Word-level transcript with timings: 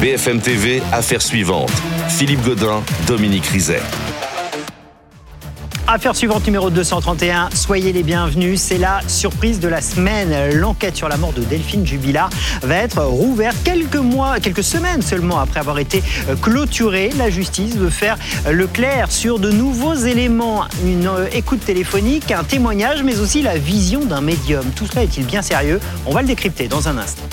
BFM 0.00 0.40
TV, 0.40 0.80
affaire 0.92 1.20
suivante. 1.20 1.72
Philippe 2.08 2.42
Godin, 2.44 2.84
Dominique 3.08 3.46
Rizet. 3.46 3.82
Affaire 5.88 6.14
suivante 6.14 6.46
numéro 6.46 6.70
231, 6.70 7.48
soyez 7.52 7.92
les 7.92 8.04
bienvenus, 8.04 8.60
c'est 8.60 8.78
la 8.78 9.00
surprise 9.08 9.58
de 9.58 9.66
la 9.66 9.80
semaine. 9.80 10.54
L'enquête 10.54 10.94
sur 10.94 11.08
la 11.08 11.16
mort 11.16 11.32
de 11.32 11.42
Delphine 11.42 11.84
Jubilard 11.84 12.30
va 12.62 12.76
être 12.76 13.02
rouverte 13.02 13.56
quelques 13.64 13.96
mois, 13.96 14.38
quelques 14.38 14.62
semaines 14.62 15.02
seulement 15.02 15.40
après 15.40 15.58
avoir 15.58 15.80
été 15.80 16.04
euh, 16.28 16.36
clôturée. 16.36 17.10
La 17.18 17.28
justice 17.28 17.74
veut 17.74 17.90
faire 17.90 18.18
euh, 18.46 18.52
le 18.52 18.68
clair 18.68 19.10
sur 19.10 19.40
de 19.40 19.50
nouveaux 19.50 19.94
éléments, 19.94 20.66
une 20.84 21.08
euh, 21.08 21.26
écoute 21.32 21.64
téléphonique, 21.64 22.30
un 22.30 22.44
témoignage, 22.44 23.02
mais 23.02 23.18
aussi 23.18 23.42
la 23.42 23.58
vision 23.58 24.04
d'un 24.04 24.20
médium. 24.20 24.64
Tout 24.76 24.86
cela 24.86 25.02
est-il 25.02 25.24
bien 25.24 25.42
sérieux? 25.42 25.80
On 26.06 26.12
va 26.12 26.20
le 26.20 26.28
décrypter 26.28 26.68
dans 26.68 26.86
un 26.88 26.98
instant. 26.98 27.24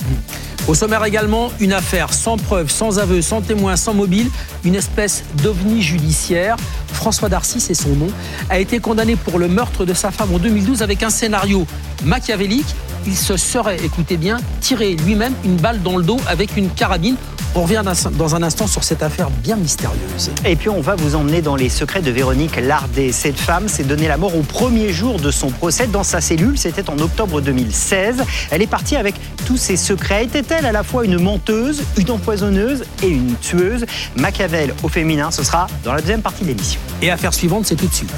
Au 0.68 0.74
sommaire 0.74 1.06
également, 1.06 1.52
une 1.60 1.74
affaire 1.74 2.12
sans 2.12 2.38
preuve, 2.38 2.72
sans 2.72 2.98
aveu, 2.98 3.22
sans 3.22 3.42
témoin, 3.42 3.76
sans 3.76 3.94
mobile, 3.94 4.32
une 4.64 4.74
espèce 4.74 5.24
d'ovni 5.44 5.84
judiciaire. 5.84 6.56
François 6.92 7.30
Darcy, 7.30 7.60
c'est 7.60 7.76
son 7.76 7.90
nom, 7.90 8.08
a 8.50 8.58
été 8.58 8.80
condamné 8.80 9.16
pour 9.16 9.38
le 9.38 9.48
meurtre 9.48 9.86
de 9.86 9.94
sa 9.94 10.10
femme 10.10 10.34
en 10.34 10.40
2012 10.40 10.82
avec 10.82 11.04
un 11.04 11.12
scénario 11.12 11.68
machiavélique. 12.04 12.76
Il 13.06 13.16
se 13.16 13.38
serait, 13.38 13.78
écoutez 13.84 14.18
bien, 14.18 14.38
tiré 14.60 14.96
lui-même 14.96 15.34
une 15.44 15.58
balle 15.58 15.84
dans 15.84 15.98
le 15.98 16.04
dos 16.04 16.18
avec 16.26 16.58
une 16.58 16.72
carabine. 16.72 17.16
On 17.58 17.62
revient 17.62 17.84
dans 18.18 18.36
un 18.36 18.44
instant 18.44 18.68
sur 18.68 18.84
cette 18.84 19.02
affaire 19.02 19.30
bien 19.30 19.56
mystérieuse. 19.56 20.30
Et 20.44 20.58
puis 20.58 20.68
on 20.68 20.82
va 20.82 20.96
vous 20.96 21.16
emmener 21.16 21.42
dans 21.42 21.56
les 21.56 21.70
secrets 21.70 22.02
de 22.02 22.12
Véronique 22.12 22.58
Lardet. 22.58 23.14
Cette 23.14 23.40
femme 23.40 23.70
s'est 23.70 23.86
donné 23.86 24.10
la 24.10 24.18
mort 24.18 24.36
au 24.36 24.42
premier 24.42 24.92
jour 24.92 25.22
de 25.22 25.32
son 25.32 25.52
procès 25.52 25.88
dans 25.88 26.04
sa 26.04 26.20
cellule. 26.20 26.58
C'était 26.58 26.90
en 26.90 27.00
octobre 27.00 27.40
2016. 27.40 28.24
Elle 28.52 28.62
est 28.62 28.68
partie 28.68 28.98
avec 28.98 29.16
tous 29.46 29.56
ses 29.56 29.78
secrets. 29.78 30.26
Était-elle 30.26 30.66
à 30.66 30.74
la 30.74 30.84
fois 30.84 31.06
une 31.06 31.18
menteuse, 31.18 31.84
une 31.98 32.12
empoisonneuse 32.12 32.84
et 33.02 33.08
une 33.08 33.36
tueuse? 33.36 33.86
Machiavel 34.18 34.74
au 34.84 34.90
féminin, 34.90 35.32
ce 35.32 35.44
sera 35.44 35.68
dans 35.86 35.94
la 35.94 36.02
deuxième 36.02 36.22
partie 36.22 36.44
de 36.44 36.50
l'émission. 36.50 36.82
Et 37.02 37.10
affaire 37.10 37.34
suivante, 37.34 37.66
c'est 37.68 37.76
tout 37.76 37.88
de 37.88 37.94
suite. 37.94 38.12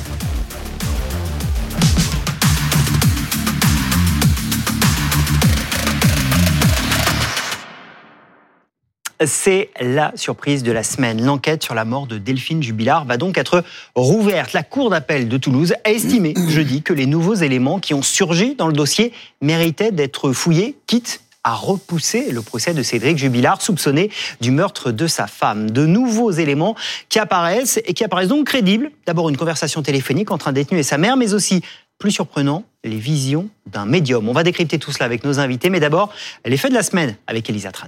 C'est 9.25 9.69
la 9.81 10.11
surprise 10.15 10.61
de 10.61 10.71
la 10.71 10.83
semaine. 10.83 11.25
L'enquête 11.25 11.63
sur 11.63 11.73
la 11.73 11.85
mort 11.85 12.05
de 12.05 12.19
Delphine 12.19 12.61
Jubilard 12.61 13.05
va 13.05 13.17
donc 13.17 13.37
être 13.39 13.63
rouverte. 13.95 14.53
La 14.53 14.61
Cour 14.61 14.91
d'appel 14.91 15.27
de 15.27 15.37
Toulouse 15.37 15.73
a 15.83 15.89
estimé 15.89 16.35
jeudi 16.49 16.83
que 16.83 16.93
les 16.93 17.07
nouveaux 17.07 17.33
éléments 17.33 17.79
qui 17.79 17.95
ont 17.95 18.03
surgi 18.03 18.53
dans 18.53 18.67
le 18.67 18.73
dossier 18.73 19.11
méritaient 19.41 19.91
d'être 19.91 20.33
fouillés, 20.33 20.77
quitte 20.85 21.21
à 21.43 21.53
repousser 21.53 22.31
le 22.31 22.41
procès 22.41 22.73
de 22.73 22.83
Cédric 22.83 23.17
Jubilard, 23.17 23.61
soupçonné 23.61 24.11
du 24.41 24.51
meurtre 24.51 24.91
de 24.91 25.07
sa 25.07 25.25
femme. 25.25 25.71
De 25.71 25.85
nouveaux 25.85 26.31
éléments 26.31 26.75
qui 27.09 27.17
apparaissent 27.17 27.79
et 27.85 27.93
qui 27.93 28.03
apparaissent 28.03 28.27
donc 28.27 28.45
crédibles. 28.45 28.91
D'abord 29.05 29.29
une 29.29 29.37
conversation 29.37 29.81
téléphonique 29.81 30.29
entre 30.29 30.49
un 30.49 30.51
détenu 30.51 30.77
et 30.77 30.83
sa 30.83 30.97
mère, 30.97 31.17
mais 31.17 31.33
aussi, 31.33 31.61
plus 31.97 32.11
surprenant, 32.11 32.65
les 32.83 32.97
visions 32.97 33.49
d'un 33.65 33.85
médium. 33.85 34.29
On 34.29 34.33
va 34.33 34.43
décrypter 34.43 34.77
tout 34.77 34.91
cela 34.91 35.05
avec 35.05 35.23
nos 35.23 35.39
invités, 35.39 35.69
mais 35.69 35.79
d'abord, 35.79 36.11
les 36.45 36.57
faits 36.57 36.69
de 36.69 36.75
la 36.75 36.83
semaine 36.83 37.15
avec 37.27 37.49
Elisa 37.49 37.71
Tran. 37.71 37.87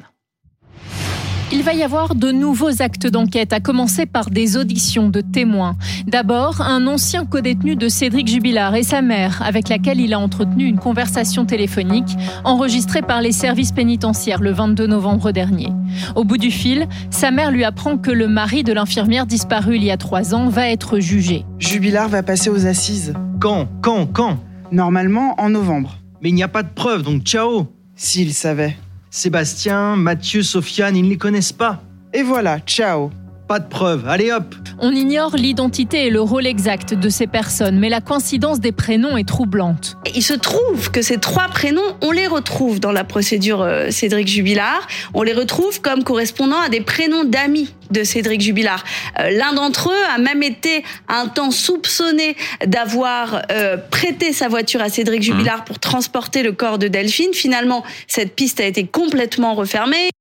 Il 1.51 1.63
va 1.63 1.73
y 1.73 1.81
avoir 1.81 2.13
de 2.13 2.31
nouveaux 2.31 2.83
actes 2.83 3.07
d'enquête, 3.07 3.53
à 3.53 3.59
commencer 3.59 4.05
par 4.05 4.29
des 4.29 4.55
auditions 4.55 5.09
de 5.09 5.21
témoins. 5.21 5.75
D'abord, 6.05 6.61
un 6.61 6.85
ancien 6.85 7.25
codétenu 7.25 7.75
de 7.75 7.89
Cédric 7.89 8.27
Jubilard 8.27 8.75
et 8.75 8.83
sa 8.83 9.01
mère, 9.01 9.41
avec 9.43 9.67
laquelle 9.67 9.99
il 9.99 10.13
a 10.13 10.19
entretenu 10.19 10.65
une 10.65 10.77
conversation 10.77 11.45
téléphonique 11.45 12.15
enregistrée 12.43 13.01
par 13.01 13.21
les 13.21 13.31
services 13.31 13.71
pénitentiaires 13.71 14.41
le 14.41 14.51
22 14.51 14.85
novembre 14.85 15.31
dernier. 15.31 15.69
Au 16.15 16.23
bout 16.23 16.37
du 16.37 16.51
fil, 16.51 16.87
sa 17.09 17.31
mère 17.31 17.49
lui 17.49 17.63
apprend 17.63 17.97
que 17.97 18.11
le 18.11 18.27
mari 18.27 18.63
de 18.63 18.71
l'infirmière 18.71 19.25
disparue 19.25 19.77
il 19.77 19.83
y 19.83 19.91
a 19.91 19.97
trois 19.97 20.35
ans 20.35 20.49
va 20.49 20.69
être 20.69 20.99
jugé. 20.99 21.45
Jubilard 21.57 22.09
va 22.09 22.21
passer 22.21 22.51
aux 22.51 22.67
assises. 22.67 23.15
Quand 23.39 23.67
Quand 23.81 24.05
Quand? 24.05 24.37
Normalement 24.71 25.33
en 25.41 25.49
novembre. 25.49 25.97
Mais 26.21 26.29
il 26.29 26.35
n'y 26.35 26.43
a 26.43 26.47
pas 26.47 26.61
de 26.61 26.69
preuves, 26.69 27.01
donc 27.01 27.23
ciao 27.23 27.65
S'il 27.95 28.35
savait. 28.35 28.77
Sébastien, 29.09 29.95
Mathieu, 29.95 30.43
Sofiane, 30.43 30.95
ils 30.95 31.03
ne 31.03 31.09
les 31.09 31.17
connaissent 31.17 31.53
pas. 31.53 31.81
Et 32.13 32.23
voilà, 32.23 32.59
ciao. 32.59 33.11
Pas 33.49 33.57
de 33.57 33.67
preuves, 33.67 34.07
allez 34.07 34.31
hop 34.31 34.53
On 34.77 34.91
ignore 34.91 35.35
l'identité 35.35 36.05
et 36.05 36.09
le 36.11 36.21
rôle 36.21 36.45
exact 36.45 36.93
de 36.93 37.09
ces 37.09 37.25
personnes, 37.25 37.79
mais 37.79 37.89
la 37.89 37.99
coïncidence 37.99 38.59
des 38.59 38.71
prénoms 38.71 39.17
est 39.17 39.27
troublante. 39.27 39.97
Il 40.13 40.21
se 40.21 40.35
trouve 40.35 40.91
que 40.91 41.01
ces 41.01 41.17
trois 41.17 41.47
prénoms, 41.47 41.81
on 42.03 42.11
les 42.11 42.27
retrouve 42.27 42.79
dans 42.79 42.91
la 42.91 43.03
procédure 43.03 43.63
euh, 43.63 43.89
Cédric 43.89 44.27
Jubilard. 44.27 44.85
On 45.15 45.23
les 45.23 45.33
retrouve 45.33 45.81
comme 45.81 46.03
correspondant 46.03 46.59
à 46.59 46.69
des 46.69 46.81
prénoms 46.81 47.23
d'amis 47.23 47.73
de 47.89 48.03
Cédric 48.03 48.39
Jubilard. 48.39 48.83
Euh, 49.19 49.31
L'un 49.31 49.53
d'entre 49.53 49.89
eux 49.89 50.13
a 50.13 50.19
même 50.19 50.43
été 50.43 50.83
un 51.07 51.27
temps 51.27 51.49
soupçonné 51.49 52.37
d'avoir 52.67 53.41
euh, 53.51 53.77
prêté 53.77 54.31
sa 54.31 54.47
voiture 54.47 54.79
à 54.79 54.89
Cédric 54.89 55.23
Jubilard 55.23 55.65
pour 55.65 55.79
transporter 55.79 56.43
le 56.43 56.51
corps 56.51 56.77
de 56.77 56.87
Delphine. 56.87 57.33
Finalement, 57.33 57.83
cette 58.05 58.35
piste 58.35 58.59
a 58.59 58.65
été 58.65 58.85
complètement 58.85 59.55
refermée. 59.55 60.11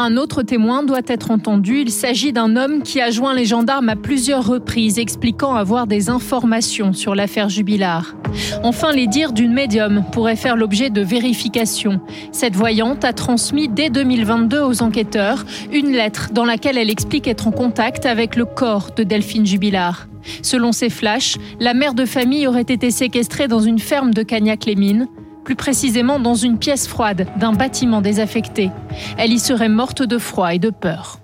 Un 0.00 0.16
autre 0.16 0.44
témoin 0.44 0.84
doit 0.84 1.00
être 1.08 1.32
entendu. 1.32 1.80
Il 1.80 1.90
s'agit 1.90 2.32
d'un 2.32 2.54
homme 2.54 2.84
qui 2.84 3.00
a 3.00 3.10
joint 3.10 3.34
les 3.34 3.46
gendarmes 3.46 3.88
à 3.88 3.96
plusieurs 3.96 4.46
reprises, 4.46 4.96
expliquant 5.00 5.56
avoir 5.56 5.88
des 5.88 6.08
informations 6.08 6.92
sur 6.92 7.16
l'affaire 7.16 7.48
Jubilard. 7.48 8.14
Enfin, 8.62 8.92
les 8.92 9.08
dires 9.08 9.32
d'une 9.32 9.52
médium 9.52 10.04
pourraient 10.12 10.36
faire 10.36 10.54
l'objet 10.54 10.90
de 10.90 11.00
vérifications. 11.00 12.00
Cette 12.30 12.54
voyante 12.54 13.04
a 13.04 13.12
transmis 13.12 13.66
dès 13.66 13.90
2022 13.90 14.60
aux 14.60 14.82
enquêteurs 14.84 15.44
une 15.72 15.90
lettre 15.90 16.28
dans 16.32 16.44
laquelle 16.44 16.78
elle 16.78 16.90
explique 16.90 17.26
être 17.26 17.48
en 17.48 17.50
contact 17.50 18.06
avec 18.06 18.36
le 18.36 18.44
corps 18.44 18.90
de 18.96 19.02
Delphine 19.02 19.46
Jubilard. 19.46 20.06
Selon 20.42 20.70
ces 20.70 20.90
flashs, 20.90 21.38
la 21.58 21.74
mère 21.74 21.94
de 21.94 22.04
famille 22.04 22.46
aurait 22.46 22.60
été 22.60 22.92
séquestrée 22.92 23.48
dans 23.48 23.58
une 23.58 23.80
ferme 23.80 24.14
de 24.14 24.22
Cagnac-les-Mines 24.22 25.08
plus 25.48 25.56
précisément 25.56 26.20
dans 26.20 26.34
une 26.34 26.58
pièce 26.58 26.86
froide 26.86 27.26
d'un 27.38 27.52
bâtiment 27.52 28.02
désaffecté. 28.02 28.70
Elle 29.16 29.32
y 29.32 29.38
serait 29.38 29.70
morte 29.70 30.02
de 30.02 30.18
froid 30.18 30.52
et 30.52 30.58
de 30.58 30.68
peur. 30.68 31.20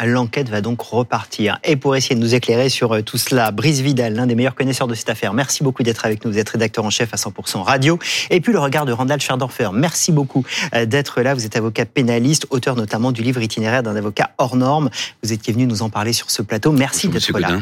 L'enquête 0.00 0.48
va 0.48 0.60
donc 0.60 0.80
repartir. 0.80 1.58
Et 1.64 1.74
pour 1.74 1.96
essayer 1.96 2.14
de 2.14 2.20
nous 2.20 2.36
éclairer 2.36 2.68
sur 2.68 2.92
euh, 2.92 3.02
tout 3.02 3.18
cela, 3.18 3.50
Brice 3.50 3.80
Vidal, 3.80 4.14
l'un 4.14 4.28
des 4.28 4.36
meilleurs 4.36 4.54
connaisseurs 4.54 4.86
de 4.86 4.94
cette 4.94 5.10
affaire, 5.10 5.32
merci 5.32 5.64
beaucoup 5.64 5.82
d'être 5.82 6.06
avec 6.06 6.24
nous. 6.24 6.30
Vous 6.30 6.38
êtes 6.38 6.50
rédacteur 6.50 6.84
en 6.84 6.90
chef 6.90 7.12
à 7.12 7.16
100% 7.16 7.62
Radio. 7.62 7.98
Et 8.30 8.40
puis 8.40 8.52
le 8.52 8.60
regard 8.60 8.86
de 8.86 8.92
Randall 8.92 9.20
Scherdorfer, 9.20 9.70
merci 9.74 10.12
beaucoup 10.12 10.44
euh, 10.76 10.86
d'être 10.86 11.20
là. 11.20 11.34
Vous 11.34 11.44
êtes 11.44 11.56
avocat 11.56 11.84
pénaliste, 11.84 12.46
auteur 12.50 12.76
notamment 12.76 13.10
du 13.10 13.22
livre 13.22 13.42
itinéraire 13.42 13.82
d'un 13.82 13.96
avocat 13.96 14.30
hors 14.38 14.54
norme. 14.54 14.88
Vous 15.24 15.32
étiez 15.32 15.52
venu 15.52 15.66
nous 15.66 15.82
en 15.82 15.90
parler 15.90 16.12
sur 16.12 16.30
ce 16.30 16.42
plateau. 16.42 16.70
Merci 16.70 17.08
d'être 17.08 17.36
là. 17.40 17.58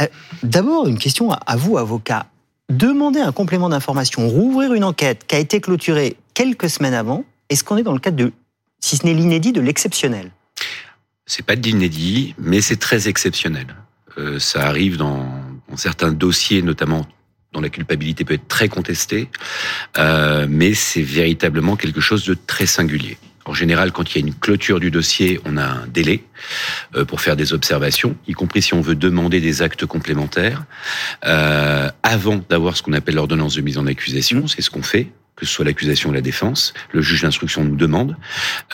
Euh, 0.00 0.06
D'abord, 0.42 0.88
une 0.88 0.98
question 0.98 1.30
à 1.30 1.54
vous, 1.54 1.78
avocat 1.78 2.26
demander 2.70 3.20
un 3.20 3.32
complément 3.32 3.68
d'information, 3.68 4.28
rouvrir 4.28 4.72
une 4.74 4.84
enquête 4.84 5.26
qui 5.26 5.34
a 5.34 5.38
été 5.38 5.60
clôturée 5.60 6.16
quelques 6.34 6.70
semaines 6.70 6.94
avant, 6.94 7.24
est-ce 7.48 7.64
qu'on 7.64 7.76
est 7.76 7.82
dans 7.82 7.92
le 7.92 7.98
cadre 7.98 8.16
de, 8.16 8.32
si 8.80 8.96
ce 8.96 9.04
n'est 9.04 9.14
l'inédit, 9.14 9.52
de 9.52 9.60
l'exceptionnel? 9.60 10.30
C'est 11.26 11.44
pas 11.44 11.56
de 11.56 11.62
l'inédit, 11.62 12.34
mais 12.38 12.60
c'est 12.60 12.78
très 12.78 13.08
exceptionnel. 13.08 13.66
Euh, 14.18 14.38
ça 14.38 14.66
arrive 14.66 14.96
dans, 14.96 15.26
certains 15.76 16.10
dossiers, 16.10 16.62
notamment 16.62 17.06
dont 17.52 17.60
la 17.60 17.68
culpabilité 17.68 18.24
peut 18.24 18.34
être 18.34 18.48
très 18.48 18.68
contestée, 18.68 19.28
euh, 19.98 20.46
mais 20.48 20.74
c'est 20.74 21.02
véritablement 21.02 21.76
quelque 21.76 22.00
chose 22.00 22.24
de 22.24 22.34
très 22.34 22.66
singulier. 22.66 23.18
En 23.50 23.54
général, 23.54 23.90
quand 23.90 24.14
il 24.14 24.20
y 24.20 24.22
a 24.22 24.26
une 24.28 24.32
clôture 24.32 24.78
du 24.78 24.92
dossier, 24.92 25.40
on 25.44 25.56
a 25.56 25.64
un 25.64 25.86
délai 25.88 26.22
euh, 26.94 27.04
pour 27.04 27.20
faire 27.20 27.34
des 27.34 27.52
observations, 27.52 28.14
y 28.28 28.32
compris 28.32 28.62
si 28.62 28.74
on 28.74 28.80
veut 28.80 28.94
demander 28.94 29.40
des 29.40 29.60
actes 29.60 29.86
complémentaires, 29.86 30.66
euh, 31.26 31.90
avant 32.04 32.40
d'avoir 32.48 32.76
ce 32.76 32.84
qu'on 32.84 32.92
appelle 32.92 33.16
l'ordonnance 33.16 33.56
de 33.56 33.60
mise 33.60 33.76
en 33.76 33.88
accusation. 33.88 34.46
C'est 34.46 34.62
ce 34.62 34.70
qu'on 34.70 34.84
fait 34.84 35.08
que 35.34 35.46
ce 35.46 35.52
soit 35.52 35.64
l'accusation 35.64 36.10
ou 36.10 36.12
la 36.12 36.20
défense. 36.20 36.74
Le 36.92 37.02
juge 37.02 37.22
d'instruction 37.22 37.64
nous 37.64 37.74
demande. 37.74 38.16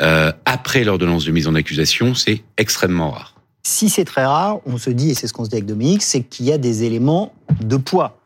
Euh, 0.02 0.30
après 0.44 0.84
l'ordonnance 0.84 1.24
de 1.24 1.30
mise 1.30 1.48
en 1.48 1.54
accusation, 1.54 2.14
c'est 2.14 2.42
extrêmement 2.58 3.12
rare. 3.12 3.34
Si 3.62 3.88
c'est 3.88 4.04
très 4.04 4.26
rare, 4.26 4.58
on 4.66 4.76
se 4.76 4.90
dit, 4.90 5.12
et 5.12 5.14
c'est 5.14 5.26
ce 5.26 5.32
qu'on 5.32 5.44
se 5.44 5.48
dit 5.48 5.56
avec 5.56 5.66
Dominique, 5.66 6.02
c'est 6.02 6.20
qu'il 6.20 6.44
y 6.44 6.52
a 6.52 6.58
des 6.58 6.82
éléments 6.82 7.34
de 7.62 7.78
poids 7.78 8.18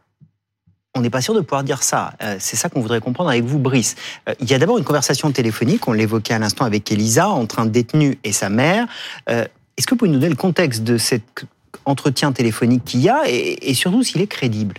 on 0.94 1.00
n'est 1.02 1.10
pas 1.10 1.20
sûr 1.20 1.34
de 1.34 1.40
pouvoir 1.40 1.64
dire 1.64 1.82
ça. 1.82 2.14
Euh, 2.22 2.36
c'est 2.38 2.56
ça 2.56 2.68
qu'on 2.68 2.80
voudrait 2.80 3.00
comprendre 3.00 3.30
avec 3.30 3.44
vous, 3.44 3.58
Brice. 3.58 3.94
Euh, 4.28 4.34
il 4.40 4.50
y 4.50 4.54
a 4.54 4.58
d'abord 4.58 4.78
une 4.78 4.84
conversation 4.84 5.30
téléphonique, 5.30 5.86
on 5.86 5.92
l'évoquait 5.92 6.34
à 6.34 6.38
l'instant 6.38 6.64
avec 6.64 6.90
Elisa, 6.90 7.28
entre 7.28 7.60
un 7.60 7.66
détenu 7.66 8.18
et 8.24 8.32
sa 8.32 8.48
mère. 8.48 8.86
Euh, 9.28 9.44
est-ce 9.76 9.86
que 9.86 9.94
vous 9.94 9.98
pouvez 9.98 10.10
nous 10.10 10.18
donner 10.18 10.30
le 10.30 10.36
contexte 10.36 10.82
de 10.82 10.98
cet 10.98 11.46
entretien 11.84 12.32
téléphonique 12.32 12.84
qu'il 12.84 13.00
y 13.00 13.08
a 13.08 13.22
et, 13.26 13.70
et 13.70 13.74
surtout 13.74 14.02
s'il 14.02 14.20
est 14.20 14.26
crédible? 14.26 14.76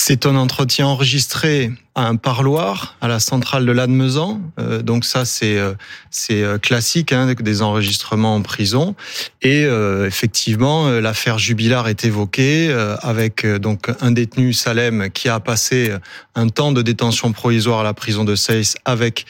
C'est 0.00 0.26
un 0.26 0.36
entretien 0.36 0.86
enregistré 0.86 1.72
à 1.96 2.06
un 2.06 2.14
parloir 2.14 2.96
à 3.00 3.08
la 3.08 3.18
centrale 3.18 3.66
de 3.66 3.72
Lannemezan. 3.72 4.40
Euh, 4.60 4.80
donc 4.80 5.04
ça, 5.04 5.24
c'est 5.24 5.58
euh, 5.58 5.74
c'est 6.12 6.40
euh, 6.40 6.56
classique, 6.56 7.12
hein, 7.12 7.34
des 7.34 7.62
enregistrements 7.62 8.36
en 8.36 8.42
prison. 8.42 8.94
Et 9.42 9.64
euh, 9.64 10.06
effectivement, 10.06 10.88
l'affaire 10.88 11.40
Jubilard 11.40 11.88
est 11.88 12.04
évoquée 12.04 12.72
avec 13.02 13.44
donc 13.44 13.90
un 14.00 14.12
détenu 14.12 14.52
Salem 14.52 15.10
qui 15.10 15.28
a 15.28 15.40
passé 15.40 15.92
un 16.36 16.48
temps 16.48 16.70
de 16.70 16.80
détention 16.80 17.32
provisoire 17.32 17.80
à 17.80 17.82
la 17.82 17.92
prison 17.92 18.24
de 18.24 18.36
Seyss 18.36 18.76
avec 18.84 19.26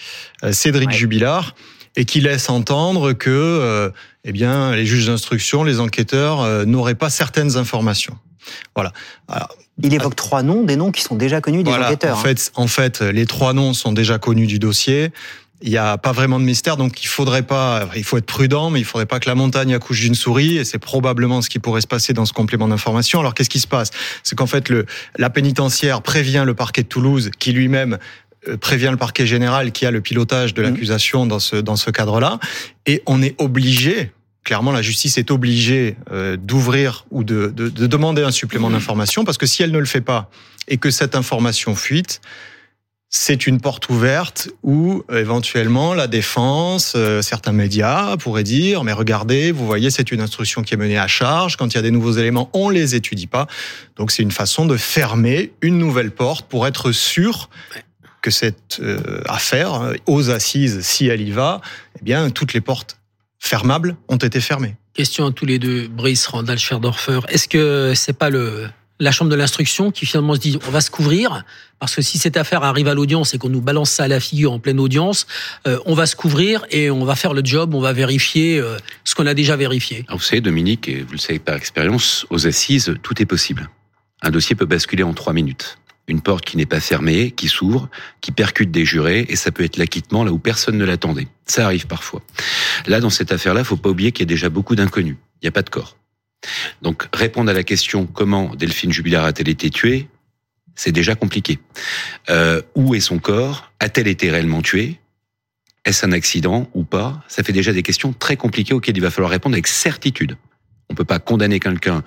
Cédric 0.53 0.91
ouais. 0.91 0.95
Jubilard. 0.95 1.55
et 1.97 2.05
qui 2.05 2.21
laisse 2.21 2.49
entendre 2.49 3.13
que, 3.13 3.31
euh, 3.31 3.91
eh 4.25 4.31
bien, 4.31 4.75
les 4.75 4.87
juges 4.87 5.07
d'instruction, 5.07 5.65
les 5.65 5.81
enquêteurs 5.81 6.43
euh, 6.43 6.65
n'auraient 6.65 6.95
pas 6.95 7.11
certaines 7.11 7.57
informations. 7.57 8.17
Voilà. 8.75 8.93
Alors, 9.29 9.49
Il 9.83 9.93
évoque 9.95 10.17
trois 10.17 10.43
noms, 10.43 10.63
des 10.65 10.77
noms 10.77 10.91
qui 10.93 11.03
sont 11.03 11.15
déjà 11.17 11.41
connus 11.41 11.63
des 11.63 11.71
voilà. 11.71 11.87
enquêteurs. 11.87 12.17
En 12.17 12.21
hein. 12.21 12.25
fait, 12.25 12.53
en 12.55 12.67
fait, 12.67 13.01
les 13.01 13.27
trois 13.27 13.53
noms 13.53 13.73
sont 13.75 13.93
déjà 13.93 14.19
connus 14.19 14.47
du 14.47 14.59
dossier. 14.59 15.11
Il 15.61 15.71
n'y 15.71 15.77
a 15.77 15.99
pas 15.99 16.13
vraiment 16.13 16.39
de 16.39 16.45
mystère, 16.45 16.77
donc 16.77 17.03
il 17.03 17.09
faudrait 17.09 17.43
pas, 17.43 17.89
il 17.97 18.05
faut 18.05 18.17
être 18.17 18.27
prudent, 18.27 18.71
mais 18.71 18.79
il 18.79 18.85
faudrait 18.85 19.07
pas 19.07 19.19
que 19.19 19.29
la 19.29 19.35
montagne 19.35 19.75
accouche 19.75 20.01
d'une 20.03 20.15
souris, 20.15 20.57
et 20.57 20.65
c'est 20.65 20.79
probablement 20.79 21.43
ce 21.43 21.51
qui 21.51 21.59
pourrait 21.59 21.81
se 21.81 21.89
passer 21.89 22.13
dans 22.13 22.27
ce 22.27 22.33
complément 22.33 22.69
d'information. 22.69 23.19
Alors 23.19 23.35
qu'est-ce 23.35 23.51
qui 23.51 23.59
se 23.59 23.67
passe? 23.67 23.91
C'est 24.23 24.37
qu'en 24.37 24.47
fait, 24.47 24.69
le, 24.69 24.87
la 25.17 25.31
pénitentiaire 25.31 26.01
prévient 26.01 26.45
le 26.47 26.55
parquet 26.55 26.85
de 26.85 26.89
Toulouse, 26.89 27.33
qui 27.41 27.51
lui-même 27.53 27.99
euh, 28.47 28.57
prévient 28.57 28.91
le 28.93 28.97
parquet 28.97 29.27
général, 29.27 29.73
qui 29.73 29.85
a 29.85 29.91
le 29.91 30.01
pilotage 30.01 30.55
de 30.55 30.63
Mhm. 30.63 30.71
l'accusation 30.71 31.27
dans 31.27 31.41
ce 31.41 31.57
dans 31.57 31.75
ce 31.75 31.91
cadre-là, 31.91 32.39
et 32.87 33.03
on 33.07 33.21
est 33.21 33.35
obligé. 33.39 34.13
Clairement, 34.45 34.73
la 34.73 34.83
justice 34.83 35.19
est 35.19 35.31
obligée 35.31 35.97
euh, 36.11 36.37
d'ouvrir 36.37 37.05
ou 37.11 37.25
de, 37.25 37.53
de, 37.55 37.69
de 37.69 37.87
demander 37.87 38.23
un 38.23 38.31
supplément 38.31 38.71
d'information 38.71 39.25
parce 39.25 39.39
que 39.39 39.47
si 39.47 39.63
elle 39.63 39.73
ne 39.73 39.79
le 39.79 39.85
fait 39.85 40.01
pas 40.01 40.31
et 40.69 40.79
que 40.79 40.91
cette 40.91 41.15
information 41.15 41.75
fuite, 41.75 42.21
c'est 43.11 43.47
une 43.47 43.59
porte 43.59 43.89
ouverte 43.89 44.51
où 44.63 45.03
euh, 45.11 45.21
éventuellement 45.21 45.95
la 45.95 46.07
défense, 46.07 46.93
euh, 46.95 47.23
certains 47.23 47.53
médias 47.53 48.17
pourraient 48.19 48.43
dire 48.43 48.85
mais 48.85 48.93
regardez, 48.93 49.51
vous 49.51 49.67
voyez, 49.67 49.91
c'est 49.91 50.13
une 50.13 50.21
instruction 50.21 50.63
qui 50.63 50.75
est 50.75 50.77
menée 50.77 50.99
à 50.99 51.07
charge. 51.07 51.57
Quand 51.57 51.73
il 51.73 51.77
y 51.77 51.79
a 51.79 51.83
des 51.83 51.91
nouveaux 51.91 52.13
éléments, 52.13 52.51
on 52.53 52.69
les 52.69 52.95
étudie 52.95 53.27
pas. 53.27 53.47
Donc 53.97 54.11
c'est 54.11 54.23
une 54.23 54.31
façon 54.31 54.67
de 54.67 54.77
fermer 54.77 55.53
une 55.63 55.79
nouvelle 55.79 56.11
porte 56.11 56.47
pour 56.49 56.67
être 56.67 56.93
sûr 56.93 57.49
que 58.21 58.31
cette 58.31 58.81
euh, 58.81 59.23
affaire 59.27 59.95
aux 60.07 60.31
assises, 60.31 60.81
si 60.83 61.07
elle 61.07 61.23
y 61.23 61.31
va, 61.31 61.63
eh 61.99 62.05
bien 62.05 62.29
toutes 62.31 62.53
les 62.53 62.61
portes 62.61 62.99
fermables 63.39 63.97
ont 64.09 64.17
été 64.17 64.41
fermées. 64.41 64.77
Question 64.95 65.27
à 65.27 65.33
tous 65.33 65.47
les 65.47 65.59
deux, 65.59 65.89
Brice, 65.89 66.27
Randall, 66.27 66.59
Scherdorfer. 66.59 67.21
Est-ce 67.29 67.49
que 67.49 67.93
c'est 67.95 68.13
pas 68.17 68.31
le 68.31 68.69
la 69.01 69.13
chambre 69.13 69.31
de 69.31 69.37
l'instruction 69.37 69.93
qui 69.93 70.07
finalement 70.07 70.35
se 70.35 70.41
dit 70.41 70.59
on 70.67 70.71
va 70.71 70.81
se 70.81 70.91
couvrir? 70.91 71.45
Parce 71.79 71.95
que 71.95 72.03
si 72.03 72.19
cette 72.19 72.37
affaire 72.37 72.65
arrive 72.65 72.89
à 72.89 72.95
l'audience 72.95 73.35
et 73.35 73.39
qu'on 73.39 73.49
nous 73.49 73.61
balance 73.61 73.91
ça 73.91 74.05
à 74.05 74.09
la 74.09 74.19
figure 74.19 74.53
en 74.53 74.59
pleine 74.59 74.81
audience, 74.81 75.27
euh, 75.69 75.79
on 75.87 75.95
va 75.95 76.07
se 76.07 76.17
couvrir 76.17 76.67
et 76.71 76.91
on 76.91 77.05
va 77.05 77.15
faire 77.15 77.35
le 77.35 77.43
job, 77.45 77.75
on 77.75 77.81
va 77.81 77.93
vérifier 77.93 78.59
euh, 78.59 78.77
ce 79.05 79.15
qu'on 79.15 79.27
a 79.27 79.35
déjà 79.35 79.55
vérifié. 79.57 80.05
Alors, 80.09 80.19
vous 80.19 80.25
savez, 80.25 80.41
Dominique, 80.41 80.89
et 80.89 81.03
vous 81.03 81.13
le 81.13 81.19
savez 81.19 81.39
par 81.39 81.55
expérience, 81.55 82.27
aux 82.31 82.49
assises, 82.49 82.97
tout 83.03 83.23
est 83.23 83.27
possible. 83.27 83.71
Un 84.23 84.31
dossier 84.31 84.57
peut 84.57 84.67
basculer 84.67 85.05
en 85.05 85.15
trois 85.15 85.33
minutes. 85.33 85.79
Une 86.09 86.21
porte 86.23 86.45
qui 86.45 86.57
n'est 86.57 86.67
pas 86.67 86.81
fermée, 86.81 87.31
qui 87.31 87.49
s'ouvre, 87.49 87.89
qui 88.21 88.33
percute 88.33 88.71
des 88.71 88.85
jurés, 88.85 89.27
et 89.29 89.37
ça 89.37 89.53
peut 89.53 89.63
être 89.63 89.77
l'acquittement 89.77 90.25
là 90.25 90.33
où 90.33 90.39
personne 90.39 90.79
ne 90.79 90.85
l'attendait. 90.85 91.29
Ça 91.47 91.67
arrive 91.67 91.87
parfois. 91.87 92.23
Là, 92.87 93.01
dans 93.01 93.11
cette 93.11 93.31
affaire-là, 93.31 93.63
faut 93.63 93.77
pas 93.77 93.91
oublier 93.91 94.11
qu'il 94.11 94.23
y 94.23 94.29
a 94.29 94.33
déjà 94.35 94.49
beaucoup 94.49 94.75
d'inconnus. 94.75 95.17
Il 95.41 95.45
n'y 95.45 95.49
a 95.49 95.53
pas 95.53 95.63
de 95.63 95.71
corps. 95.71 95.97
Donc, 96.83 97.07
répondre 97.13 97.51
à 97.51 97.55
la 97.55 97.63
question 97.63 98.07
comment 98.07 98.55
Delphine 98.55 98.93
Jubilard 98.93 99.25
a-t-elle 99.25 99.49
été 99.49 99.71
tuée, 99.71 100.09
c'est 100.75 100.93
déjà 100.93 101.15
compliqué. 101.15 101.59
Euh, 102.31 102.63
où 102.75 102.95
est 102.95 103.01
son 103.01 103.19
corps 103.19 103.73
A-t-elle 103.81 104.07
été 104.07 104.31
réellement 104.31 104.63
tuée 104.63 105.01
Est-ce 105.85 106.07
un 106.07 106.13
accident 106.13 106.71
ou 106.73 106.85
pas 106.85 107.23
Ça 107.29 107.43
fait 107.43 107.53
déjà 107.53 107.73
des 107.73 107.83
questions 107.83 108.13
très 108.13 108.37
compliquées 108.37 108.75
auxquelles 108.75 108.97
il 108.97 109.03
va 109.03 109.11
falloir 109.11 109.31
répondre 109.31 109.55
avec 109.55 109.67
certitude. 109.67 110.37
On 110.89 110.95
peut 110.95 111.05
pas 111.05 111.19
condamner 111.19 111.61
quelqu'un 111.61 112.03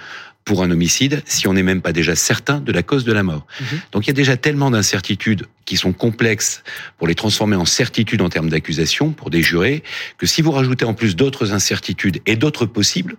pour 0.45 0.63
un 0.63 0.71
homicide 0.71 1.21
si 1.25 1.47
on 1.47 1.53
n'est 1.53 1.63
même 1.63 1.81
pas 1.81 1.93
déjà 1.93 2.15
certain 2.15 2.59
de 2.59 2.71
la 2.71 2.83
cause 2.83 3.05
de 3.05 3.13
la 3.13 3.23
mort. 3.23 3.45
Mhm. 3.59 3.79
Donc 3.91 4.05
il 4.05 4.07
y 4.07 4.11
a 4.11 4.13
déjà 4.13 4.37
tellement 4.37 4.71
d'incertitudes 4.71 5.45
qui 5.65 5.77
sont 5.77 5.93
complexes 5.93 6.63
pour 6.97 7.07
les 7.07 7.15
transformer 7.15 7.55
en 7.55 7.65
certitudes 7.65 8.21
en 8.21 8.29
termes 8.29 8.49
d'accusation 8.49 9.11
pour 9.11 9.29
des 9.29 9.41
jurés 9.41 9.83
que 10.17 10.25
si 10.25 10.41
vous 10.41 10.51
rajoutez 10.51 10.85
en 10.85 10.93
plus 10.93 11.15
d'autres 11.15 11.53
incertitudes 11.53 12.21
et 12.25 12.35
d'autres 12.35 12.65
possibles, 12.65 13.17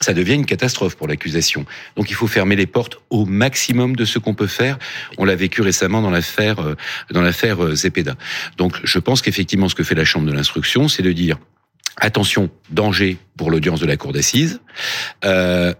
ça 0.00 0.14
devient 0.14 0.34
une 0.34 0.46
catastrophe 0.46 0.96
pour 0.96 1.08
l'accusation. 1.08 1.66
Donc 1.96 2.10
il 2.10 2.14
faut 2.14 2.28
fermer 2.28 2.54
les 2.54 2.66
portes 2.66 2.98
au 3.10 3.24
maximum 3.24 3.96
de 3.96 4.04
ce 4.04 4.18
qu'on 4.18 4.34
peut 4.34 4.46
faire. 4.46 4.78
On 5.16 5.24
l'a 5.24 5.34
vécu 5.34 5.60
récemment 5.60 6.02
dans 6.02 6.10
l'affaire 6.10 6.60
euh, 6.60 6.76
dans 7.10 7.22
l'affaire 7.22 7.64
euh, 7.64 7.74
Zepeda. 7.74 8.14
Donc 8.56 8.78
je 8.84 8.98
pense 8.98 9.22
qu'effectivement 9.22 9.68
ce 9.68 9.74
que 9.74 9.82
fait 9.82 9.96
la 9.96 10.04
chambre 10.04 10.26
de 10.26 10.32
l'instruction, 10.32 10.88
c'est 10.88 11.02
de 11.02 11.12
dire 11.12 11.38
attention, 11.96 12.48
danger 12.70 13.16
pour 13.36 13.50
l'audience 13.50 13.80
de 13.80 13.86
la 13.86 13.96
cour 13.96 14.12
d'assises. 14.12 14.60
Euh, 15.24 15.74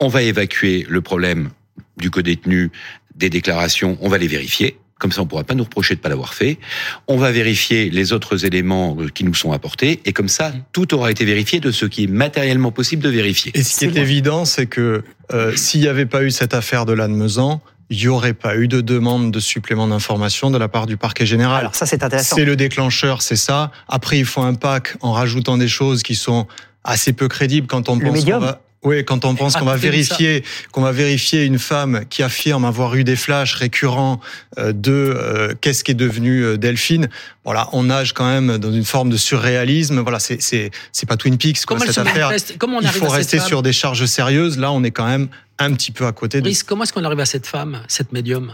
on 0.00 0.08
va 0.08 0.22
évacuer 0.22 0.86
le 0.88 1.00
problème 1.00 1.50
du 1.96 2.10
codétenu, 2.10 2.70
des 3.14 3.30
déclarations, 3.30 3.98
on 4.00 4.08
va 4.08 4.18
les 4.18 4.28
vérifier. 4.28 4.78
Comme 4.98 5.12
ça, 5.12 5.20
on 5.20 5.26
pourra 5.26 5.44
pas 5.44 5.54
nous 5.54 5.64
reprocher 5.64 5.94
de 5.94 6.00
pas 6.00 6.08
l'avoir 6.08 6.32
fait. 6.32 6.58
On 7.06 7.18
va 7.18 7.30
vérifier 7.30 7.90
les 7.90 8.14
autres 8.14 8.46
éléments 8.46 8.96
euh, 8.98 9.08
qui 9.08 9.24
nous 9.24 9.34
sont 9.34 9.52
apportés, 9.52 10.00
et 10.06 10.12
comme 10.14 10.28
ça, 10.28 10.54
tout 10.72 10.94
aura 10.94 11.10
été 11.10 11.26
vérifié 11.26 11.60
de 11.60 11.70
ce 11.70 11.84
qui 11.84 12.04
est 12.04 12.06
matériellement 12.06 12.72
possible 12.72 13.02
de 13.02 13.10
vérifier. 13.10 13.52
Et 13.54 13.62
ce 13.62 13.78
qui 13.78 13.84
est 13.84 13.96
évident, 13.96 14.46
c'est 14.46 14.66
que 14.66 15.04
euh, 15.34 15.54
s'il 15.54 15.82
n'y 15.82 15.88
avait 15.88 16.06
pas 16.06 16.22
eu 16.22 16.30
cette 16.30 16.54
affaire 16.54 16.86
de 16.86 16.94
Lannemezan, 16.94 17.60
il 17.90 17.98
n'y 17.98 18.08
aurait 18.08 18.34
pas 18.34 18.56
eu 18.56 18.68
de 18.68 18.80
demande 18.80 19.30
de 19.30 19.38
supplément 19.38 19.86
d'information 19.86 20.50
de 20.50 20.58
la 20.58 20.68
part 20.68 20.86
du 20.86 20.96
parquet 20.96 21.26
général. 21.26 21.60
Alors 21.60 21.74
ça, 21.74 21.86
c'est 21.86 22.02
intéressant. 22.02 22.36
C'est 22.36 22.44
le 22.44 22.56
déclencheur, 22.56 23.22
c'est 23.22 23.36
ça. 23.36 23.70
Après, 23.88 24.18
il 24.18 24.24
faut 24.24 24.42
un 24.42 24.54
pack 24.54 24.96
en 25.02 25.12
rajoutant 25.12 25.58
des 25.58 25.68
choses 25.68 26.02
qui 26.02 26.14
sont 26.14 26.46
assez 26.84 27.12
peu 27.12 27.28
crédibles 27.28 27.66
quand 27.66 27.88
on 27.88 27.96
Le 27.96 28.06
pense 28.06 28.14
médium 28.14 28.40
va... 28.40 28.62
Oui, 28.82 29.04
quand 29.04 29.24
on 29.24 29.34
pense 29.34 29.56
qu'on 29.56 29.64
va 29.64 29.76
vérifier, 29.76 30.44
qu'on 30.70 30.82
va 30.82 30.92
vérifier 30.92 31.44
une 31.44 31.58
femme 31.58 32.04
qui 32.08 32.22
affirme 32.22 32.64
avoir 32.64 32.94
eu 32.94 33.02
des 33.04 33.16
flashs 33.16 33.54
récurrents 33.54 34.20
euh, 34.58 34.72
de 34.72 34.92
euh, 34.92 35.54
qu'est-ce 35.60 35.82
qui 35.82 35.90
est 35.90 35.94
devenu 35.94 36.44
euh, 36.44 36.56
Delphine. 36.56 37.08
Voilà, 37.44 37.68
on 37.72 37.84
nage 37.84 38.12
quand 38.12 38.26
même 38.28 38.58
dans 38.58 38.70
une 38.72 38.84
forme 38.84 39.10
de 39.10 39.16
surréalisme. 39.16 40.00
Voilà, 40.00 40.20
c'est 40.20 40.40
c'est 40.40 40.70
c'est 40.92 41.06
pas 41.06 41.16
Twin 41.16 41.36
Peaks 41.36 41.64
quoi 41.64 41.76
Comment 41.78 41.90
cette 41.90 41.98
affaire. 41.98 42.28
manifeste? 42.28 42.58
Comment 42.58 42.78
on 42.78 42.80
Il 42.80 42.88
faut 42.88 43.08
rester 43.08 43.40
sur 43.40 43.62
des 43.62 43.72
charges 43.72 44.04
sérieuses. 44.06 44.58
Là, 44.58 44.70
on 44.70 44.84
est 44.84 44.92
quand 44.92 45.06
même 45.06 45.28
un 45.58 45.72
petit 45.72 45.90
peu 45.90 46.06
à 46.06 46.12
côté 46.12 46.38
de. 46.38 46.42
Brice, 46.42 46.62
comment 46.62 46.84
est-ce 46.84 46.92
qu'on 46.92 47.04
arrive 47.04 47.20
à 47.20 47.26
cette 47.26 47.46
femme, 47.46 47.82
cette 47.88 48.12
médium? 48.12 48.52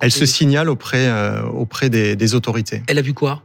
Elle 0.00 0.12
se 0.12 0.26
signale 0.26 0.68
auprès 0.68 1.06
euh, 1.06 1.42
auprès 1.44 1.88
des, 1.88 2.16
des 2.16 2.34
autorités. 2.34 2.82
Elle 2.88 2.98
a 2.98 3.02
vu 3.02 3.14
quoi? 3.14 3.42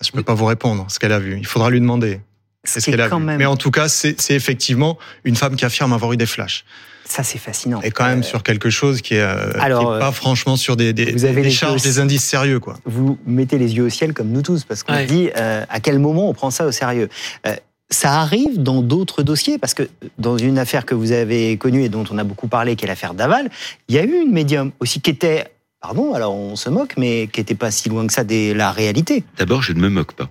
Je 0.00 0.10
peux 0.10 0.22
pas 0.22 0.34
vous 0.34 0.44
répondre 0.44 0.86
ce 0.88 0.98
qu'elle 0.98 1.12
a 1.12 1.18
vu. 1.18 1.38
Il 1.38 1.46
faudra 1.46 1.70
lui 1.70 1.80
demander. 1.80 2.20
Ce 2.66 2.80
ce 2.80 2.84
qui 2.84 2.90
est 2.90 2.92
qu'elle 2.94 3.00
a 3.02 3.08
quand 3.08 3.18
vu. 3.20 3.24
même, 3.24 3.38
Mais 3.38 3.46
en 3.46 3.56
tout 3.56 3.70
cas, 3.70 3.88
c'est 3.88 4.16
effectivement 4.30 4.98
une 5.24 5.36
femme 5.36 5.56
qui 5.56 5.64
affirme 5.64 5.92
avoir 5.92 6.12
eu 6.12 6.16
des 6.16 6.26
flashs. 6.26 6.64
ça 7.04 7.22
c'est 7.22 7.38
fascinant. 7.38 7.80
Et 7.82 7.90
quand 7.92 8.04
même 8.06 8.20
Euh, 8.20 8.22
sur 8.22 8.42
quelque 8.42 8.68
chose 8.70 9.00
qui 9.00 9.14
est, 9.14 9.20
euh, 9.20 9.52
alors, 9.60 9.80
qui 9.80 9.86
est 9.96 9.98
pas 10.00 10.08
euh, 10.08 10.12
franchement 10.12 10.56
sur 10.56 10.76
des, 10.76 10.92
des, 10.92 11.12
vous 11.12 11.24
avez 11.24 11.42
des 11.42 11.50
charges, 11.50 11.82
des 11.82 11.98
indices 12.00 12.24
sérieux, 12.24 12.58
quoi. 12.60 12.74
vous 12.84 13.18
mettez 13.26 13.58
les 13.58 13.74
yeux 13.76 13.84
au 13.84 13.88
ciel 13.90 14.12
comme 14.12 14.28
nous 14.30 14.42
tous, 14.42 14.64
parce 14.64 14.82
qu'on 14.82 14.92
Ouais. 14.94 15.06
se 15.06 15.12
dit 15.12 15.30
euh, 15.36 15.64
à 15.68 15.78
quel 15.80 15.98
moment 16.00 16.28
on 16.28 16.34
prend 16.34 16.50
ça 16.50 16.66
au 16.66 16.72
sérieux. 16.72 17.08
Euh, 17.46 17.54
ça 17.88 18.14
arrive 18.20 18.60
dans 18.60 18.82
d'autres 18.82 19.22
dossiers, 19.22 19.58
parce 19.58 19.72
que 19.72 19.88
dans 20.18 20.36
une 20.36 20.58
affaire 20.58 20.84
que 20.84 20.96
vous 20.96 21.12
avez 21.12 21.56
connue 21.56 21.84
et 21.84 21.88
dont 21.88 22.02
on 22.10 22.18
a 22.18 22.24
beaucoup 22.24 22.48
parlé, 22.48 22.74
qui 22.74 22.84
est 22.84 22.88
l'affaire 22.88 23.14
Daval, 23.14 23.48
il 23.88 23.94
y 23.94 23.98
a 24.00 24.02
eu 24.02 24.20
une 24.22 24.32
médium 24.32 24.72
aussi 24.80 25.00
qui 25.00 25.10
était, 25.10 25.44
pardon, 25.80 26.12
alors 26.12 26.34
on 26.34 26.56
se 26.56 26.68
moque, 26.68 26.94
mais 26.98 27.28
qui 27.32 27.38
n'était 27.38 27.54
pas 27.54 27.70
si 27.70 27.88
loin 27.88 28.04
que 28.08 28.12
ça 28.12 28.24
de 28.24 28.52
la 28.52 28.72
réalité. 28.72 29.22
D'abord, 29.38 29.62
je 29.62 29.72
ne 29.72 29.78
me 29.78 29.88
moque 29.88 30.14
pas. 30.14 30.28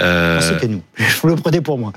Euh, 0.00 0.58
nous. 0.68 0.82
Vous 1.22 1.28
le 1.28 1.36
prenez 1.36 1.60
pour 1.60 1.78
moi. 1.78 1.92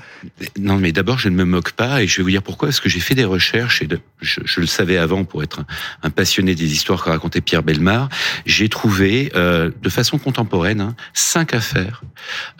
Non, 0.58 0.76
mais 0.76 0.92
d'abord, 0.92 1.18
je 1.18 1.28
ne 1.28 1.34
me 1.34 1.44
moque 1.44 1.72
pas 1.72 2.02
et 2.02 2.06
je 2.06 2.16
vais 2.18 2.22
vous 2.22 2.30
dire 2.30 2.42
pourquoi. 2.42 2.68
Parce 2.68 2.80
que 2.80 2.88
j'ai 2.88 3.00
fait 3.00 3.14
des 3.14 3.24
recherches 3.24 3.82
et 3.82 3.86
de- 3.86 4.00
je, 4.20 4.40
je 4.44 4.60
le 4.60 4.66
savais 4.66 4.96
avant 4.98 5.24
pour 5.24 5.42
être 5.42 5.60
un, 5.60 5.66
un 6.02 6.10
passionné 6.10 6.54
des 6.54 6.72
histoires 6.72 7.02
que 7.02 7.10
racontait 7.10 7.40
Pierre 7.40 7.62
Belmar. 7.62 8.08
J'ai 8.44 8.68
trouvé, 8.68 9.30
euh, 9.34 9.70
de 9.82 9.88
façon 9.88 10.18
contemporaine, 10.18 10.80
hein, 10.80 10.96
cinq 11.14 11.54
affaires 11.54 12.02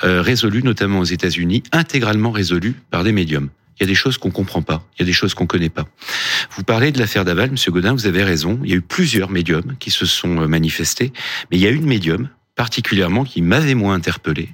euh, 0.04 0.22
résolues, 0.22 0.62
notamment 0.62 1.00
aux 1.00 1.04
États-Unis, 1.04 1.62
intégralement 1.72 2.30
résolues 2.30 2.75
par 2.90 3.04
des 3.04 3.12
médiums. 3.12 3.48
Il 3.78 3.82
y 3.82 3.84
a 3.84 3.88
des 3.88 3.94
choses 3.94 4.16
qu'on 4.16 4.30
comprend 4.30 4.62
pas, 4.62 4.82
il 4.96 5.00
y 5.00 5.02
a 5.02 5.06
des 5.06 5.12
choses 5.12 5.34
qu'on 5.34 5.46
connaît 5.46 5.68
pas. 5.68 5.84
Vous 6.56 6.62
parlez 6.62 6.92
de 6.92 6.98
l'affaire 6.98 7.26
Daval, 7.26 7.50
Monsieur 7.50 7.70
Godin, 7.72 7.92
vous 7.92 8.06
avez 8.06 8.25
raison. 8.25 8.58
Il 8.64 8.70
y 8.70 8.72
a 8.72 8.76
eu 8.76 8.80
plusieurs 8.80 9.28
médiums 9.30 9.76
qui 9.78 9.90
se 9.90 10.06
sont 10.06 10.40
euh, 10.40 10.46
manifestés, 10.46 11.12
mais 11.50 11.58
il 11.58 11.60
y 11.60 11.66
a 11.66 11.70
une 11.70 11.84
médium 11.84 12.30
particulièrement 12.56 13.25
qui 13.25 13.42
m'avait 13.42 13.75
moins 13.75 13.94
interpellé. 13.94 14.48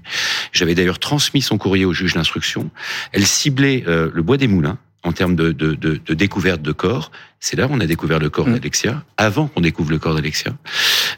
J'avais 0.52 0.74
d'ailleurs 0.74 0.98
transmis 0.98 1.40
son 1.40 1.56
courrier 1.56 1.84
au 1.86 1.94
juge 1.94 2.14
d'instruction. 2.14 2.70
Elle 3.12 3.24
ciblait 3.26 3.84
euh, 3.86 4.10
le 4.12 4.22
bois 4.22 4.36
des 4.36 4.48
moulins 4.48 4.78
en 5.04 5.12
termes 5.12 5.34
de, 5.34 5.50
de, 5.50 5.74
de, 5.74 6.00
de 6.04 6.14
découverte 6.14 6.62
de 6.62 6.72
corps. 6.72 7.10
C'est 7.40 7.56
là 7.56 7.66
où 7.66 7.70
on 7.72 7.80
a 7.80 7.86
découvert 7.86 8.18
le 8.18 8.30
corps 8.30 8.46
Mm. 8.46 8.54
d'Alexia, 8.54 9.04
avant 9.16 9.46
qu'on 9.48 9.60
découvre 9.60 9.90
le 9.90 9.98
corps 9.98 10.14
d'Alexia. 10.14 10.52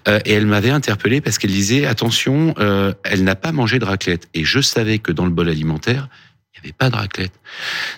Euh, 0.09 0.21
et 0.25 0.33
elle 0.33 0.47
m'avait 0.47 0.71
interpellé 0.71 1.21
parce 1.21 1.39
qu'elle 1.39 1.51
disait, 1.51 1.85
attention, 1.87 2.55
euh, 2.59 2.95
elle 3.03 3.25
n'a 3.25 3.35
pas 3.35 3.53
mangé 3.53 3.79
de 3.79 3.85
raclette. 3.85 4.29
Et 4.33 4.45
je 4.45 4.61
savais 4.61 4.99
que 4.99 5.13
dans 5.13 5.25
le 5.25 5.31
bol 5.31 5.49
alimentaire, 5.49 6.09
il 6.55 6.61
n'y 6.61 6.69
avait 6.69 6.73
pas 6.73 6.89
de 6.89 6.97
raclette. 6.97 7.33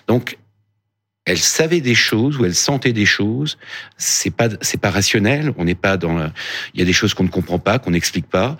Donc, 0.07 0.37
elle 1.27 1.37
savait 1.37 1.81
des 1.81 1.93
choses 1.93 2.37
ou 2.37 2.45
elle 2.45 2.55
sentait 2.55 2.93
des 2.93 3.05
choses. 3.05 3.57
C'est 3.97 4.33
pas 4.33 4.47
c'est 4.61 4.79
pas 4.79 4.89
rationnel. 4.89 5.53
On 5.57 5.65
n'est 5.65 5.75
pas 5.75 5.97
dans. 5.97 6.17
La... 6.17 6.31
Il 6.73 6.79
y 6.79 6.83
a 6.83 6.85
des 6.85 6.93
choses 6.93 7.13
qu'on 7.13 7.25
ne 7.25 7.29
comprend 7.29 7.59
pas, 7.59 7.79
qu'on 7.79 7.91
n'explique 7.91 8.27
pas. 8.27 8.57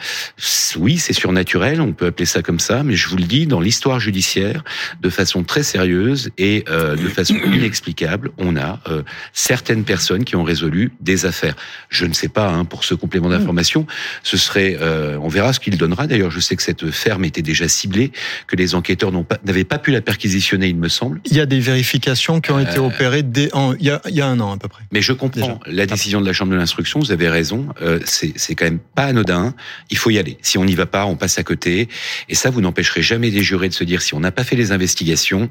Oui, 0.76 0.98
c'est 0.98 1.14
surnaturel. 1.14 1.80
On 1.80 1.94
peut 1.94 2.08
appeler 2.08 2.26
ça 2.26 2.42
comme 2.42 2.60
ça, 2.60 2.84
mais 2.84 2.96
je 2.96 3.08
vous 3.08 3.16
le 3.16 3.24
dis, 3.24 3.48
dans 3.48 3.62
l'histoire 3.62 4.02
judiciaire, 4.02 4.66
de 5.02 5.10
façon 5.10 5.44
très 5.44 5.64
sérieuse 5.64 6.30
et 6.38 6.66
euh, 6.70 6.98
de 6.98 7.08
façon 7.08 7.36
inexplicable, 7.54 8.32
on 8.38 8.58
a 8.58 8.82
euh, 8.90 9.02
certaines 9.32 9.86
personnes 9.86 10.26
qui 10.26 10.36
ont 10.36 10.44
résolu 10.44 10.92
des 11.00 11.26
affaires. 11.26 11.56
Je 11.90 12.06
ne 12.06 12.14
sais 12.14 12.28
pas 12.28 12.50
hein, 12.50 12.66
pour 12.66 12.84
ce 12.84 12.96
complément 12.96 13.30
d'information. 13.30 13.88
Ce 14.24 14.36
serait, 14.36 14.78
euh, 14.82 15.18
on 15.22 15.30
verra 15.30 15.54
ce 15.54 15.62
qu'il 15.62 15.78
donnera. 15.78 16.06
D'ailleurs, 16.06 16.32
je 16.32 16.42
sais 16.42 16.58
que 16.58 16.64
cette 16.64 16.92
ferme 16.92 17.24
était 17.24 17.42
déjà 17.42 17.70
ciblée, 17.70 18.12
que 18.48 18.58
les 18.58 18.76
enquêteurs 18.76 19.14
n'avaient 19.46 19.64
pas, 19.64 19.78
pas 19.78 19.82
pu 19.82 19.92
la 19.92 20.02
perquisitionner, 20.02 20.68
il 20.68 20.76
me 20.76 20.90
semble. 20.90 21.22
Il 21.26 21.38
y 21.38 21.40
a 21.40 21.46
des 21.46 21.62
vérifications 21.62 22.42
qui 22.42 22.52
ont 22.52 22.57
été 22.60 22.78
euh, 22.80 23.22
dès 23.24 23.54
en, 23.54 23.74
il, 23.74 23.86
y 23.86 23.90
a, 23.90 24.02
il 24.08 24.16
y 24.16 24.22
a 24.22 24.28
un 24.28 24.40
an 24.40 24.54
à 24.54 24.58
peu 24.58 24.68
près. 24.68 24.84
Mais 24.92 25.02
je 25.02 25.14
comprends 25.14 25.60
la 25.66 25.86
décision 25.86 26.22
de 26.22 26.26
la 26.26 26.34
Chambre 26.34 26.52
de 26.52 26.58
l'instruction. 26.58 27.00
Vous 27.00 27.12
avez 27.12 27.30
raison. 27.30 27.68
Euh, 27.82 28.00
c'est 28.06 28.56
quand 28.56 28.66
même 28.66 28.80
pas 28.80 29.06
anodin. 29.06 29.54
Il 29.90 29.98
faut 29.98 30.10
y 30.10 30.18
aller. 30.18 30.38
Si 30.42 30.58
on 30.58 30.66
n'y 30.66 30.76
va 30.76 30.86
pas, 30.86 31.06
on 31.06 31.16
passe 31.16 31.38
à 31.40 31.44
côté. 31.44 31.90
Et 32.30 32.36
ça, 32.36 32.50
vous 32.50 32.62
n'empêcherez 32.62 33.02
jamais 33.02 33.32
des 33.32 33.44
jurés 33.44 33.70
de 33.70 33.74
se 33.74 33.84
dire 33.84 34.02
si 34.02 34.14
on 34.14 34.20
n'a 34.20 34.32
pas 34.32 34.44
fait 34.44 34.56
les 34.56 34.72
investigations, 34.72 35.50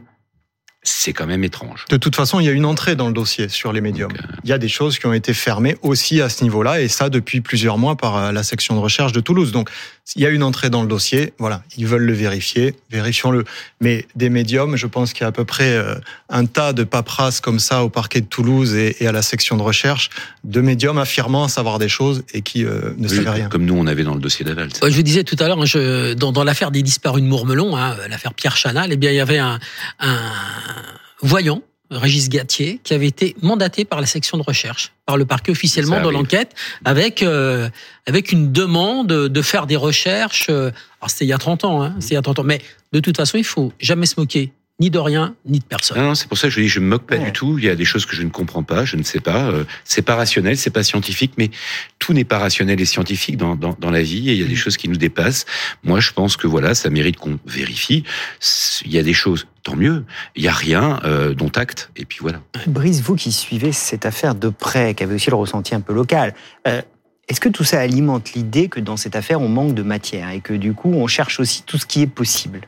c'est 0.87 1.13
quand 1.13 1.27
même 1.27 1.43
étrange. 1.45 1.85
De 1.91 1.97
toute 1.97 2.15
façon, 2.15 2.39
il 2.41 2.47
y 2.47 2.49
a 2.49 2.53
une 2.53 2.65
entrée 2.65 2.95
dans 2.95 3.09
le 3.09 3.13
dossier 3.13 3.49
sur 3.49 3.73
les 3.73 3.81
médiums. 3.81 4.13
Euh, 4.13 4.37
il 4.45 4.51
y 4.51 4.53
a 4.53 4.59
des 4.59 4.69
choses 4.69 4.99
qui 4.99 5.07
ont 5.07 5.13
été 5.13 5.35
fermées 5.35 5.77
aussi 5.83 6.21
à 6.21 6.29
ce 6.29 6.45
niveau-là, 6.45 6.81
et 6.81 6.89
ça 6.89 7.09
depuis 7.09 7.41
plusieurs 7.41 7.77
mois 7.77 7.97
par 7.97 8.17
euh, 8.17 8.33
la 8.33 8.43
section 8.43 8.75
de 8.75 8.81
recherche 8.81 9.13
de 9.13 9.21
Toulouse. 9.21 9.51
Donc, 9.53 9.69
il 10.15 10.23
y 10.23 10.27
a 10.27 10.31
une 10.31 10.43
entrée 10.43 10.71
dans 10.71 10.83
le 10.83 10.89
dossier, 10.89 11.33
voilà, 11.39 11.63
ils 11.77 11.87
veulent 11.87 12.05
le 12.05 12.13
vérifier, 12.13 12.77
vérifions-le. 12.91 13.45
Mais 13.81 14.07
des 14.15 14.31
médiums, 14.31 14.77
je 14.77 14.87
pense 14.87 15.13
qu'il 15.13 15.23
y 15.23 15.25
a 15.25 15.29
à 15.29 15.33
peu 15.33 15.45
près 15.45 15.73
euh, 15.73 15.97
un 16.29 16.47
tas 16.47 16.73
de 16.73 16.85
paperasses 16.85 17.41
comme 17.41 17.59
ça 17.59 17.83
au 17.83 17.89
parquet 17.89 18.21
de 18.21 18.27
Toulouse 18.27 18.75
et, 18.75 19.07
à 19.07 19.13
la 19.13 19.23
section 19.23 19.57
de 19.57 19.63
recherche, 19.63 20.11
de 20.45 20.61
médiums 20.61 20.99
affirmant 20.99 21.49
savoir 21.49 21.79
des 21.79 21.89
choses 21.89 22.23
et 22.33 22.43
qui 22.43 22.65
ne 22.65 23.09
savaient 23.09 23.31
rien. 23.31 23.49
Comme 23.49 23.65
nous, 23.65 23.75
on 23.75 23.87
avait 23.87 24.05
dans 24.05 24.15
le 24.15 24.21
dossier 24.21 24.45
d'Aval. 24.45 24.69
je 24.81 24.89
vous 24.89 25.03
disais 25.03 25.25
tout 25.25 25.37
à 25.41 25.49
l'heure, 25.49 25.59
hein, 25.61 26.15
dans, 26.17 26.33
dans 26.33 26.45
l'affaire 26.45 26.71
des 26.71 26.83
disparus 26.83 27.23
de 27.23 27.29
Mourmelon, 27.29 27.77
hein, 27.77 27.97
l'affaire 28.09 28.35
Pierre 28.35 28.57
Chanal, 28.57 28.93
eh 28.93 28.97
bien, 28.97 29.11
il 29.11 29.17
y 29.17 29.21
avait 29.21 29.39
un, 29.39 29.59
un 29.99 30.31
voyant, 31.23 31.63
Régis 31.90 32.28
Gatier, 32.28 32.81
qui 32.83 32.95
avait 32.95 33.07
été 33.07 33.37
mandaté 33.43 33.85
par 33.85 34.00
la 34.00 34.07
section 34.07 34.38
de 34.38 34.43
recherche, 34.43 34.93
par 35.05 35.16
le 35.16 35.25
parquet 35.25 35.52
officiellement 35.52 36.00
dans 36.00 36.11
l'enquête, 36.11 36.55
avec 36.85 37.23
euh, 37.23 37.69
avec 38.07 38.33
une 38.33 38.52
demande 38.52 39.09
de 39.09 39.43
faire 39.43 39.66
des 39.66 39.76
recherches. 39.76 40.49
Euh, 40.50 40.71
alors 41.00 41.11
c'était 41.11 41.25
il 41.26 41.28
y 41.28 41.33
a 41.33 41.38
30 41.38 41.64
ans, 41.64 41.83
hein, 41.83 41.95
c'est 42.00 42.11
il 42.11 42.14
y 42.14 42.19
a 42.19 42.23
30 42.23 42.40
ans, 42.40 42.45
mais 42.45 42.61
de 42.93 43.00
toute 43.00 43.16
façon, 43.16 43.38
il 43.38 43.45
faut 43.45 43.73
jamais 43.78 44.07
se 44.07 44.19
moquer 44.19 44.52
ni 44.78 44.90
de 44.90 44.99
rien, 44.99 45.35
ni 45.47 45.59
de 45.59 45.64
personne. 45.64 45.99
Non, 45.99 46.14
c'est 46.14 46.28
pour 46.28 46.37
ça 46.37 46.49
que 46.49 46.54
je 46.54 46.61
dis, 46.61 46.68
je 46.68 46.80
me 46.80 46.87
moque 46.87 47.06
pas 47.06 47.16
du 47.16 47.33
tout. 47.33 47.59
Il 47.59 47.64
y 47.64 47.71
a 47.71 47.75
des 47.75 47.87
choses 47.87 48.04
que 48.04 48.14
je 48.14 48.23
ne 48.23 48.28
comprends 48.28 48.62
pas, 48.62 48.85
je 48.85 48.97
ne 48.97 49.02
sais 49.02 49.21
pas. 49.21 49.49
Euh, 49.50 49.64
c'est 49.85 50.02
pas 50.02 50.16
rationnel, 50.16 50.59
c'est 50.59 50.71
pas 50.71 50.83
scientifique, 50.83 51.33
mais 51.38 51.50
tout 51.99 52.12
n'est 52.12 52.25
pas 52.25 52.38
rationnel 52.38 52.78
et 52.78 52.85
scientifique 52.85 53.38
dans, 53.38 53.56
dans, 53.56 53.75
dans, 53.80 53.90
la 53.90 54.02
vie. 54.02 54.28
Et 54.28 54.33
il 54.33 54.38
y 54.38 54.45
a 54.45 54.47
des 54.47 54.52
mm. 54.52 54.56
choses 54.56 54.76
qui 54.76 54.90
nous 54.90 54.97
dépassent. 54.97 55.47
Moi, 55.83 56.00
je 56.00 56.12
pense 56.12 56.37
que 56.37 56.47
voilà, 56.47 56.75
ça 56.75 56.90
mérite 56.90 57.16
qu'on 57.16 57.38
vérifie. 57.47 58.04
Il 58.85 58.92
y 58.92 58.99
a 58.99 59.02
des 59.02 59.14
choses, 59.14 59.47
tant 59.62 59.76
mieux. 59.76 60.04
Il 60.35 60.45
y 60.45 60.49
a 60.49 60.52
rien 60.52 61.00
euh, 61.04 61.33
dont 61.33 61.50
acte. 61.54 61.90
Et 61.97 62.04
puis 62.04 62.18
voilà. 62.21 62.42
Brice, 62.66 63.00
vous 63.00 63.16
qui 63.16 63.33
suivez 63.33 63.73
cette 63.73 64.04
affaire 64.04 64.35
de 64.35 64.50
près, 64.50 64.95
qui 64.95 65.04
avez 65.04 65.14
aussi 65.14 65.30
le 65.30 65.37
ressenti 65.37 65.75
un 65.75 65.80
peu 65.80 65.95
local. 65.95 66.35
Euh, 66.68 66.83
est-ce 67.28 67.40
que 67.40 67.49
tout 67.49 67.64
ça 67.64 67.80
alimente 67.80 68.35
l'idée 68.35 68.68
que 68.68 68.80
dans 68.80 68.99
cette 68.99 69.16
affaire, 69.16 69.40
on 69.40 69.49
manque 69.49 69.75
de 69.75 69.83
matière 69.83 70.30
et 70.30 70.40
que 70.40 70.52
du 70.52 70.75
coup, 70.75 70.92
on 70.92 71.06
cherche 71.06 71.40
aussi 71.40 71.62
tout 71.62 71.78
ce 71.78 71.87
qui 71.87 72.02
est 72.02 72.06
possible? 72.06 72.61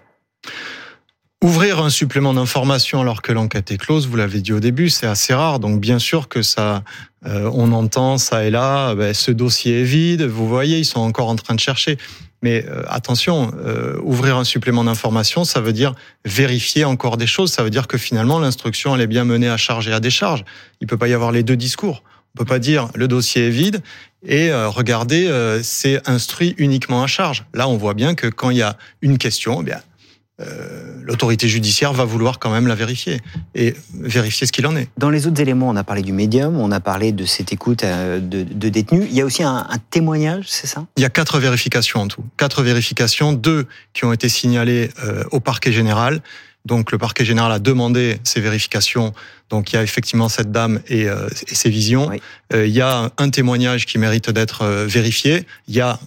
Ouvrir 1.44 1.78
un 1.78 1.90
supplément 1.90 2.34
d'information 2.34 3.00
alors 3.00 3.22
que 3.22 3.30
l'enquête 3.30 3.70
est 3.70 3.78
close, 3.78 4.08
vous 4.08 4.16
l'avez 4.16 4.40
dit 4.40 4.52
au 4.52 4.58
début, 4.58 4.88
c'est 4.88 5.06
assez 5.06 5.32
rare. 5.32 5.60
Donc 5.60 5.78
bien 5.80 6.00
sûr 6.00 6.28
que 6.28 6.42
ça, 6.42 6.82
euh, 7.26 7.48
on 7.54 7.70
entend 7.70 8.18
ça 8.18 8.44
et 8.44 8.50
là, 8.50 8.96
ben, 8.96 9.14
ce 9.14 9.30
dossier 9.30 9.82
est 9.82 9.84
vide. 9.84 10.22
Vous 10.22 10.48
voyez, 10.48 10.78
ils 10.78 10.84
sont 10.84 10.98
encore 10.98 11.28
en 11.28 11.36
train 11.36 11.54
de 11.54 11.60
chercher. 11.60 11.96
Mais 12.42 12.66
euh, 12.66 12.82
attention, 12.88 13.52
euh, 13.64 14.00
ouvrir 14.02 14.36
un 14.36 14.42
supplément 14.42 14.82
d'information, 14.82 15.44
ça 15.44 15.60
veut 15.60 15.72
dire 15.72 15.94
vérifier 16.24 16.84
encore 16.84 17.16
des 17.16 17.28
choses. 17.28 17.52
Ça 17.52 17.62
veut 17.62 17.70
dire 17.70 17.86
que 17.86 17.98
finalement 17.98 18.40
l'instruction 18.40 18.96
elle 18.96 19.02
est 19.02 19.06
bien 19.06 19.24
menée 19.24 19.48
à 19.48 19.56
charge 19.56 19.86
et 19.86 19.92
à 19.92 20.00
décharge. 20.00 20.44
Il 20.80 20.88
peut 20.88 20.98
pas 20.98 21.06
y 21.06 21.14
avoir 21.14 21.30
les 21.30 21.44
deux 21.44 21.56
discours. 21.56 22.02
On 22.34 22.38
peut 22.38 22.46
pas 22.46 22.58
dire 22.58 22.88
le 22.96 23.06
dossier 23.06 23.46
est 23.46 23.50
vide 23.50 23.80
et 24.26 24.52
regardez, 24.52 25.30
c'est 25.62 26.06
instruit 26.08 26.54
uniquement 26.58 27.02
à 27.02 27.06
charge. 27.06 27.46
Là, 27.54 27.68
on 27.68 27.76
voit 27.76 27.94
bien 27.94 28.14
que 28.14 28.26
quand 28.26 28.50
il 28.50 28.58
y 28.58 28.62
a 28.62 28.76
une 29.02 29.18
question, 29.18 29.62
eh 29.62 29.64
bien 29.64 29.78
euh, 30.40 30.94
l'autorité 31.02 31.48
judiciaire 31.48 31.92
va 31.92 32.04
vouloir 32.04 32.38
quand 32.38 32.50
même 32.50 32.68
la 32.68 32.76
vérifier 32.76 33.20
et 33.56 33.74
vérifier 33.92 34.46
ce 34.46 34.52
qu'il 34.52 34.68
en 34.68 34.76
est. 34.76 34.88
Dans 34.96 35.10
les 35.10 35.26
autres 35.26 35.40
éléments, 35.40 35.68
on 35.68 35.74
a 35.74 35.82
parlé 35.82 36.02
du 36.02 36.12
médium, 36.12 36.56
on 36.60 36.70
a 36.70 36.78
parlé 36.78 37.10
de 37.10 37.24
cette 37.24 37.52
écoute 37.52 37.82
euh, 37.82 38.20
de, 38.20 38.68
détenus. 38.68 39.06
Il 39.10 39.16
y 39.16 39.20
a 39.20 39.24
aussi 39.24 39.42
un, 39.42 39.66
témoignage, 39.90 40.44
c'est 40.46 40.68
ça? 40.68 40.86
Il 40.96 41.02
y 41.02 41.06
a 41.06 41.08
quatre 41.08 41.40
vérifications 41.40 42.02
en 42.02 42.08
tout. 42.08 42.24
Quatre 42.36 42.62
vérifications, 42.62 43.32
deux 43.32 43.66
qui 43.94 44.04
ont 44.04 44.12
été 44.12 44.28
signalées 44.28 44.90
euh, 45.02 45.24
au 45.32 45.40
parquet 45.40 45.72
général. 45.72 46.22
Donc 46.64 46.92
le 46.92 46.98
parquet 46.98 47.24
général 47.24 47.50
a 47.50 47.58
demandé 47.58 48.20
ces 48.22 48.40
vérifications. 48.40 49.14
Donc 49.50 49.72
il 49.72 49.76
y 49.76 49.78
a 49.78 49.82
effectivement 49.82 50.28
cette 50.28 50.52
dame 50.52 50.80
et, 50.88 51.06
ses 51.50 51.70
visions. 51.70 52.10
il 52.52 52.66
y 52.66 52.82
a 52.82 53.10
un 53.16 53.30
témoignage 53.30 53.86
qui 53.86 53.96
mérite 53.96 54.28
d'être 54.28 54.66
vérifié. 54.86 55.46
Il 55.68 55.74
y 55.74 55.80
a 55.80 55.98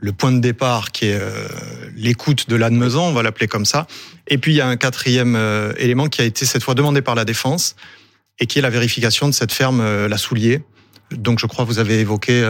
le 0.00 0.12
point 0.12 0.32
de 0.32 0.38
départ 0.38 0.92
qui 0.92 1.06
est 1.06 1.18
euh, 1.20 1.48
l'écoute 1.96 2.48
de 2.48 2.56
l'admesan, 2.56 3.08
on 3.08 3.12
va 3.12 3.22
l'appeler 3.22 3.48
comme 3.48 3.64
ça. 3.64 3.86
Et 4.28 4.38
puis 4.38 4.52
il 4.52 4.56
y 4.56 4.60
a 4.60 4.66
un 4.66 4.76
quatrième 4.76 5.36
euh, 5.36 5.72
élément 5.76 6.06
qui 6.06 6.20
a 6.20 6.24
été 6.24 6.46
cette 6.46 6.62
fois 6.62 6.74
demandé 6.74 7.02
par 7.02 7.14
la 7.14 7.24
défense 7.24 7.74
et 8.38 8.46
qui 8.46 8.58
est 8.58 8.62
la 8.62 8.70
vérification 8.70 9.26
de 9.26 9.32
cette 9.32 9.52
ferme 9.52 9.80
euh, 9.80 10.08
La 10.08 10.18
Soulier. 10.18 10.62
Donc 11.10 11.40
je 11.40 11.46
crois 11.46 11.64
que 11.64 11.70
vous 11.70 11.78
avez 11.78 12.00
évoqué 12.00 12.46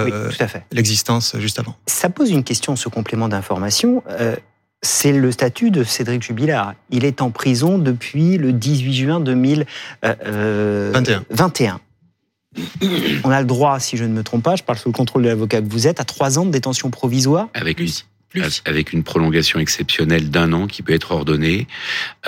l'existence 0.72 1.36
juste 1.38 1.60
avant. 1.60 1.76
Ça 1.86 2.10
pose 2.10 2.30
une 2.30 2.42
question, 2.42 2.74
ce 2.74 2.88
complément 2.88 3.28
d'information. 3.28 4.02
c'est 4.82 5.12
le 5.12 5.30
statut 5.30 5.70
de 5.70 5.84
Cédric 5.84 6.24
Jubilard. 6.24 6.74
Il 6.90 7.04
est 7.04 7.22
en 7.22 7.30
prison 7.30 7.78
depuis 7.78 8.36
le 8.36 8.52
18 8.52 8.94
juin 8.94 9.20
2021. 9.20 11.80
On 13.24 13.30
a 13.30 13.40
le 13.40 13.46
droit, 13.46 13.80
si 13.80 13.96
je 13.96 14.04
ne 14.04 14.12
me 14.12 14.22
trompe 14.22 14.42
pas, 14.42 14.56
je 14.56 14.62
parle 14.62 14.78
sous 14.78 14.88
le 14.88 14.94
contrôle 14.94 15.22
de 15.22 15.28
l'avocat 15.28 15.60
que 15.60 15.68
vous 15.68 15.86
êtes, 15.86 16.00
à 16.00 16.04
trois 16.04 16.38
ans 16.38 16.44
de 16.44 16.50
détention 16.50 16.90
provisoire. 16.90 17.48
Avec 17.54 17.78
lui. 17.78 18.04
Avec 18.66 18.92
une 18.92 19.02
prolongation 19.04 19.58
exceptionnelle 19.58 20.28
d'un 20.28 20.52
an 20.52 20.66
qui 20.66 20.82
peut 20.82 20.92
être 20.92 21.12
ordonnée. 21.12 21.66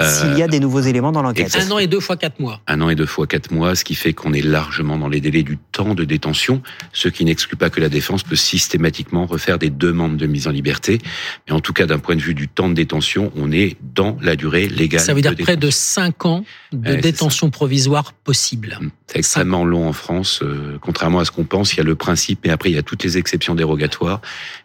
Euh, 0.01 0.11
S'il 0.11 0.39
y 0.39 0.43
a 0.43 0.49
des 0.49 0.59
nouveaux 0.59 0.81
éléments 0.81 1.13
dans 1.13 1.21
l'enquête. 1.21 1.55
Un 1.57 1.71
an 1.71 1.79
et 1.79 1.87
deux 1.87 2.01
fois 2.01 2.17
quatre 2.17 2.41
mois. 2.41 2.61
Un 2.67 2.81
an 2.81 2.89
et 2.89 2.95
deux 2.95 3.07
fois 3.07 3.27
quatre 3.27 3.51
mois, 3.51 3.75
ce 3.75 3.85
qui 3.85 3.95
fait 3.95 4.15
qu'on 4.15 4.33
est 4.33 4.41
largement 4.41 4.97
dans 4.97 5.09
les 5.09 5.21
délais 5.21 5.43
du 5.43 5.59
temps 5.59 5.95
de 5.95 6.05
détention, 6.05 6.63
ce 6.95 7.09
qui 7.09 7.27
n'exclut 7.27 7.57
pas 7.57 7.69
que 7.69 7.81
la 7.81 7.91
défense 7.91 8.23
peut 8.23 8.35
systématiquement 8.37 9.27
refaire 9.27 9.59
des 9.59 9.69
demandes 9.69 10.17
de 10.17 10.27
mise 10.27 10.49
en 10.49 10.53
liberté. 10.53 10.99
Mais 11.47 11.55
en 11.55 11.61
tout 11.61 11.75
cas, 11.75 11.85
d'un 11.85 11.99
point 11.99 12.17
de 12.17 12.23
vue 12.23 12.35
du 12.35 12.49
temps 12.49 12.71
de 12.71 12.75
détention, 12.75 13.31
on 13.37 13.53
est 13.53 13.77
dans 13.95 14.17
la 14.23 14.37
durée 14.37 14.69
légale. 14.69 15.01
Ça 15.01 15.13
veut 15.13 15.21
dire 15.21 15.37
près 15.37 15.59
de 15.59 15.71
cinq 15.71 16.25
ans 16.25 16.45
de 16.73 16.95
détention 16.95 17.51
provisoire 17.51 18.15
possible. 18.15 18.79
Hum, 18.81 18.91
c'est 19.07 19.19
extrêmement 19.19 19.65
long 19.67 19.87
en 19.87 19.93
France. 19.93 20.41
Euh, 20.43 20.79
contrairement 20.81 21.19
à 21.19 21.25
ce 21.27 21.31
qu'on 21.31 21.45
pense, 21.45 21.75
il 21.75 21.77
y 21.77 21.81
a 21.81 21.85
le 21.85 21.95
principe, 21.95 22.41
mais 22.45 22.51
après, 22.51 22.71
il 22.71 22.75
y 22.75 22.79
a 22.79 22.83
toutes 22.83 23.05
les 23.05 23.19
exceptions 23.19 23.55
dérogatoires. 23.55 24.21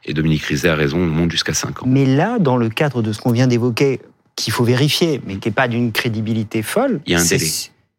Et 0.06 0.14
Dominique 0.14 0.44
Rizet 0.44 0.70
a 0.70 0.76
raison, 0.76 1.06
jusqu'à 1.32 1.54
5 1.54 1.84
ans. 1.84 1.86
Mais 1.88 2.06
là, 2.06 2.40
dans 2.40 2.58
le 2.58 2.70
cadre 2.70 3.02
de 3.02 3.12
ce 3.14 3.20
qu'on 3.20 3.32
vient 3.32 3.48
d'évoquer, 3.48 4.02
qu'il 4.36 4.54
faut 4.54 4.64
vérifier, 4.64 5.22
mais 5.26 5.38
qui 5.38 5.48
n'est 5.48 5.54
pas 5.54 5.68
d'une 5.68 5.92
crédibilité 5.92 6.62
folle, 6.62 7.02
il 7.06 7.14
y 7.14 7.16
a 7.16 7.20
un 7.20 7.26
délai. 7.26 7.50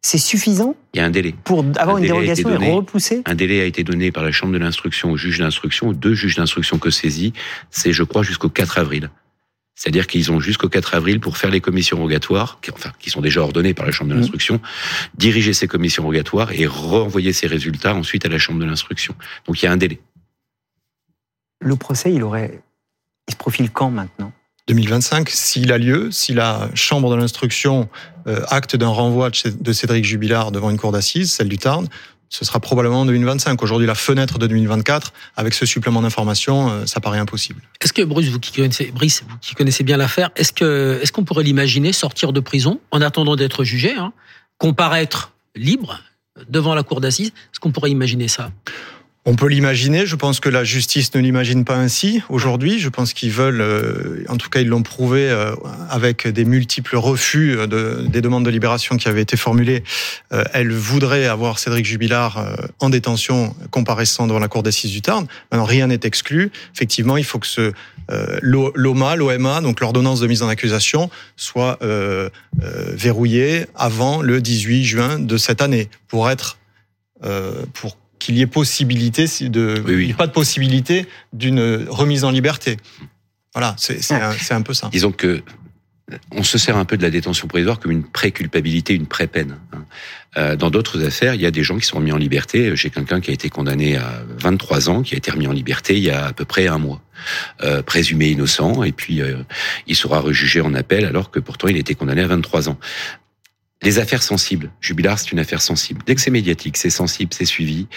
C'est 0.01 0.19
suffisant 0.19 0.75
Il 0.93 0.99
y 0.99 0.99
a 1.01 1.05
un 1.05 1.09
délai. 1.09 1.35
Pour 1.43 1.65
avoir 1.77 1.97
une 1.97 2.05
dérogation 2.05 2.49
et 2.61 2.71
repousser 2.71 3.23
Un 3.25 3.35
délai 3.35 3.61
a 3.61 3.65
été 3.65 3.83
donné 3.83 4.11
par 4.11 4.23
la 4.23 4.31
Chambre 4.31 4.53
de 4.53 4.57
l'instruction 4.57 5.11
au 5.11 5.17
juge 5.17 5.39
d'instruction, 5.39 5.89
aux 5.89 5.93
deux 5.93 6.13
juges 6.13 6.35
d'instruction 6.35 6.77
que 6.77 6.91
saisit. 6.91 7.33
C'est, 7.71 7.91
je 7.91 8.03
crois, 8.03 8.23
jusqu'au 8.23 8.47
4 8.47 8.77
avril. 8.77 9.09
C'est-à-dire 9.75 10.07
qu'ils 10.07 10.31
ont 10.31 10.39
jusqu'au 10.39 10.69
4 10.69 10.95
avril 10.95 11.19
pour 11.19 11.37
faire 11.37 11.49
les 11.49 11.61
commissions 11.61 11.97
rogatoires, 11.97 12.59
qui, 12.61 12.71
enfin, 12.71 12.91
qui 12.99 13.09
sont 13.09 13.21
déjà 13.21 13.41
ordonnées 13.41 13.73
par 13.73 13.85
la 13.85 13.91
Chambre 13.91 14.11
de 14.11 14.15
mmh. 14.15 14.19
l'instruction, 14.19 14.61
diriger 15.15 15.53
ces 15.53 15.67
commissions 15.67 16.03
rogatoires 16.03 16.51
et 16.53 16.65
renvoyer 16.67 17.33
ces 17.33 17.47
résultats 17.47 17.93
ensuite 17.93 18.25
à 18.25 18.29
la 18.29 18.37
Chambre 18.37 18.59
de 18.59 18.65
l'instruction. 18.65 19.13
Donc 19.45 19.61
il 19.61 19.65
y 19.65 19.67
a 19.67 19.71
un 19.71 19.77
délai. 19.77 19.99
Le 21.59 21.75
procès, 21.75 22.13
il 22.13 22.23
aurait 22.23 22.61
il 23.27 23.33
se 23.33 23.37
profile 23.37 23.69
quand 23.69 23.89
maintenant? 23.89 24.31
2025, 24.67 25.29
s'il 25.29 25.71
a 25.71 25.77
lieu, 25.77 26.11
si 26.11 26.33
la 26.33 26.69
Chambre 26.73 27.09
de 27.09 27.15
l'instruction 27.15 27.87
euh, 28.27 28.41
acte 28.49 28.75
d'un 28.75 28.89
renvoi 28.89 29.29
de 29.29 29.71
Cédric 29.71 30.03
Jubilard 30.03 30.51
devant 30.51 30.69
une 30.69 30.77
cour 30.77 30.91
d'assises, 30.91 31.31
celle 31.31 31.47
du 31.47 31.57
Tarn, 31.57 31.87
ce 32.29 32.43
sera 32.43 32.59
probablement 32.59 33.01
en 33.01 33.05
2025. 33.05 33.61
Aujourd'hui, 33.63 33.87
la 33.87 33.95
fenêtre 33.95 34.37
de 34.37 34.47
2024, 34.47 35.13
avec 35.37 35.53
ce 35.53 35.65
supplément 35.65 36.01
d'information, 36.01 36.69
euh, 36.69 36.85
ça 36.85 36.99
paraît 36.99 37.19
impossible. 37.19 37.61
Est-ce 37.81 37.93
que 37.93 38.01
Bruce, 38.01 38.27
vous 38.27 38.39
qui 38.39 38.51
connaissez, 38.51 38.91
Brice, 38.91 39.23
vous 39.27 39.37
qui 39.39 39.55
connaissez 39.55 39.85
bien 39.85 39.95
l'affaire, 39.95 40.31
est-ce 40.35 40.51
que 40.51 40.99
est-ce 41.01 41.13
qu'on 41.13 41.23
pourrait 41.23 41.43
l'imaginer 41.43 41.93
sortir 41.93 42.33
de 42.33 42.41
prison 42.41 42.81
en 42.91 43.01
attendant 43.01 43.37
d'être 43.37 43.63
jugé, 43.63 43.93
hein, 43.93 44.11
comparaître 44.57 45.31
libre 45.55 46.01
devant 46.49 46.75
la 46.75 46.83
cour 46.83 46.99
d'assises? 46.99 47.29
Est-ce 47.29 47.61
qu'on 47.61 47.71
pourrait 47.71 47.91
imaginer 47.91 48.27
ça? 48.27 48.51
On 49.29 49.35
peut 49.35 49.47
l'imaginer. 49.47 50.05
Je 50.05 50.15
pense 50.15 50.39
que 50.39 50.47
la 50.47 50.63
justice 50.63 51.13
ne 51.13 51.19
l'imagine 51.19 51.65
pas 51.65 51.75
ainsi 51.75 52.21
aujourd'hui. 52.29 52.79
Je 52.79 52.87
pense 52.87 53.11
qu'ils 53.11 53.29
veulent, 53.29 53.59
euh, 53.59 54.23
en 54.29 54.37
tout 54.37 54.49
cas, 54.49 54.61
ils 54.61 54.69
l'ont 54.69 54.83
prouvé 54.83 55.29
euh, 55.29 55.53
avec 55.89 56.29
des 56.29 56.45
multiples 56.45 56.95
refus 56.95 57.57
de, 57.67 58.05
des 58.07 58.21
demandes 58.21 58.45
de 58.45 58.49
libération 58.49 58.95
qui 58.95 59.09
avaient 59.09 59.21
été 59.21 59.35
formulées. 59.35 59.83
Euh, 60.31 60.45
elle 60.53 60.71
voudrait 60.71 61.25
avoir 61.25 61.59
Cédric 61.59 61.85
Jubilard 61.85 62.41
en 62.79 62.89
détention, 62.89 63.53
comparaissant 63.69 64.27
devant 64.27 64.39
la 64.39 64.47
cour 64.47 64.63
d'assises 64.63 64.91
du 64.91 65.01
Tarn. 65.01 65.27
Maintenant, 65.51 65.65
rien 65.65 65.87
n'est 65.87 65.99
exclu. 66.03 66.49
Effectivement, 66.73 67.17
il 67.17 67.25
faut 67.25 67.39
que 67.39 67.47
ce 67.47 67.73
l'OMA, 68.41 69.17
l'OMA, 69.17 69.59
donc 69.59 69.81
l'ordonnance 69.81 70.21
de 70.21 70.27
mise 70.27 70.41
en 70.41 70.47
accusation, 70.47 71.09
soit 71.35 71.79
verrouillée 72.93 73.65
avant 73.75 74.21
le 74.21 74.39
18 74.39 74.85
juin 74.85 75.19
de 75.19 75.35
cette 75.35 75.61
année 75.61 75.89
pour 76.07 76.29
être 76.29 76.57
pour 77.73 77.97
qu'il 78.19 78.37
y 78.37 78.41
ait 78.41 78.47
possibilité 78.47 79.25
de, 79.41 79.81
Oui, 79.85 79.95
oui. 79.95 80.03
il 80.03 80.07
y 80.07 80.11
ait 80.11 80.15
pas 80.15 80.27
de 80.27 80.31
possibilité 80.31 81.05
d'une 81.33 81.85
remise 81.89 82.23
en 82.23 82.31
liberté. 82.31 82.77
Voilà, 83.53 83.75
c'est 83.77 84.51
un, 84.53 84.61
peu 84.61 84.73
ça. 84.73 84.89
Disons 84.91 85.11
que 85.11 85.41
on 86.31 86.43
se 86.43 86.57
sert 86.57 86.77
un 86.77 86.85
peu 86.85 86.95
de 86.95 87.01
la 87.03 87.09
détention 87.09 87.47
provisoire 87.47 87.79
comme 87.79 87.91
une 87.91 88.03
pré-culpabilité, 88.03 88.93
une 88.93 89.07
pré-peine. 89.07 89.57
hein. 89.73 89.83
Euh, 90.37 90.55
Dans 90.55 90.69
d'autres 90.69 91.03
affaires, 91.05 91.33
il 91.35 91.41
y 91.41 91.45
a 91.45 91.51
des 91.51 91.63
gens 91.63 91.77
qui 91.77 91.85
sont 91.85 91.97
remis 91.97 92.11
en 92.13 92.17
liberté. 92.17 92.73
J'ai 92.75 92.89
quelqu'un 92.89 93.19
qui 93.19 93.31
a 93.31 93.33
été 93.33 93.49
condamné 93.49 93.97
à 93.97 94.21
23 94.39 94.89
ans, 94.89 95.01
qui 95.01 95.15
a 95.15 95.17
été 95.17 95.31
remis 95.31 95.47
en 95.47 95.51
liberté 95.51 95.97
il 95.97 96.03
y 96.03 96.11
a 96.11 96.27
à 96.27 96.33
peu 96.33 96.45
près 96.45 96.67
un 96.67 96.77
mois, 96.77 97.01
euh, 97.63 97.81
présumé 97.81 98.27
innocent, 98.29 98.83
et 98.83 98.91
puis 98.93 99.21
euh, 99.21 99.37
il 99.87 99.95
sera 99.97 100.19
rejugé 100.19 100.61
en 100.61 100.73
appel 100.75 101.05
alors 101.05 101.29
que 101.31 101.39
pourtant 101.39 101.67
il 101.67 101.75
était 101.77 101.95
condamné 101.95 102.21
à 102.21 102.27
23 102.27 102.69
ans. 102.69 102.77
Les 103.83 103.99
affaires 103.99 104.23
sensibles, 104.23 104.71
Jubilard, 104.81 105.19
c'est 105.19 105.31
une 105.31 105.39
affaire 105.39 105.61
sensible. 105.61 106.01
Dès 106.05 106.15
que 106.15 106.21
c'est 106.21 106.31
médiatique, 106.31 106.77
c'est 106.77 106.89
sensible, 106.89 107.31
c'est 107.33 107.45
suivi, 107.45 107.87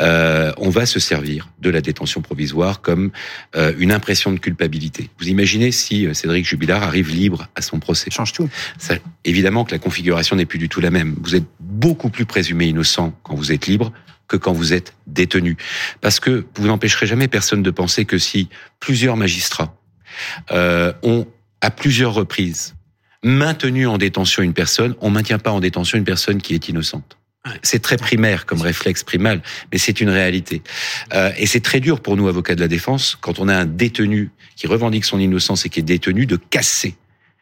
euh, 0.00 0.52
on 0.56 0.68
va 0.68 0.84
se 0.84 0.98
servir 0.98 1.48
de 1.60 1.70
la 1.70 1.80
détention 1.80 2.22
provisoire 2.22 2.80
comme 2.80 3.12
euh, 3.54 3.72
une 3.78 3.92
impression 3.92 4.32
de 4.32 4.38
culpabilité. 4.38 5.10
Vous 5.18 5.28
imaginez 5.28 5.70
si 5.70 6.06
euh, 6.06 6.14
Cédric 6.14 6.44
Jubilard 6.44 6.82
arrive 6.82 7.10
libre 7.10 7.48
à 7.54 7.62
son 7.62 7.78
procès 7.78 8.10
Change 8.10 8.32
tout. 8.32 8.48
ça, 8.78 8.94
évidemment 9.24 9.64
que 9.64 9.70
la 9.70 9.78
configuration 9.78 10.34
n'est 10.34 10.46
plus 10.46 10.58
du 10.58 10.68
tout 10.68 10.80
la 10.80 10.90
même. 10.90 11.14
Vous 11.20 11.36
êtes 11.36 11.46
beaucoup 11.60 12.10
plus 12.10 12.24
présumé 12.24 12.66
innocent 12.66 13.12
quand 13.22 13.36
vous 13.36 13.52
êtes 13.52 13.66
libre 13.66 13.92
que 14.28 14.36
quand 14.36 14.52
vous 14.52 14.72
êtes 14.72 14.94
détenu. 15.06 15.56
Parce 16.00 16.20
que 16.20 16.46
vous 16.54 16.66
n'empêcherez 16.66 17.06
jamais 17.06 17.28
personne 17.28 17.62
de 17.62 17.70
penser 17.70 18.04
que 18.04 18.18
si 18.18 18.48
plusieurs 18.78 19.16
magistrats 19.16 19.74
euh, 20.52 20.92
ont, 21.02 21.26
à 21.60 21.70
plusieurs 21.70 22.14
reprises, 22.14 22.74
maintenu 23.24 23.86
en 23.86 23.98
détention 23.98 24.42
une 24.42 24.54
personne, 24.54 24.94
on 25.00 25.10
maintient 25.10 25.38
pas 25.38 25.50
en 25.50 25.60
détention 25.60 25.98
une 25.98 26.04
personne 26.04 26.40
qui 26.40 26.54
est 26.54 26.68
innocente. 26.68 27.18
C'est 27.62 27.80
très 27.80 27.96
primaire 27.96 28.46
comme 28.46 28.60
réflexe 28.60 29.04
primal, 29.04 29.42
mais 29.72 29.78
c'est 29.78 30.00
une 30.00 30.10
réalité. 30.10 30.62
Euh, 31.14 31.32
et 31.38 31.46
c'est 31.46 31.60
très 31.60 31.80
dur 31.80 32.00
pour 32.00 32.16
nous, 32.16 32.28
avocats 32.28 32.54
de 32.54 32.60
la 32.60 32.68
défense, 32.68 33.16
quand 33.20 33.38
on 33.38 33.48
a 33.48 33.56
un 33.56 33.64
détenu 33.64 34.30
qui 34.56 34.66
revendique 34.66 35.04
son 35.04 35.18
innocence 35.18 35.64
et 35.64 35.68
qui 35.68 35.80
est 35.80 35.84
détenu, 35.84 36.26
de 36.26 36.36
casser 36.36 36.96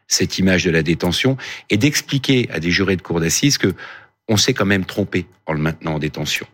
cette 0.07 0.39
image 0.39 0.65
de 0.65 0.71
la 0.71 0.83
détention 0.83 1.37
et 1.71 1.77
d'expliquer 1.77 2.49
à 2.53 2.61
des 2.61 2.71
jurés 2.71 2.97
de 2.97 3.03
cour 3.03 3.21
d'assises 3.21 3.59
que 3.59 3.75
on 4.29 4.37
s'est 4.37 4.55
quand 4.55 4.67
même 4.67 4.85
trompé 4.85 5.27
en 5.47 5.53
le 5.53 5.61
maintenant 5.61 5.95
en 5.95 5.99
détention. 5.99 6.47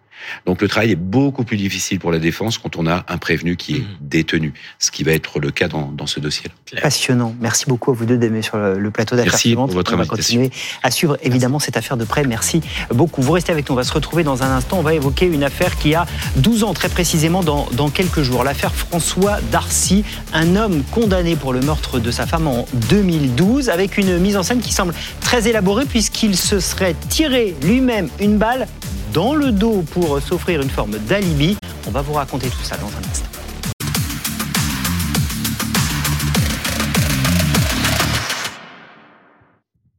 Donc 0.47 0.61
le 0.62 0.69
travail 0.69 0.93
est 0.93 0.97
beaucoup 0.97 1.45
plus 1.45 1.57
difficile 1.57 1.99
pour 1.99 2.11
la 2.12 2.19
défense 2.19 2.59
quand 2.59 2.76
on 2.76 2.87
a 2.87 3.05
un 3.09 3.19
prévenu 3.19 3.57
qui 3.57 3.76
est 3.76 3.85
détenu, 4.00 4.52
ce 4.79 4.91
qui 4.91 5.02
va 5.02 5.12
être 5.12 5.38
le 5.41 5.50
cas 5.50 5.69
dans, 5.69 5.91
dans 5.93 6.07
ce 6.07 6.21
dossier-là. 6.21 6.81
Passionnant. 6.83 7.35
Merci 7.41 7.67
beaucoup 7.67 7.91
à 7.91 7.95
vous 7.95 8.05
deux 8.07 8.17
d'aimer 8.19 8.43
sur 8.43 8.57
le, 8.57 8.79
le 8.79 8.91
plateau 8.91 9.17
d'affaires 9.17 9.33
Merci 9.33 9.49
suivantes. 9.49 9.69
pour 9.69 9.76
votre 9.76 9.93
On 9.93 9.97
va 9.97 10.02
invitation. 10.02 10.41
continuer 10.41 10.50
à 10.83 10.91
suivre 10.91 11.17
évidemment 11.23 11.59
cette 11.59 11.76
affaire 11.76 11.97
de 11.97 12.05
près. 12.05 12.25
Merci 12.25 12.61
beaucoup. 12.91 13.23
Vous 13.23 13.33
restez 13.33 13.52
avec 13.52 13.69
nous. 13.69 13.75
On 13.75 13.76
va 13.76 13.85
se 13.85 13.93
retrouver 13.93 14.23
dans 14.25 14.43
un 14.43 14.50
instant. 14.50 14.79
On 14.79 14.83
va 14.83 14.95
évoquer 14.95 15.26
une 15.26 15.45
affaire 15.45 15.76
qui 15.76 15.95
a 15.95 16.07
12 16.37 16.64
ans 16.64 16.75
très 16.75 16.88
précisément 16.88 17.43
dans, 17.43 17.69
dans 17.73 17.91
quelques 17.91 18.23
jours. 18.23 18.45
L'affaire 18.45 18.75
François 18.75 19.38
Darcy, 19.50 20.05
un 20.33 20.57
homme 20.57 20.83
condamné 20.91 21.37
pour 21.37 21.52
le 21.52 21.61
meurtre 21.61 21.99
de 21.99 22.11
sa 22.11 22.26
femme 22.26 22.47
en 22.47 22.67
2012 22.91 23.69
avec 23.69 23.99
une 23.99 24.19
mise 24.19 24.37
en 24.37 24.43
scène 24.43 24.61
qui 24.61 24.73
semble 24.73 24.95
très 25.21 25.49
élaborée 25.49 25.85
puisqu'il 25.85 26.37
se 26.37 26.61
serait 26.61 26.95
tiré 27.09 27.55
lui-même 27.62 28.09
une 28.21 28.38
balle 28.38 28.67
dans 29.12 29.35
le 29.35 29.52
dos 29.52 29.85
pour 29.90 30.21
s'offrir 30.21 30.62
une 30.62 30.71
forme 30.71 30.99
d'alibi. 30.99 31.57
On 31.87 31.90
va 31.90 32.00
vous 32.02 32.14
raconter 32.14 32.49
tout 32.49 32.62
ça 32.62 32.76
dans 32.76 32.87
un 32.87 33.11
instant. 33.11 33.28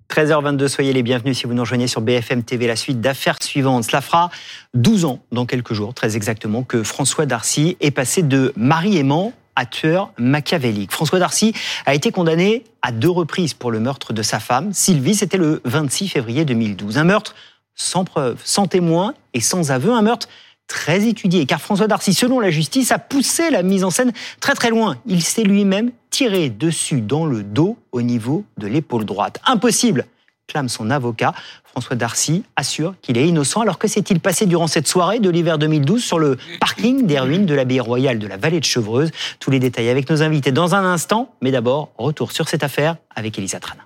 13h22, 0.10 0.67
soyez 0.67 0.93
les 0.93 1.01
bienvenus 1.01 1.39
si 1.39 1.48
vous 1.48 1.53
nous 1.53 1.63
rejoignez 1.63 1.88
sur 1.88 2.01
BFM 2.01 2.43
TV, 2.43 2.67
la 2.67 2.75
suite 2.75 3.01
d'affaires 3.01 3.38
suivantes. 3.41 3.84
Cela 3.86 4.01
fera 4.01 4.29
12 4.75 5.05
ans, 5.05 5.20
dans 5.32 5.48
quelques 5.48 5.74
jours, 5.74 5.96
très 5.96 6.15
exactement, 6.15 6.62
que 6.62 6.84
François 6.84 7.25
Darcy 7.25 7.77
est 7.79 7.89
passé 7.91 8.22
de 8.22 8.53
mari 8.55 8.98
aimant 8.98 9.34
à 9.55 9.65
tueur 9.65 10.12
machiavélique. 10.17 10.91
François 10.91 11.19
Darcy 11.19 11.54
a 11.86 11.95
été 11.95 12.12
condamné 12.12 12.63
à 12.84 12.91
deux 12.91 13.10
reprises 13.10 13.54
pour 13.54 13.71
le 13.71 13.80
meurtre 13.80 14.13
de 14.13 14.21
sa 14.21 14.39
femme, 14.39 14.71
Sylvie, 14.73 15.15
c'était 15.15 15.38
le 15.38 15.62
26 15.65 16.10
février 16.10 16.45
2012. 16.45 16.97
Un 16.97 17.06
meurtre 17.06 17.34
sans 17.76 18.06
preuve, 18.06 18.40
sans 18.44 18.68
témoin 18.68 19.14
et 19.34 19.42
sans 19.42 19.72
aveu, 19.72 19.92
un 19.92 20.02
meurtre 20.02 20.28
très 20.68 21.08
étudié, 21.08 21.46
car 21.46 21.62
François 21.62 21.88
Darcy, 21.88 22.14
selon 22.14 22.40
la 22.40 22.50
justice, 22.50 22.92
a 22.92 23.00
poussé 23.00 23.50
la 23.50 23.64
mise 23.64 23.84
en 23.84 23.90
scène 23.90 24.12
très 24.40 24.54
très 24.54 24.70
loin. 24.70 24.98
Il 25.06 25.22
s'est 25.22 25.44
lui-même 25.44 25.92
tiré 26.10 26.50
dessus 26.50 27.02
dans 27.02 27.26
le 27.26 27.44
dos 27.44 27.78
au 27.92 28.02
niveau 28.02 28.46
de 28.58 28.68
l'épaule 28.68 29.06
droite. 29.06 29.40
Impossible, 29.46 30.06
clame 30.48 30.70
son 30.70 30.90
avocat. 30.90 31.34
François 31.64 31.96
Darcy 31.96 32.44
assure 32.56 32.94
qu'il 33.02 33.18
est 33.18 33.28
innocent. 33.28 33.62
Alors 33.62 33.80
que 33.80 33.88
s'est-il 33.88 34.20
passé 34.20 34.46
durant 34.46 34.68
cette 34.68 34.88
soirée 34.88 35.20
de 35.20 35.30
l'hiver 35.30 35.58
2012 35.58 36.04
sur 36.04 36.20
le 36.20 36.38
parking 36.60 37.06
des 37.06 37.20
ruines 37.20 37.46
de 37.46 37.56
l'abbaye 37.56 37.80
royale 37.80 38.20
de 38.20 38.28
la 38.28 38.38
vallée 38.38 38.60
de 38.60 38.66
Chevreuse? 38.66 39.12
Tous 39.40 39.50
les 39.50 39.60
détails 39.60 39.90
avec 39.90 40.10
nos 40.10 40.22
invités 40.22 40.52
dans 40.52 40.76
un 40.76 40.86
instant. 40.86 41.34
Mais 41.42 41.52
d'abord, 41.52 41.92
retour 41.98 42.32
sur 42.32 42.48
cette 42.48 42.64
affaire 42.64 42.98
avec 43.16 43.38
Elisa 43.38 43.60
Trana. 43.60 43.84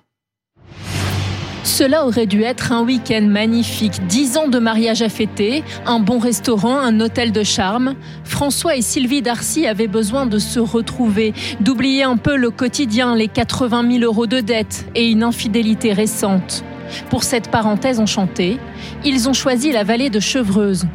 Cela 1.68 2.06
aurait 2.06 2.26
dû 2.26 2.42
être 2.42 2.72
un 2.72 2.82
week-end 2.82 3.26
magnifique. 3.28 4.06
Dix 4.08 4.38
ans 4.38 4.48
de 4.48 4.58
mariage 4.58 5.02
à 5.02 5.10
fêter, 5.10 5.62
un 5.84 6.00
bon 6.00 6.18
restaurant, 6.18 6.78
un 6.78 6.98
hôtel 6.98 7.30
de 7.30 7.44
charme. 7.44 7.94
François 8.24 8.74
et 8.74 8.82
Sylvie 8.82 9.20
Darcy 9.20 9.66
avaient 9.66 9.86
besoin 9.86 10.24
de 10.26 10.38
se 10.38 10.58
retrouver, 10.58 11.34
d'oublier 11.60 12.02
un 12.02 12.16
peu 12.16 12.36
le 12.36 12.50
quotidien, 12.50 13.14
les 13.14 13.28
80 13.28 13.98
000 13.98 14.02
euros 14.02 14.26
de 14.26 14.40
dettes 14.40 14.86
et 14.94 15.10
une 15.10 15.22
infidélité 15.22 15.92
récente. 15.92 16.64
Pour 17.10 17.22
cette 17.22 17.50
parenthèse 17.50 18.00
enchantée, 18.00 18.58
ils 19.04 19.28
ont 19.28 19.34
choisi 19.34 19.70
la 19.70 19.84
vallée 19.84 20.10
de 20.10 20.20
Chevreuse. 20.20 20.86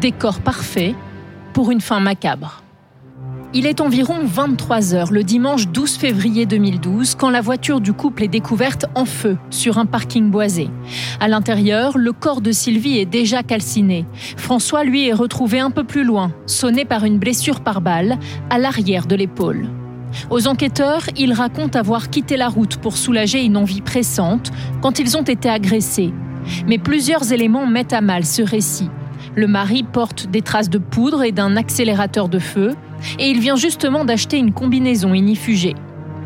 Décor 0.00 0.40
parfait 0.40 0.94
pour 1.52 1.70
une 1.70 1.82
fin 1.82 2.00
macabre. 2.00 2.62
Il 3.54 3.64
est 3.64 3.80
environ 3.80 4.26
23 4.26 4.94
heures 4.94 5.10
le 5.10 5.24
dimanche 5.24 5.68
12 5.68 5.96
février 5.96 6.44
2012 6.44 7.14
quand 7.14 7.30
la 7.30 7.40
voiture 7.40 7.80
du 7.80 7.94
couple 7.94 8.24
est 8.24 8.28
découverte 8.28 8.84
en 8.94 9.06
feu 9.06 9.38
sur 9.48 9.78
un 9.78 9.86
parking 9.86 10.30
boisé. 10.30 10.68
À 11.18 11.28
l'intérieur, 11.28 11.96
le 11.96 12.12
corps 12.12 12.42
de 12.42 12.52
Sylvie 12.52 12.98
est 12.98 13.06
déjà 13.06 13.42
calciné. 13.42 14.04
François, 14.36 14.84
lui, 14.84 15.08
est 15.08 15.14
retrouvé 15.14 15.60
un 15.60 15.70
peu 15.70 15.82
plus 15.82 16.04
loin, 16.04 16.30
sonné 16.44 16.84
par 16.84 17.04
une 17.04 17.18
blessure 17.18 17.60
par 17.60 17.80
balle 17.80 18.18
à 18.50 18.58
l'arrière 18.58 19.06
de 19.06 19.16
l'épaule. 19.16 19.70
Aux 20.28 20.46
enquêteurs, 20.46 21.04
il 21.16 21.32
raconte 21.32 21.74
avoir 21.74 22.10
quitté 22.10 22.36
la 22.36 22.48
route 22.48 22.76
pour 22.76 22.98
soulager 22.98 23.42
une 23.42 23.56
envie 23.56 23.80
pressante 23.80 24.52
quand 24.82 24.98
ils 24.98 25.16
ont 25.16 25.22
été 25.22 25.48
agressés. 25.48 26.12
Mais 26.66 26.76
plusieurs 26.76 27.32
éléments 27.32 27.66
mettent 27.66 27.94
à 27.94 28.02
mal 28.02 28.26
ce 28.26 28.42
récit. 28.42 28.90
Le 29.34 29.46
mari 29.46 29.84
porte 29.84 30.26
des 30.26 30.42
traces 30.42 30.70
de 30.70 30.78
poudre 30.78 31.22
et 31.22 31.32
d'un 31.32 31.56
accélérateur 31.56 32.28
de 32.28 32.38
feu, 32.38 32.74
et 33.18 33.30
il 33.30 33.40
vient 33.40 33.56
justement 33.56 34.04
d'acheter 34.04 34.38
une 34.38 34.52
combinaison 34.52 35.14
inifugée. 35.14 35.74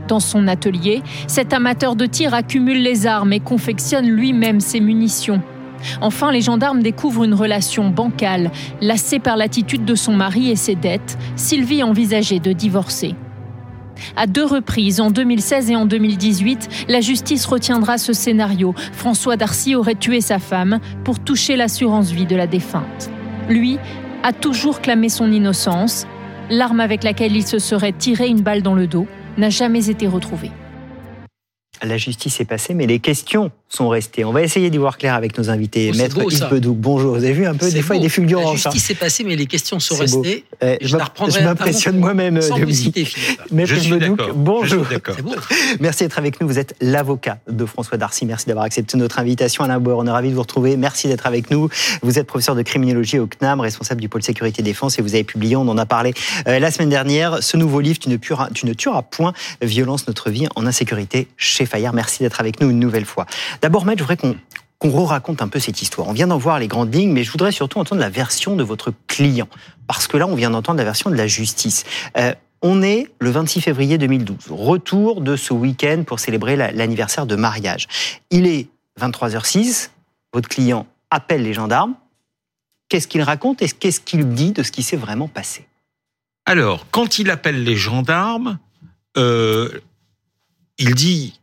Dans 0.08 0.20
son 0.20 0.48
atelier, 0.48 1.02
cet 1.26 1.52
amateur 1.52 1.96
de 1.96 2.06
tir 2.06 2.34
accumule 2.34 2.82
les 2.82 3.06
armes 3.06 3.32
et 3.32 3.40
confectionne 3.40 4.08
lui-même 4.08 4.60
ses 4.60 4.80
munitions. 4.80 5.42
Enfin, 6.00 6.32
les 6.32 6.40
gendarmes 6.40 6.82
découvrent 6.82 7.24
une 7.24 7.34
relation 7.34 7.88
bancale. 7.88 8.50
Lassée 8.80 9.18
par 9.18 9.36
l'attitude 9.36 9.84
de 9.84 9.94
son 9.94 10.12
mari 10.12 10.50
et 10.50 10.56
ses 10.56 10.74
dettes, 10.74 11.18
Sylvie 11.36 11.82
envisageait 11.82 12.40
de 12.40 12.52
divorcer. 12.52 13.14
À 14.16 14.26
deux 14.26 14.44
reprises, 14.44 15.00
en 15.00 15.10
2016 15.10 15.70
et 15.70 15.76
en 15.76 15.86
2018, 15.86 16.86
la 16.88 17.00
justice 17.00 17.46
retiendra 17.46 17.98
ce 17.98 18.12
scénario. 18.12 18.74
François 18.92 19.36
Darcy 19.36 19.74
aurait 19.74 19.94
tué 19.94 20.20
sa 20.20 20.38
femme 20.38 20.80
pour 21.04 21.20
toucher 21.20 21.56
l'assurance 21.56 22.10
vie 22.10 22.26
de 22.26 22.36
la 22.36 22.46
défunte. 22.46 23.10
Lui 23.48 23.78
a 24.22 24.32
toujours 24.32 24.80
clamé 24.80 25.08
son 25.08 25.30
innocence. 25.30 26.06
L'arme 26.50 26.80
avec 26.80 27.04
laquelle 27.04 27.34
il 27.36 27.46
se 27.46 27.58
serait 27.58 27.92
tiré 27.92 28.28
une 28.28 28.40
balle 28.42 28.62
dans 28.62 28.74
le 28.74 28.86
dos 28.86 29.06
n'a 29.38 29.50
jamais 29.50 29.88
été 29.88 30.06
retrouvée. 30.06 30.50
La 31.82 31.96
justice 31.96 32.40
est 32.40 32.44
passée, 32.44 32.74
mais 32.74 32.86
les 32.86 33.00
questions 33.00 33.50
sont 33.74 33.88
restés. 33.88 34.24
On 34.24 34.32
va 34.32 34.42
essayer 34.42 34.70
d'y 34.70 34.78
voir 34.78 34.98
clair 34.98 35.14
avec 35.14 35.38
nos 35.38 35.48
invités. 35.48 35.90
Oh, 35.92 35.96
Maître 35.96 36.20
beau, 36.20 36.30
Yves 36.30 36.48
bonjour. 36.74 37.16
Vous 37.16 37.24
avez 37.24 37.32
vu 37.32 37.46
un 37.46 37.54
peu, 37.54 37.70
des 37.70 37.82
fois, 37.82 37.96
il 37.96 38.00
y 38.00 38.02
a 38.02 38.04
des 38.04 38.10
fulgurances. 38.10 38.64
La 38.64 38.70
hein. 38.70 38.72
justice 38.72 38.90
est 38.90 38.98
passée, 38.98 39.24
mais 39.24 39.36
les 39.36 39.46
questions 39.46 39.80
sont 39.80 39.96
restées. 39.96 40.44
Euh, 40.62 40.76
Je 40.80 40.88
je 40.88 41.42
m'impressionne 41.42 41.98
moi-même, 41.98 42.38
Dominique. 42.38 43.16
Maître 43.50 43.98
d'accord. 43.98 44.30
bonjour. 44.34 44.84
Beau. 45.22 45.34
Merci 45.80 46.04
d'être 46.04 46.18
avec 46.18 46.40
nous. 46.40 46.46
Vous 46.46 46.58
êtes 46.58 46.74
l'avocat 46.80 47.38
de 47.48 47.64
François 47.64 47.96
Darcy. 47.96 48.26
Merci 48.26 48.46
d'avoir 48.46 48.64
accepté 48.64 48.96
notre 48.98 49.18
invitation. 49.18 49.64
Alain 49.64 49.80
Bauer, 49.80 49.98
on 49.98 50.06
est 50.06 50.10
ravi 50.10 50.30
de 50.30 50.34
vous 50.34 50.42
retrouver. 50.42 50.76
Merci 50.76 51.08
d'être 51.08 51.26
avec 51.26 51.50
nous. 51.50 51.68
Vous 52.02 52.18
êtes 52.18 52.26
professeur 52.26 52.54
de 52.54 52.62
criminologie 52.62 53.18
au 53.18 53.26
CNAM, 53.26 53.60
responsable 53.60 54.00
du 54.00 54.08
pôle 54.08 54.22
sécurité 54.22 54.62
défense 54.62 54.98
et 54.98 55.02
vous 55.02 55.14
avez 55.14 55.24
publié, 55.24 55.56
on 55.56 55.68
en 55.68 55.78
a 55.78 55.86
parlé 55.86 56.14
euh, 56.46 56.58
la 56.58 56.70
semaine 56.70 56.88
dernière, 56.88 57.42
ce 57.42 57.56
nouveau 57.56 57.80
livre, 57.80 57.98
Tu 57.98 58.08
ne, 58.08 58.16
tueras, 58.16 58.48
tu 58.52 58.66
ne 58.66 58.74
tueras 58.74 59.02
point, 59.02 59.32
violence, 59.62 60.06
notre 60.06 60.30
vie 60.30 60.46
en 60.56 60.66
insécurité 60.66 61.28
chez 61.36 61.66
Fayard. 61.66 61.94
Merci 61.94 62.22
d'être 62.22 62.40
avec 62.40 62.60
nous 62.60 62.70
une 62.70 62.78
nouvelle 62.78 63.04
fois. 63.04 63.26
D'abord, 63.62 63.84
Maître, 63.86 63.98
je 64.00 64.04
voudrais 64.04 64.16
qu'on 64.78 64.90
re-raconte 64.90 65.40
un 65.40 65.48
peu 65.48 65.60
cette 65.60 65.80
histoire. 65.82 66.08
On 66.08 66.12
vient 66.12 66.26
d'en 66.26 66.38
voir 66.38 66.58
les 66.58 66.66
grandes 66.68 66.92
lignes, 66.94 67.12
mais 67.12 67.22
je 67.24 67.30
voudrais 67.30 67.52
surtout 67.52 67.78
entendre 67.78 68.00
la 68.00 68.10
version 68.10 68.56
de 68.56 68.64
votre 68.64 68.92
client. 69.06 69.48
Parce 69.86 70.06
que 70.08 70.16
là, 70.16 70.26
on 70.26 70.34
vient 70.34 70.50
d'entendre 70.50 70.78
la 70.78 70.84
version 70.84 71.08
de 71.10 71.14
la 71.14 71.26
justice. 71.28 71.84
Euh, 72.16 72.34
on 72.60 72.82
est 72.82 73.08
le 73.20 73.30
26 73.30 73.60
février 73.60 73.98
2012, 73.98 74.36
retour 74.50 75.20
de 75.20 75.36
ce 75.36 75.52
week-end 75.52 76.02
pour 76.06 76.20
célébrer 76.20 76.56
la- 76.56 76.72
l'anniversaire 76.72 77.26
de 77.26 77.36
mariage. 77.36 77.86
Il 78.30 78.46
est 78.46 78.68
23h06, 79.00 79.90
votre 80.32 80.48
client 80.48 80.86
appelle 81.10 81.42
les 81.42 81.54
gendarmes. 81.54 81.94
Qu'est-ce 82.88 83.08
qu'il 83.08 83.22
raconte 83.22 83.62
et 83.62 83.68
qu'est-ce 83.68 84.00
qu'il 84.00 84.28
dit 84.30 84.52
de 84.52 84.62
ce 84.62 84.70
qui 84.72 84.82
s'est 84.82 84.96
vraiment 84.96 85.28
passé? 85.28 85.66
Alors, 86.44 86.86
quand 86.90 87.18
il 87.18 87.30
appelle 87.30 87.62
les 87.64 87.76
gendarmes, 87.76 88.58
euh, 89.16 89.80
il 90.78 90.94
dit 90.94 91.40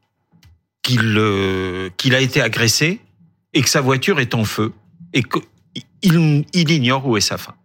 qu'il 0.82 1.18
euh, 1.18 1.90
qu'il 1.98 2.16
a 2.16 2.22
été 2.22 2.42
agressé 2.42 3.02
et 3.54 3.62
que 3.62 3.70
sa 3.70 3.82
voiture 3.82 4.20
est 4.20 4.34
en 4.34 4.46
feu 4.46 4.74
et 5.14 5.24
qu'il 5.24 6.46
il 6.54 6.72
ignore 6.72 7.06
où 7.08 7.18
est 7.18 7.22
sa 7.22 7.38
femme. 7.38 7.56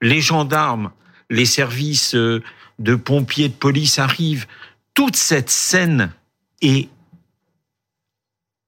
Les 0.00 0.20
gendarmes, 0.20 0.90
les 1.30 1.44
services 1.44 2.14
euh, 2.14 2.42
de 2.78 2.94
pompiers, 2.94 3.48
de 3.48 3.54
police 3.54 3.98
arrivent. 3.98 4.46
Toute 4.94 5.16
cette 5.16 5.50
scène 5.50 6.12
est 6.60 6.88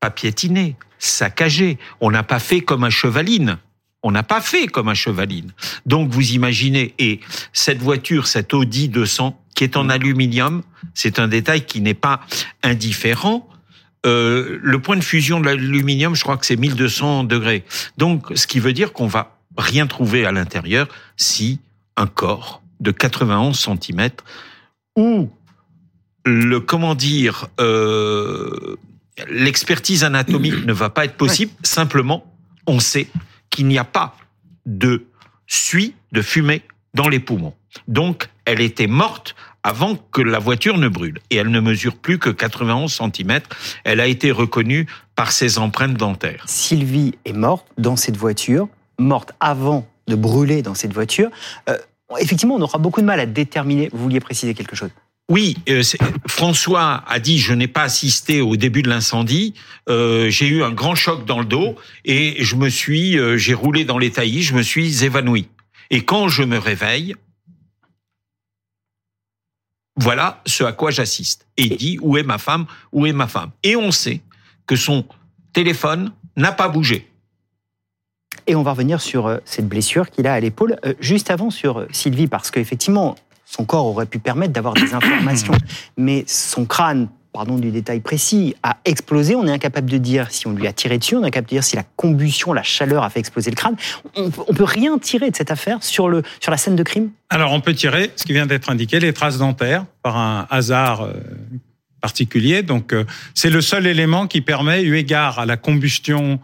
pas 0.01 0.11
piétinée, 0.11 0.77
saccagée. 0.99 1.79
On 2.01 2.11
n'a 2.11 2.23
pas 2.23 2.39
fait 2.39 2.61
comme 2.61 2.85
un 2.85 2.91
chevaline. 2.91 3.59
On 4.03 4.11
n'a 4.11 4.23
pas 4.23 4.41
fait 4.41 4.67
comme 4.67 4.89
un 4.89 4.95
chevaline. 4.95 5.53
Donc 5.85 6.11
vous 6.11 6.33
imaginez, 6.33 6.95
et 6.99 7.21
cette 7.53 7.83
voiture, 7.83 8.27
cette 8.27 8.55
Audi 8.55 8.89
200, 8.89 9.39
qui 9.55 9.65
est 9.65 9.77
en 9.77 9.91
aluminium, 9.91 10.63
c'est 10.95 11.19
un 11.19 11.29
détail 11.29 11.67
qui 11.67 11.83
n'est 11.83 11.95
pas 11.95 12.21
indifférent. 12.63 13.47
Euh, 14.07 14.59
le 14.63 14.81
point 14.81 14.97
de 14.97 15.05
fusion 15.05 15.41
de 15.41 15.47
l'aluminium, 15.47 16.15
je 16.15 16.23
crois 16.23 16.37
que 16.37 16.47
c'est 16.47 16.57
1200 16.57 17.25
degrés. 17.25 17.65
Donc, 17.99 18.27
ce 18.35 18.47
qui 18.47 18.59
veut 18.59 18.73
dire 18.73 18.93
qu'on 18.93 19.07
va 19.07 19.39
rien 19.59 19.87
trouver 19.87 20.25
à 20.25 20.33
l'intérieur 20.33 20.89
si 21.17 21.61
un 21.97 22.07
corps 22.07 22.63
de 22.81 22.93
91 22.93 23.59
cm 23.59 24.11
ou 24.97 25.31
le 26.25 26.61
comment 26.61 26.95
dire 26.95 27.49
euh, 27.61 28.77
l'expertise 29.29 30.05
anatomique 30.05 30.65
ne 30.65 30.73
va 30.73 30.89
pas 30.91 31.05
être 31.05 31.17
possible. 31.17 31.53
Simplement, 31.63 32.25
on 32.67 32.81
sait 32.81 33.09
qu'il 33.51 33.67
n'y 33.67 33.79
a 33.79 33.85
pas 33.85 34.17
de 34.67 35.05
suie 35.47 35.95
de 36.13 36.23
fumée 36.23 36.63
dans 36.95 37.09
les 37.09 37.21
poumons. 37.21 37.55
Donc, 37.89 38.31
elle 38.45 38.61
était 38.61 38.87
morte 38.87 39.35
avant 39.63 39.97
que 39.97 40.23
la 40.23 40.39
voiture 40.39 40.79
ne 40.79 40.89
brûle. 40.89 41.19
Et 41.31 41.37
elle 41.37 41.51
ne 41.51 41.61
mesure 41.61 41.97
plus 41.97 42.19
que 42.19 42.31
91 42.31 42.93
cm. 42.93 43.41
Elle 43.85 44.01
a 44.01 44.07
été 44.07 44.31
reconnue 44.31 44.87
par 45.15 45.33
ses 45.33 45.59
empreintes 45.59 45.95
dentaires. 45.95 46.45
Sylvie 46.47 47.15
est 47.25 47.33
morte 47.33 47.67
dans 47.79 47.97
cette 47.97 48.17
voiture, 48.17 48.69
morte 48.99 49.33
avant 49.41 49.87
de 50.09 50.17
brûler 50.17 50.63
dans 50.63 50.75
cette 50.75 50.93
voiture. 50.93 51.31
Euh, 51.69 51.77
effectivement, 52.19 52.57
on 52.57 52.63
aura 52.63 52.79
beaucoup 52.79 53.01
de 53.01 53.07
mal 53.07 53.21
à 53.21 53.27
déterminer. 53.27 53.91
Vous 53.93 54.03
vouliez 54.03 54.21
préciser 54.21 54.55
quelque 54.55 54.77
chose? 54.77 54.91
Oui, 55.31 55.57
euh, 55.69 55.83
François 56.27 57.05
a 57.07 57.21
dit 57.21 57.39
je 57.39 57.55
n'ai 57.55 57.69
pas 57.69 57.83
assisté 57.83 58.41
au 58.41 58.57
début 58.57 58.83
de 58.83 58.89
l'incendie. 58.89 59.55
Euh, 59.89 60.29
j'ai 60.29 60.49
eu 60.49 60.65
un 60.65 60.73
grand 60.73 60.97
choc 60.97 61.25
dans 61.25 61.39
le 61.39 61.45
dos 61.45 61.77
et 62.05 62.43
je 62.43 62.57
me 62.57 62.69
suis, 62.69 63.17
euh, 63.17 63.37
j'ai 63.37 63.55
roulé 63.55 63.85
dans 63.85 63.97
les 63.97 64.11
taillis, 64.11 64.43
je 64.43 64.55
me 64.55 64.63
suis 64.63 65.05
évanoui. 65.05 65.47
Et 65.91 66.05
quand 66.05 66.27
je 66.27 66.43
me 66.43 66.59
réveille, 66.59 67.15
voilà 69.97 70.41
ce 70.47 70.65
à 70.65 70.73
quoi 70.73 70.91
j'assiste. 70.91 71.47
Et 71.57 71.65
il 71.65 71.77
dit 71.77 71.99
où 72.01 72.17
est 72.17 72.23
ma 72.23 72.39
femme, 72.39 72.67
où 72.93 73.07
est 73.07 73.13
ma 73.13 73.27
femme? 73.27 73.51
Et 73.63 73.77
on 73.77 73.91
sait 73.91 74.21
que 74.67 74.77
son 74.77 75.05
téléphone 75.53 76.13
n'a 76.37 76.53
pas 76.53 76.69
bougé. 76.69 77.11
Et 78.47 78.55
on 78.55 78.63
va 78.63 78.73
revenir 78.73 79.01
sur 79.01 79.27
euh, 79.27 79.39
cette 79.45 79.69
blessure 79.69 80.11
qu'il 80.11 80.27
a 80.27 80.35
à 80.35 80.41
l'épaule. 80.41 80.77
Euh, 80.85 80.95
juste 81.01 81.31
avant 81.31 81.51
sur 81.51 81.87
Sylvie, 81.93 82.27
parce 82.27 82.51
qu'effectivement, 82.51 83.17
son 83.45 83.65
corps 83.65 83.87
aurait 83.87 84.07
pu 84.07 84.19
permettre 84.19 84.53
d'avoir 84.53 84.75
des 84.75 84.95
informations, 84.95 85.55
mais 85.97 86.25
son 86.27 86.65
crâne, 86.65 87.09
pardon 87.33 87.59
du 87.59 87.71
détail 87.71 88.01
précis, 88.01 88.55
a 88.63 88.79
explosé. 88.85 89.35
On 89.35 89.47
est 89.47 89.53
incapable 89.53 89.91
de 89.91 89.99
dire 89.99 90.29
si 90.31 90.47
on 90.47 90.53
lui 90.53 90.67
a 90.67 90.73
tiré 90.73 90.99
dessus, 90.99 91.17
on 91.17 91.23
est 91.23 91.29
incapable 91.29 91.49
de 91.49 91.55
dire 91.55 91.65
si 91.65 91.77
la 91.77 91.85
combustion, 91.97 92.53
la 92.53 92.63
chaleur 92.63 93.05
a 93.05 93.11
fait 93.11 93.21
exploser 93.21 93.51
le 93.51 93.57
crâne. 93.57 93.77
On, 94.17 94.25
ne 94.25 94.31
peut 94.31 94.65
rien 94.65 94.99
tirer 94.99 95.31
de 95.31 95.37
cette 95.37 95.51
affaire 95.51 95.83
sur, 95.83 96.09
le, 96.09 96.23
sur 96.41 96.51
la 96.51 96.57
scène 96.57 96.77
de 96.77 96.83
crime? 96.83 97.11
Alors 97.29 97.53
on 97.53 97.61
peut 97.61 97.75
tirer 97.75 98.11
ce 98.17 98.25
qui 98.25 98.33
vient 98.33 98.47
d'être 98.47 98.71
indiqué, 98.71 98.99
les 99.01 99.13
traces 99.13 99.39
dentaires, 99.39 99.85
par 100.03 100.17
un 100.17 100.47
hasard 100.51 101.03
euh, 101.03 101.13
particulier. 102.01 102.63
Donc 102.63 102.93
euh, 102.93 103.05
c'est 103.35 103.51
le 103.51 103.61
seul 103.61 103.87
élément 103.87 104.27
qui 104.27 104.41
permet, 104.41 104.83
eu 104.83 104.97
égard 104.97 105.39
à 105.39 105.47
la 105.47 105.57
combustion 105.57 106.41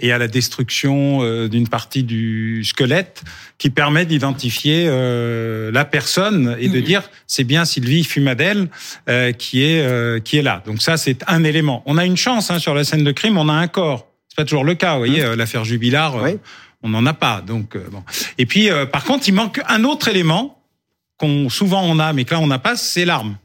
et 0.00 0.12
à 0.12 0.18
la 0.18 0.28
destruction 0.28 1.22
euh, 1.22 1.48
d'une 1.48 1.68
partie 1.68 2.04
du 2.04 2.62
squelette 2.64 3.22
qui 3.58 3.70
permet 3.70 4.06
d'identifier 4.06 4.84
euh, 4.86 5.72
la 5.72 5.84
personne 5.84 6.56
et 6.60 6.68
de 6.68 6.80
dire 6.80 7.02
c'est 7.26 7.44
bien 7.44 7.64
Sylvie 7.64 8.04
Fumadel 8.04 8.68
euh, 9.08 9.32
qui 9.32 9.62
est 9.64 9.80
euh, 9.82 10.20
qui 10.20 10.36
est 10.38 10.42
là. 10.42 10.62
Donc 10.66 10.82
ça 10.82 10.96
c'est 10.96 11.24
un 11.26 11.42
élément. 11.44 11.82
On 11.86 11.98
a 11.98 12.04
une 12.04 12.16
chance 12.16 12.50
hein, 12.50 12.58
sur 12.58 12.74
la 12.74 12.84
scène 12.84 13.02
de 13.04 13.12
crime, 13.12 13.38
on 13.38 13.48
a 13.48 13.52
un 13.54 13.66
corps. 13.68 14.06
C'est 14.28 14.36
pas 14.36 14.44
toujours 14.44 14.64
le 14.64 14.74
cas, 14.74 14.92
vous 14.92 14.98
voyez, 14.98 15.22
euh, 15.24 15.34
l'affaire 15.34 15.64
Jubilard, 15.64 16.16
euh, 16.16 16.22
Oui. 16.24 16.38
on 16.82 16.90
n'en 16.90 17.04
a 17.06 17.14
pas. 17.14 17.42
Donc 17.44 17.76
bon. 17.90 18.04
Et 18.38 18.46
puis 18.46 18.70
euh, 18.70 18.86
par 18.86 19.04
contre, 19.04 19.28
il 19.28 19.34
manque 19.34 19.60
un 19.68 19.82
autre 19.84 20.06
élément 20.08 20.62
qu'on 21.18 21.48
souvent 21.48 21.82
on 21.82 21.98
a, 21.98 22.12
mais 22.12 22.24
que 22.24 22.34
là 22.34 22.40
on 22.40 22.46
n'a 22.46 22.60
pas, 22.60 22.76
c'est 22.76 23.04
l'arme. 23.04 23.36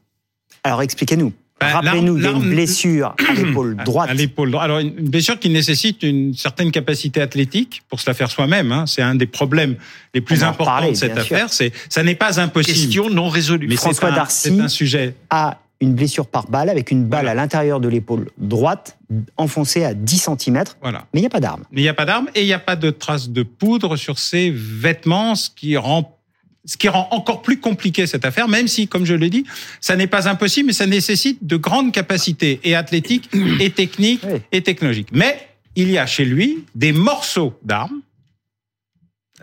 Alors 0.63 0.83
expliquez-nous. 0.83 1.33
Ben, 1.65 1.73
Rappelez-nous, 1.73 2.17
il 2.17 2.23
y 2.23 2.27
a 2.27 2.31
l'arme- 2.31 2.43
une 2.43 2.49
blessure 2.49 3.15
à 3.29 3.33
l'épaule 3.35 3.75
droite. 3.85 4.09
À 4.09 4.13
l'épaule 4.13 4.51
droite. 4.51 4.65
Alors, 4.65 4.79
une 4.79 4.91
blessure 5.09 5.39
qui 5.39 5.49
nécessite 5.49 6.03
une 6.03 6.33
certaine 6.33 6.71
capacité 6.71 7.21
athlétique 7.21 7.83
pour 7.89 7.99
se 7.99 8.09
la 8.09 8.13
faire 8.13 8.29
soi-même. 8.31 8.71
Hein. 8.71 8.85
C'est 8.87 9.01
un 9.01 9.15
des 9.15 9.25
problèmes 9.27 9.75
les 10.13 10.21
plus 10.21 10.43
importants 10.43 10.89
de 10.89 10.93
cette 10.95 11.17
affaire. 11.17 11.51
C'est, 11.51 11.71
ça 11.89 12.03
n'est 12.03 12.15
pas 12.15 12.39
impossible. 12.39 12.75
Question 12.77 13.09
non 13.09 13.29
résolue. 13.29 13.67
mais 13.67 13.75
c'est 13.75 13.81
François 13.81 14.09
un, 14.09 14.15
Darcy. 14.15 14.59
un 14.61 14.67
sujet. 14.67 15.15
a 15.29 15.59
une 15.81 15.95
blessure 15.95 16.27
par 16.27 16.47
balle 16.49 16.69
avec 16.69 16.91
une 16.91 17.03
balle 17.05 17.27
à 17.27 17.33
l'intérieur 17.33 17.81
de 17.81 17.89
l'épaule 17.89 18.29
droite 18.37 18.97
enfoncée 19.35 19.83
à 19.83 19.93
10 19.93 20.29
cm, 20.39 20.63
Voilà. 20.81 20.99
mais 21.13 21.19
il 21.19 21.23
n'y 21.23 21.27
a 21.27 21.29
pas 21.29 21.41
d'arme. 21.41 21.63
Mais 21.71 21.81
il 21.81 21.83
n'y 21.83 21.89
a 21.89 21.93
pas 21.93 22.05
d'arme 22.05 22.27
et 22.35 22.41
il 22.41 22.45
n'y 22.45 22.53
a 22.53 22.59
pas 22.59 22.77
de 22.77 22.89
traces 22.89 23.29
de 23.29 23.43
poudre 23.43 23.97
sur 23.97 24.17
ses 24.17 24.49
vêtements, 24.49 25.35
ce 25.35 25.49
qui 25.49 25.75
rend 25.75 26.17
ce 26.65 26.77
qui 26.77 26.87
rend 26.87 27.07
encore 27.11 27.41
plus 27.41 27.59
compliqué 27.59 28.07
cette 28.07 28.23
affaire, 28.25 28.47
même 28.47 28.67
si, 28.69 28.87
comme 28.87 29.05
je 29.05 29.13
l'ai 29.13 29.29
dit, 29.29 29.45
ça 29.81 29.95
n'est 29.95 30.07
pas 30.07 30.29
impossible, 30.29 30.67
mais 30.67 30.73
ça 30.73 30.85
nécessite 30.87 31.45
de 31.45 31.57
grandes 31.57 31.91
capacités 31.91 32.59
et 32.63 32.73
athlétiques, 32.75 33.29
et 33.59 33.69
techniques, 33.69 34.21
Oui. 34.23 34.39
et 34.51 34.61
technologiques. 34.61 35.09
Mais 35.11 35.49
il 35.75 35.89
y 35.91 35.97
a 35.97 36.05
chez 36.05 36.23
lui 36.25 36.63
des 36.75 36.93
morceaux 36.93 37.59
d'armes, 37.63 38.01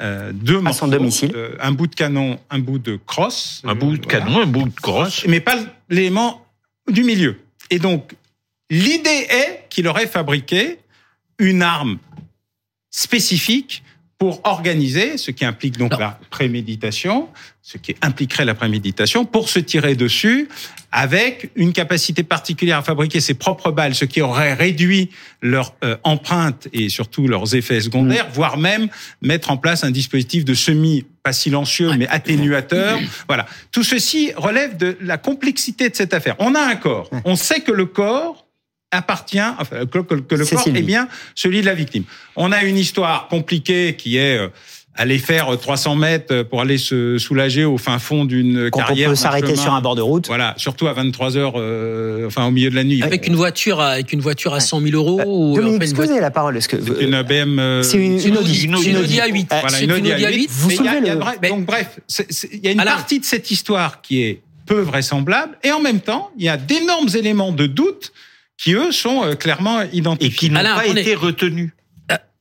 euh, 0.00 0.32
deux 0.32 0.54
À 0.56 0.72
son 0.72 0.86
morceaux, 0.86 0.86
domicile. 0.88 1.32
euh, 1.34 1.56
un 1.60 1.72
bout 1.72 1.86
de 1.88 1.94
canon, 1.94 2.38
un 2.48 2.58
bout 2.58 2.78
de 2.78 2.98
crosse, 3.04 3.60
Un 3.64 3.74
bout 3.74 3.98
de 3.98 4.02
voilà. 4.02 4.20
canon, 4.24 4.40
un 4.42 4.46
bout 4.46 4.68
de 4.68 4.80
crosse. 4.80 5.26
mais 5.26 5.40
pas 5.40 5.58
l'élément 5.90 6.46
du 6.90 7.02
milieu. 7.04 7.36
Et 7.68 7.78
donc, 7.78 8.14
l'idée 8.70 9.26
est 9.28 9.66
qu'il 9.68 9.86
aurait 9.88 10.06
fabriqué 10.06 10.78
une 11.38 11.60
arme 11.62 11.98
spécifique 12.90 13.82
pour 14.20 14.42
organiser, 14.44 15.16
ce 15.16 15.30
qui 15.30 15.46
implique 15.46 15.78
donc 15.78 15.92
Non. 15.92 15.98
la 15.98 16.20
préméditation, 16.28 17.30
ce 17.62 17.78
qui 17.78 17.96
impliquerait 18.02 18.44
la 18.44 18.52
préméditation, 18.54 19.24
pour 19.24 19.48
se 19.48 19.58
tirer 19.58 19.94
dessus 19.94 20.46
avec 20.92 21.50
une 21.56 21.72
capacité 21.72 22.22
particulière 22.22 22.76
à 22.76 22.82
fabriquer 22.82 23.20
ses 23.20 23.32
propres 23.32 23.70
balles, 23.70 23.94
ce 23.94 24.04
qui 24.04 24.20
aurait 24.20 24.52
réduit 24.52 25.08
leur 25.40 25.74
euh, 25.84 25.96
empreinte 26.04 26.68
et 26.74 26.90
surtout 26.90 27.28
leurs 27.28 27.54
effets 27.54 27.80
secondaires, 27.80 28.28
voire 28.30 28.58
même 28.58 28.88
mettre 29.22 29.50
en 29.50 29.56
place 29.56 29.84
un 29.84 29.90
dispositif 29.90 30.44
de 30.44 30.52
semi, 30.52 31.06
pas 31.22 31.32
silencieux, 31.32 31.92
mais 31.96 32.06
atténuateur. 32.08 32.98
Voilà. 33.26 33.46
Tout 33.72 33.84
ceci 33.84 34.32
relève 34.36 34.76
de 34.76 34.98
la 35.00 35.16
complexité 35.16 35.88
de 35.88 35.96
cette 35.96 36.12
affaire. 36.12 36.36
On 36.40 36.54
a 36.54 36.60
un 36.60 36.76
corps. 36.76 37.08
On 37.24 37.36
sait 37.36 37.60
que 37.60 37.72
le 37.72 37.86
corps 37.86 38.39
appartient, 39.00 39.40
enfin, 39.58 39.86
que, 39.86 39.98
le 40.34 40.44
corps 40.44 40.66
est 40.66 40.82
bien 40.82 41.08
celui 41.34 41.60
de 41.60 41.66
la 41.66 41.74
victime. 41.74 42.04
On 42.36 42.50
a 42.52 42.62
une 42.64 42.76
histoire 42.78 43.28
compliquée 43.28 43.94
qui 43.96 44.16
est 44.16 44.36
euh, 44.38 44.48
aller 44.96 45.18
faire 45.18 45.56
300 45.56 45.94
mètres 45.94 46.42
pour 46.42 46.60
aller 46.60 46.76
se 46.76 47.16
soulager 47.16 47.64
au 47.64 47.78
fin 47.78 48.00
fond 48.00 48.24
d'une 48.24 48.68
carrière. 48.70 49.08
on 49.08 49.12
peut 49.12 49.16
s'arrêter 49.16 49.54
sur 49.54 49.72
un 49.72 49.80
bord 49.80 49.94
de 49.94 50.02
route. 50.02 50.26
Voilà, 50.26 50.54
surtout 50.56 50.88
à 50.88 50.92
23 50.92 51.36
heures, 51.36 51.52
euh, 51.56 52.26
enfin 52.26 52.44
au 52.46 52.50
milieu 52.50 52.68
de 52.68 52.74
la 52.74 52.82
nuit. 52.82 53.00
Avec 53.02 53.28
une 53.28 53.36
voiture, 53.36 53.78
à- 53.80 53.90
avec 53.92 54.12
une 54.12 54.20
voiture 54.20 54.52
à 54.54 54.60
100 54.60 54.80
000 54.80 54.96
euros 54.96 55.20
ou 55.24 55.54
Dominique, 55.54 55.76
enfin, 55.94 56.02
est-ce 56.02 56.12
une 56.12 56.20
la 56.20 56.30
parole 56.32 56.56
Est-ce 56.56 56.68
que 56.68 56.76
C'est 56.82 57.04
une 57.04 57.22
BM. 57.22 57.58
euh, 57.60 57.82
C'est 57.84 57.96
une, 57.98 58.20
une 58.20 58.36
Audi. 58.38 58.64
une 58.64 58.74
Audi. 58.74 58.90
une 58.90 58.96
Audi 58.96 59.18
A8. 59.18 59.42
Euh, 59.52 59.60
Voilà, 59.60 59.68
C'est 59.78 59.84
une 59.84 59.92
Audi 59.92 60.10
A8. 60.10 60.48
Vous 60.50 60.70
y 60.72 60.88
a- 60.88 60.98
y 60.98 61.00
le- 61.10 61.14
bref- 61.16 61.40
Donc 61.48 61.64
bref, 61.64 62.00
il 62.52 62.60
y 62.64 62.68
a 62.68 62.72
une 62.72 62.82
partie 62.82 63.20
de 63.20 63.24
cette 63.24 63.50
histoire 63.52 64.02
qui 64.02 64.22
est 64.22 64.40
peu 64.66 64.80
vraisemblable, 64.80 65.56
et 65.62 65.70
en 65.70 65.80
même 65.80 66.00
temps, 66.00 66.30
il 66.36 66.44
y 66.44 66.48
a 66.48 66.56
d'énormes 66.56 67.08
éléments 67.14 67.52
de 67.52 67.66
doute 67.66 68.12
qui 68.60 68.74
eux 68.74 68.92
sont 68.92 69.24
euh, 69.24 69.34
clairement 69.34 69.82
identifiés. 69.92 70.28
Et 70.28 70.36
qui 70.36 70.50
n'ont 70.50 70.62
pas 70.62 70.86
été 70.86 71.14
retenus. 71.14 71.72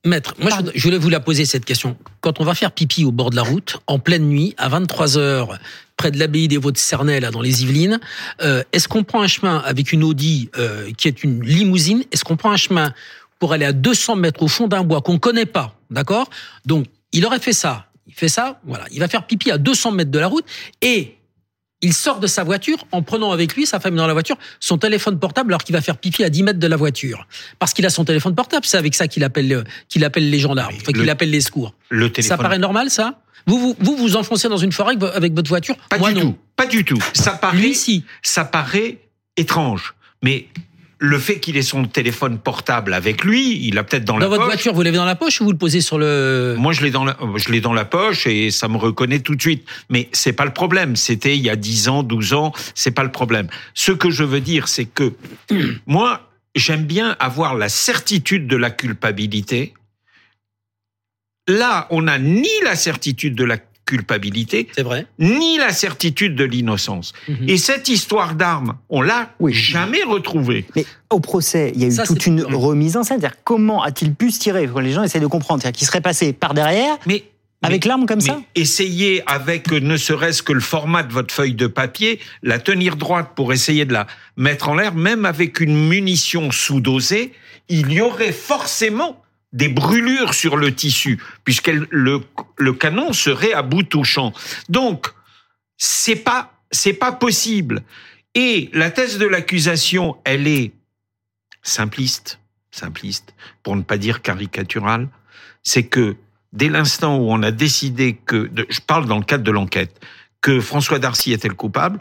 Maître, 0.06 0.34
moi 0.40 0.50
je, 0.52 0.80
je 0.80 0.84
voulais 0.84 0.98
vous 0.98 1.10
la 1.10 1.20
poser 1.20 1.44
cette 1.44 1.66
question. 1.66 1.98
Quand 2.22 2.40
on 2.40 2.46
va 2.46 2.56
faire 2.56 2.72
pipi 2.72 3.04
au 3.04 3.12
bord 3.12 3.32
de 3.32 3.36
la 3.36 3.42
route, 3.42 3.80
en 3.86 4.00
pleine 4.00 4.30
nuit, 4.30 4.56
à 4.58 4.70
23 4.70 5.18
heures, 5.18 5.60
près 5.98 6.10
de 6.10 6.18
l'abbaye 6.18 6.48
des 6.48 6.56
Vaux 6.56 6.72
de 6.72 6.78
Cernay, 6.78 7.20
là 7.20 7.32
dans 7.32 7.42
les 7.42 7.64
Yvelines, 7.64 8.00
euh, 8.42 8.64
est-ce 8.72 8.88
qu'on 8.88 9.04
prend 9.04 9.22
un 9.22 9.28
chemin 9.28 9.58
avec 9.58 9.92
une 9.92 10.06
Audi 10.06 10.50
euh, 10.58 10.90
qui 10.98 11.10
est 11.10 11.22
une 11.26 11.44
limousine? 11.44 12.06
Est-ce 12.14 12.24
qu'on 12.24 12.38
prend 12.38 12.52
un 12.52 12.58
chemin 12.58 12.94
pour 13.40 13.52
aller 13.52 13.66
à 13.66 13.74
200 13.74 14.16
mètres 14.16 14.42
au 14.42 14.48
fond 14.48 14.68
d'un 14.68 14.84
bois 14.84 15.02
qu'on 15.02 15.20
connaît 15.20 15.46
pas, 15.46 15.76
d'accord? 15.90 16.30
Donc 16.66 16.86
il 17.12 17.26
aurait 17.26 17.40
fait 17.40 17.54
ça. 17.54 17.88
Il 18.08 18.14
fait 18.14 18.30
ça, 18.30 18.62
voilà. 18.66 18.86
Il 18.92 19.00
va 19.02 19.10
faire 19.10 19.28
pipi 19.28 19.52
à 19.52 19.58
200 19.58 19.92
mètres 19.92 20.12
de 20.12 20.20
la 20.20 20.28
route 20.28 20.46
et 20.82 21.19
il 21.82 21.94
sort 21.94 22.20
de 22.20 22.28
sa 22.28 22.44
voiture 22.44 22.86
en 22.92 23.02
prenant 23.02 23.32
avec 23.32 23.56
lui, 23.56 23.66
sa 23.66 23.80
femme 23.80 23.96
dans 23.96 24.08
la 24.08 24.14
voiture, 24.14 24.38
son 24.60 24.78
téléphone 24.78 25.18
portable 25.20 25.52
alors 25.52 25.64
qu'il 25.64 25.74
va 25.74 25.82
faire 25.82 25.98
pipi 25.98 26.24
à 26.24 26.30
10 26.30 26.44
mètres 26.44 26.60
de 26.60 26.68
la 26.68 26.76
voiture. 26.76 27.26
Parce 27.58 27.74
qu'il 27.74 27.86
a 27.86 27.90
son 27.90 28.04
téléphone 28.06 28.36
portable, 28.36 28.66
c'est 28.66 28.78
avec 28.78 28.96
ça 28.96 29.08
qu'il 29.08 29.24
appelle, 29.24 29.52
euh, 29.54 29.64
qu'il 29.88 30.04
appelle 30.04 30.30
les 30.30 30.40
gendarmes, 30.40 30.76
enfin, 30.76 30.92
qu'il 30.92 31.04
le- 31.04 31.10
appelle 31.10 31.30
les 31.32 31.42
secours. 31.42 31.74
Le 31.90 32.12
téléphone. 32.12 32.38
Ça 32.38 32.42
paraît 32.42 32.60
normal, 32.60 32.90
ça? 32.90 33.20
Vous, 33.48 33.58
vous 33.60 33.76
vous 33.80 33.96
vous 33.96 34.16
enfoncez 34.18 34.50
dans 34.50 34.58
une 34.58 34.72
forêt 34.74 34.90
avec 34.92 35.00
vo- 35.02 35.16
avec 35.16 35.34
votre 35.34 35.48
voiture? 35.50 35.76
Pas 35.90 35.98
Moi, 35.98 36.10
du 36.12 36.16
non. 36.16 36.22
tout. 36.32 36.38
Pas 36.58 36.66
du 36.66 36.84
tout. 36.84 37.00
Ça 37.14 37.32
paraît, 37.32 37.58
Lui, 37.58 37.74
si. 37.74 38.04
ça 38.22 38.44
paraît 38.44 38.98
étrange. 39.38 39.96
Mais 40.22 40.48
le 41.00 41.18
fait 41.18 41.40
qu'il 41.40 41.56
ait 41.56 41.62
son 41.62 41.86
téléphone 41.86 42.40
portable 42.40 42.94
avec 42.94 43.24
lui, 43.24 43.66
il 43.66 43.78
a 43.78 43.84
peut-être 43.86 44.04
dans, 44.04 44.16
Dans 44.16 44.20
la 44.20 44.28
votre 44.28 44.42
poche. 44.42 44.54
voiture, 44.54 44.74
vous 44.74 44.82
l'avez 44.82 44.98
dans 44.98 45.06
la 45.06 45.16
poche 45.16 45.40
ou 45.40 45.46
vous 45.46 45.52
le 45.52 45.58
posez 45.58 45.80
sur 45.80 45.98
le... 45.98 46.56
Moi, 46.58 46.74
je 46.74 46.82
l'ai 46.84 46.92
dans 46.92 47.06
la, 47.06 47.18
je 47.38 47.50
l'ai 47.50 47.62
dans 47.62 47.74
la 47.74 47.86
poche 47.86 48.28
et 48.28 48.52
ça 48.52 48.68
me 48.68 48.76
reconnaît 48.76 49.20
tout 49.20 49.36
de 49.36 49.42
suite. 49.42 49.66
Mais 49.90 50.10
c'est 50.12 50.34
pas 50.34 50.44
le 50.44 50.52
problème. 50.52 50.98
C'était 50.98 51.38
il 51.38 51.42
y 51.42 51.50
a 51.50 51.56
10 51.56 51.88
ans, 51.88 52.04
12 52.04 52.34
ans. 52.34 52.52
C'est 52.76 52.92
pas 52.92 53.04
le 53.04 53.12
problème. 53.12 53.48
Ce 53.74 53.94
que 53.94 54.10
je 54.10 54.26
veux 54.26 54.42
dire, 54.42 54.68
c'est 54.68 54.86
que 54.86 55.14
moi, 55.88 56.30
j'aime 56.54 56.84
bien 56.84 57.16
avoir 57.20 57.56
la 57.56 57.70
certitude 57.70 58.46
de 58.48 58.58
la 58.58 58.70
culpabilité. 58.70 59.74
Là, 61.48 61.88
on 61.92 62.02
n'a 62.04 62.20
ni 62.20 62.50
la 62.66 62.76
certitude 62.76 63.36
de 63.36 63.46
la 63.46 63.58
culpabilité, 63.90 64.68
C'est 64.76 64.84
vrai. 64.84 65.06
ni 65.18 65.58
la 65.58 65.72
certitude 65.74 66.36
de 66.36 66.44
l'innocence. 66.44 67.14
Mhm. 67.28 67.50
Et 67.50 67.58
cette 67.58 67.90
histoire 67.90 68.36
d'armes, 68.36 68.76
on 68.90 69.02
l'a 69.02 69.32
Oui. 69.40 69.54
jamais 69.54 70.04
retrouvée. 70.04 70.66
Mais 70.76 70.86
au 71.10 71.20
procès, 71.20 71.72
il 71.76 71.82
y 71.82 71.86
a 71.86 71.88
eu 71.88 71.92
Ça, 71.92 72.04
toute 72.06 72.26
une 72.28 72.44
remise 72.44 72.96
en 72.98 73.04
scène. 73.04 73.20
C'est-à-dire, 73.20 73.40
comment 73.44 73.82
a-t-il 73.84 74.14
pu 74.14 74.30
se 74.32 74.40
tirer 74.40 74.68
Quand 74.72 74.80
Les 74.80 74.92
gens 74.92 75.04
essaient 75.04 75.20
de 75.20 75.28
comprendre. 75.28 75.62
C'est-à-dire 75.62 75.78
qu'il 75.80 75.88
serait 75.88 76.02
passé 76.02 76.34
par 76.34 76.54
derrière 76.54 76.98
Mais 77.08 77.24
avec 77.62 77.84
l'arme 77.84 78.06
comme 78.06 78.20
mais 78.20 78.26
ça 78.26 78.40
essayez 78.56 79.22
avec 79.30 79.70
euh, 79.74 79.80
ne 79.82 79.98
serait-ce 79.98 80.42
que 80.44 80.54
le 80.54 80.62
format 80.62 81.04
de 81.04 81.12
votre 81.12 81.34
feuille 81.34 81.56
de 81.56 81.68
papier, 81.68 82.20
la 82.42 82.58
tenir 82.60 82.96
droite 82.96 83.32
pour 83.36 83.52
essayer 83.52 83.84
de 83.84 83.92
la 83.92 84.08
mettre 84.38 84.70
en 84.70 84.76
l'air, 84.76 84.94
même 84.96 85.26
avec 85.26 85.60
une 85.60 85.76
munition 85.76 86.52
sous-dosée, 86.52 87.34
il 87.68 87.92
y 87.92 88.00
aurait 88.00 88.32
forcément 88.32 89.22
des 89.52 89.70
brûlures 89.70 90.34
sur 90.34 90.58
le 90.58 90.74
tissu, 90.74 91.22
puisque 91.44 91.68
le, 91.68 92.22
le 92.58 92.74
canon 92.74 93.14
serait 93.14 93.54
à 93.54 93.62
bout 93.62 93.84
touchant. 93.84 94.32
Donc, 94.68 95.08
c'est 95.78 96.16
pas, 96.16 96.54
c'est 96.72 96.94
pas 96.94 97.12
possible. 97.12 97.84
Et 98.36 98.70
la 98.74 98.92
thèse 98.92 99.18
de 99.18 99.26
l'accusation, 99.26 100.18
elle 100.24 100.48
est 100.48 100.72
simpliste, 101.64 102.40
simpliste, 102.72 103.34
pour 103.64 103.76
ne 103.76 103.82
pas 103.82 103.98
dire 103.98 104.22
caricaturale, 104.22 105.10
c'est 105.64 105.84
que 105.84 106.16
dès 106.54 106.70
l'instant 106.70 107.18
où 107.18 107.32
on 107.32 107.42
a 107.44 107.52
décidé 107.52 108.16
que, 108.26 108.50
je 108.70 108.80
parle 108.82 109.06
dans 109.06 109.18
le 109.18 109.24
cadre 109.24 109.44
de 109.44 109.52
l'enquête, 109.52 110.00
que 110.42 110.60
François 110.60 111.00
Darcy 111.00 111.34
était 111.34 111.48
le 111.48 111.56
coupable, 111.56 112.00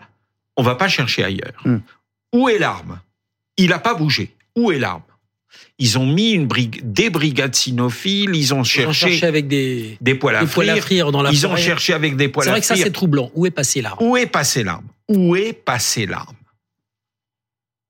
on 0.56 0.62
va 0.62 0.74
pas 0.74 0.88
chercher 0.88 1.24
ailleurs. 1.24 1.60
Hmm. 1.64 1.78
Où 2.32 2.48
est 2.48 2.58
l'arme? 2.58 3.00
Il 3.56 3.70
n'a 3.70 3.78
pas 3.78 3.94
bougé. 3.94 4.34
Où 4.54 4.70
est 4.70 4.78
l'arme? 4.78 5.02
Ils 5.78 5.98
ont 5.98 6.06
mis 6.06 6.32
une 6.32 6.46
des 6.82 7.10
brigades 7.10 7.54
cynophiles, 7.54 8.34
ils 8.34 8.52
ont 8.52 8.58
Ils 8.58 8.60
ont 8.60 8.64
cherché 8.64 9.08
cherché 9.10 9.26
avec 9.26 9.48
des, 9.48 9.96
des 10.00 10.14
poils 10.14 10.36
à 10.36 10.40
des 10.44 10.46
poils 10.50 10.68
à 10.68 10.72
frire, 10.74 10.84
frire 10.84 11.12
dans 11.12 11.22
la 11.22 11.30
ils 11.30 11.46
ont 11.46 11.56
cherché 11.56 11.92
avec 11.94 12.16
des 12.16 12.28
poils 12.28 12.44
C'est 12.44 12.50
à 12.50 12.52
vrai 12.52 12.60
que 12.60 12.66
ça, 12.66 12.74
frire. 12.74 12.86
c'est 12.86 12.92
troublant. 12.92 13.30
Où 13.34 13.46
est 13.46 13.50
passé 13.50 13.80
l'arme? 13.82 13.98
Où 14.00 14.16
est 14.16 14.26
passée 14.26 14.62
l'arme? 14.64 14.86
Où 15.08 15.36
est 15.36 15.52
passée 15.52 16.06
l'arme? 16.06 16.36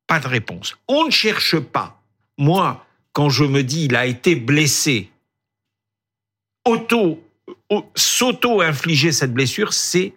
Pas 0.06 0.20
de 0.20 0.28
réponse. 0.28 0.76
On 0.86 1.04
ne 1.06 1.10
cherche 1.10 1.58
pas. 1.58 2.00
Moi, 2.38 2.86
quand 3.12 3.28
je 3.30 3.44
me 3.44 3.62
dis 3.62 3.84
il 3.86 3.96
a 3.96 4.06
été 4.06 4.36
blessé, 4.36 5.10
auto, 6.64 7.22
au- 7.70 7.84
s'auto-infliger 7.94 9.12
cette 9.12 9.32
blessure, 9.32 9.72
c'est 9.72 10.12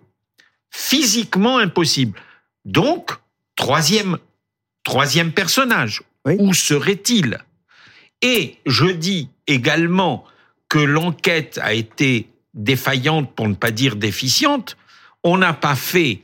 physiquement 0.70 1.58
impossible. 1.58 2.20
Donc, 2.66 3.12
troisième, 3.56 4.18
troisième 4.84 5.32
personnage, 5.32 6.04
Oui. 6.26 6.36
où 6.40 6.54
serait-il? 6.54 7.40
Et 8.22 8.58
je 8.66 8.86
dis 8.86 9.30
également 9.48 10.24
que 10.70 10.80
l'enquête 10.80 11.60
a 11.62 11.74
été 11.74 12.30
défaillante, 12.54 13.34
pour 13.34 13.48
ne 13.48 13.56
pas 13.56 13.72
dire 13.72 13.96
déficiente. 13.96 14.78
On 15.24 15.38
n'a 15.38 15.54
pas 15.54 15.76
fait 15.76 16.24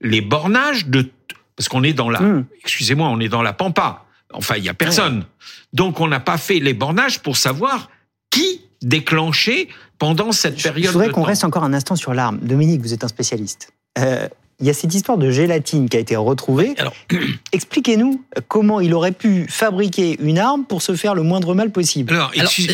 les 0.00 0.20
bornages 0.20 0.86
de 0.86 1.10
parce 1.56 1.68
qu'on 1.68 1.82
est 1.82 1.92
dans 1.92 2.08
la 2.08 2.20
Hmm. 2.20 2.44
excusez-moi, 2.60 3.08
on 3.08 3.18
est 3.18 3.28
dans 3.28 3.42
la 3.42 3.52
pampa. 3.52 4.04
Enfin, 4.32 4.56
il 4.56 4.64
y 4.64 4.68
a 4.68 4.74
personne. 4.74 5.24
Donc 5.72 6.00
on 6.00 6.06
n'a 6.06 6.20
pas 6.20 6.38
fait 6.38 6.60
les 6.60 6.74
bornages 6.74 7.20
pour 7.20 7.36
savoir 7.36 7.90
qui 8.30 8.62
déclenchait 8.82 9.68
pendant 9.98 10.30
cette 10.32 10.58
Je 10.58 10.62
période 10.62 10.92
voudrais 10.92 11.08
de 11.08 11.12
qu'on 11.12 11.22
reste 11.22 11.44
encore 11.44 11.64
un 11.64 11.72
instant 11.72 11.96
sur 11.96 12.14
l'arme. 12.14 12.38
Dominique, 12.38 12.80
vous 12.80 12.94
êtes 12.94 13.02
un 13.04 13.08
spécialiste. 13.08 13.72
Euh, 13.98 14.28
Il 14.60 14.66
y 14.66 14.70
a 14.70 14.74
cette 14.74 14.92
histoire 14.92 15.18
de 15.18 15.30
gélatine 15.30 15.88
qui 15.88 15.96
a 15.96 16.00
été 16.00 16.16
retrouvée. 16.16 16.74
Alors, 16.78 16.94
Expliquez-nous 17.52 18.24
comment 18.48 18.80
il 18.80 18.92
aurait 18.92 19.12
pu 19.12 19.46
fabriquer 19.48 20.16
une 20.20 20.38
arme 20.38 20.64
pour 20.64 20.82
se 20.82 20.96
faire 20.96 21.14
le 21.14 21.22
moindre 21.22 21.54
mal 21.54 21.70
possible. 21.70 22.12
Alors, 22.12 22.32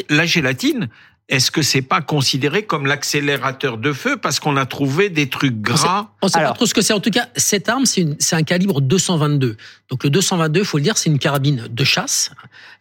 la 0.08 0.24
gélatine, 0.24 0.88
est-ce 1.30 1.50
que 1.50 1.62
c'est 1.62 1.80
pas 1.80 2.02
considéré 2.02 2.64
comme 2.66 2.84
l'accélérateur 2.84 3.78
de 3.78 3.94
feu 3.94 4.18
parce 4.18 4.40
qu'on 4.40 4.58
a 4.58 4.66
trouvé 4.66 5.08
des 5.08 5.30
trucs 5.30 5.58
gras? 5.60 6.10
On 6.20 6.28
sait 6.28 6.38
Alors. 6.38 6.50
pas 6.52 6.56
trop 6.56 6.66
ce 6.66 6.74
que 6.74 6.82
c'est. 6.82 6.92
En 6.92 7.00
tout 7.00 7.10
cas, 7.10 7.28
cette 7.34 7.68
arme, 7.70 7.84
c'est 7.86 8.36
un 8.36 8.42
calibre 8.42 8.82
222. 8.82 9.56
Donc 9.88 10.04
le 10.04 10.10
222, 10.10 10.64
faut 10.64 10.76
le 10.76 10.82
dire, 10.82 10.98
c'est 10.98 11.08
une 11.08 11.18
carabine 11.18 11.66
de 11.70 11.84
chasse. 11.84 12.30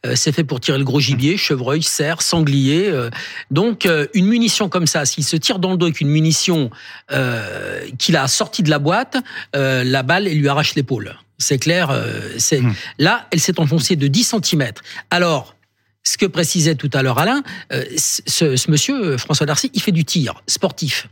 Euh, 0.06 0.16
c'est 0.16 0.34
fait 0.34 0.44
pour 0.44 0.60
tirer 0.60 0.78
le 0.78 0.84
gros 0.84 1.00
gibier, 1.00 1.38
chevreuil, 1.38 1.82
cerf, 1.84 2.22
sanglier. 2.22 2.90
euh. 2.90 3.10
donc 3.50 3.86
euh, 3.86 4.08
une 4.14 4.26
munition 4.28 4.68
comme 4.68 4.88
ça, 4.88 5.06
s'il 5.06 5.24
se 5.24 5.38
tire 5.38 5.60
dans 5.60 5.72
le 5.72 5.78
dos 5.78 5.86
avec 5.86 6.02
une 6.02 6.10
munition 6.10 6.70
euh, 7.12 7.80
qu'il 7.98 8.18
a 8.18 8.28
sortie 8.28 8.64
de 8.64 8.70
la 8.70 8.80
boîte, 8.80 9.18
euh, 9.56 9.84
la 9.86 10.04
balle, 10.04 10.28
elle 10.28 10.38
lui 10.38 10.50
arrache 10.50 10.76
l'épaule. 10.76 11.16
C'est 11.38 11.60
clair. 11.60 11.90
euh, 11.92 12.20
c'est 12.38 12.60
Hmm. 12.62 12.74
là, 13.00 13.26
elle 13.32 13.40
s'est 13.40 13.60
enfoncée 13.60 13.96
de 13.96 14.08
10 14.08 14.36
cm. 14.44 14.72
Alors. 15.10 15.56
Ce 16.04 16.18
que 16.18 16.26
précisait 16.26 16.76
tout 16.76 16.90
à 16.94 17.02
l'heure 17.02 17.18
Alain, 17.18 17.44
euh, 17.72 17.84
ce, 17.98 18.56
ce 18.56 18.70
monsieur 18.70 19.14
euh, 19.14 19.18
François 19.18 19.46
Darcy, 19.46 19.72
il 19.74 19.82
fait 19.82 19.92
du 19.92 20.04
tir 20.04 20.44
sportif. 20.48 21.08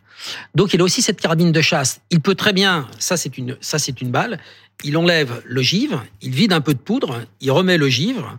Donc 0.54 0.74
il 0.74 0.82
a 0.82 0.84
aussi 0.84 1.02
cette 1.02 1.20
carabine 1.20 1.52
de 1.52 1.62
chasse. 1.62 2.02
Il 2.10 2.22
peut 2.22 2.36
très 2.36 2.54
bien, 2.54 2.88
ça 3.00 3.18
c'est 3.18 3.38
une, 3.38 3.58
ça 3.62 3.80
c'est 3.80 4.02
une 4.02 4.12
balle. 4.12 4.40
Il 4.84 4.98
enlève 4.98 5.42
le 5.46 5.62
givre, 5.62 6.04
il 6.22 6.32
vide 6.32 6.54
un 6.54 6.62
peu 6.62 6.74
de 6.74 6.80
poudre, 6.80 7.22
il 7.40 7.52
remet 7.52 7.78
le 7.78 7.88
givre, 7.88 8.38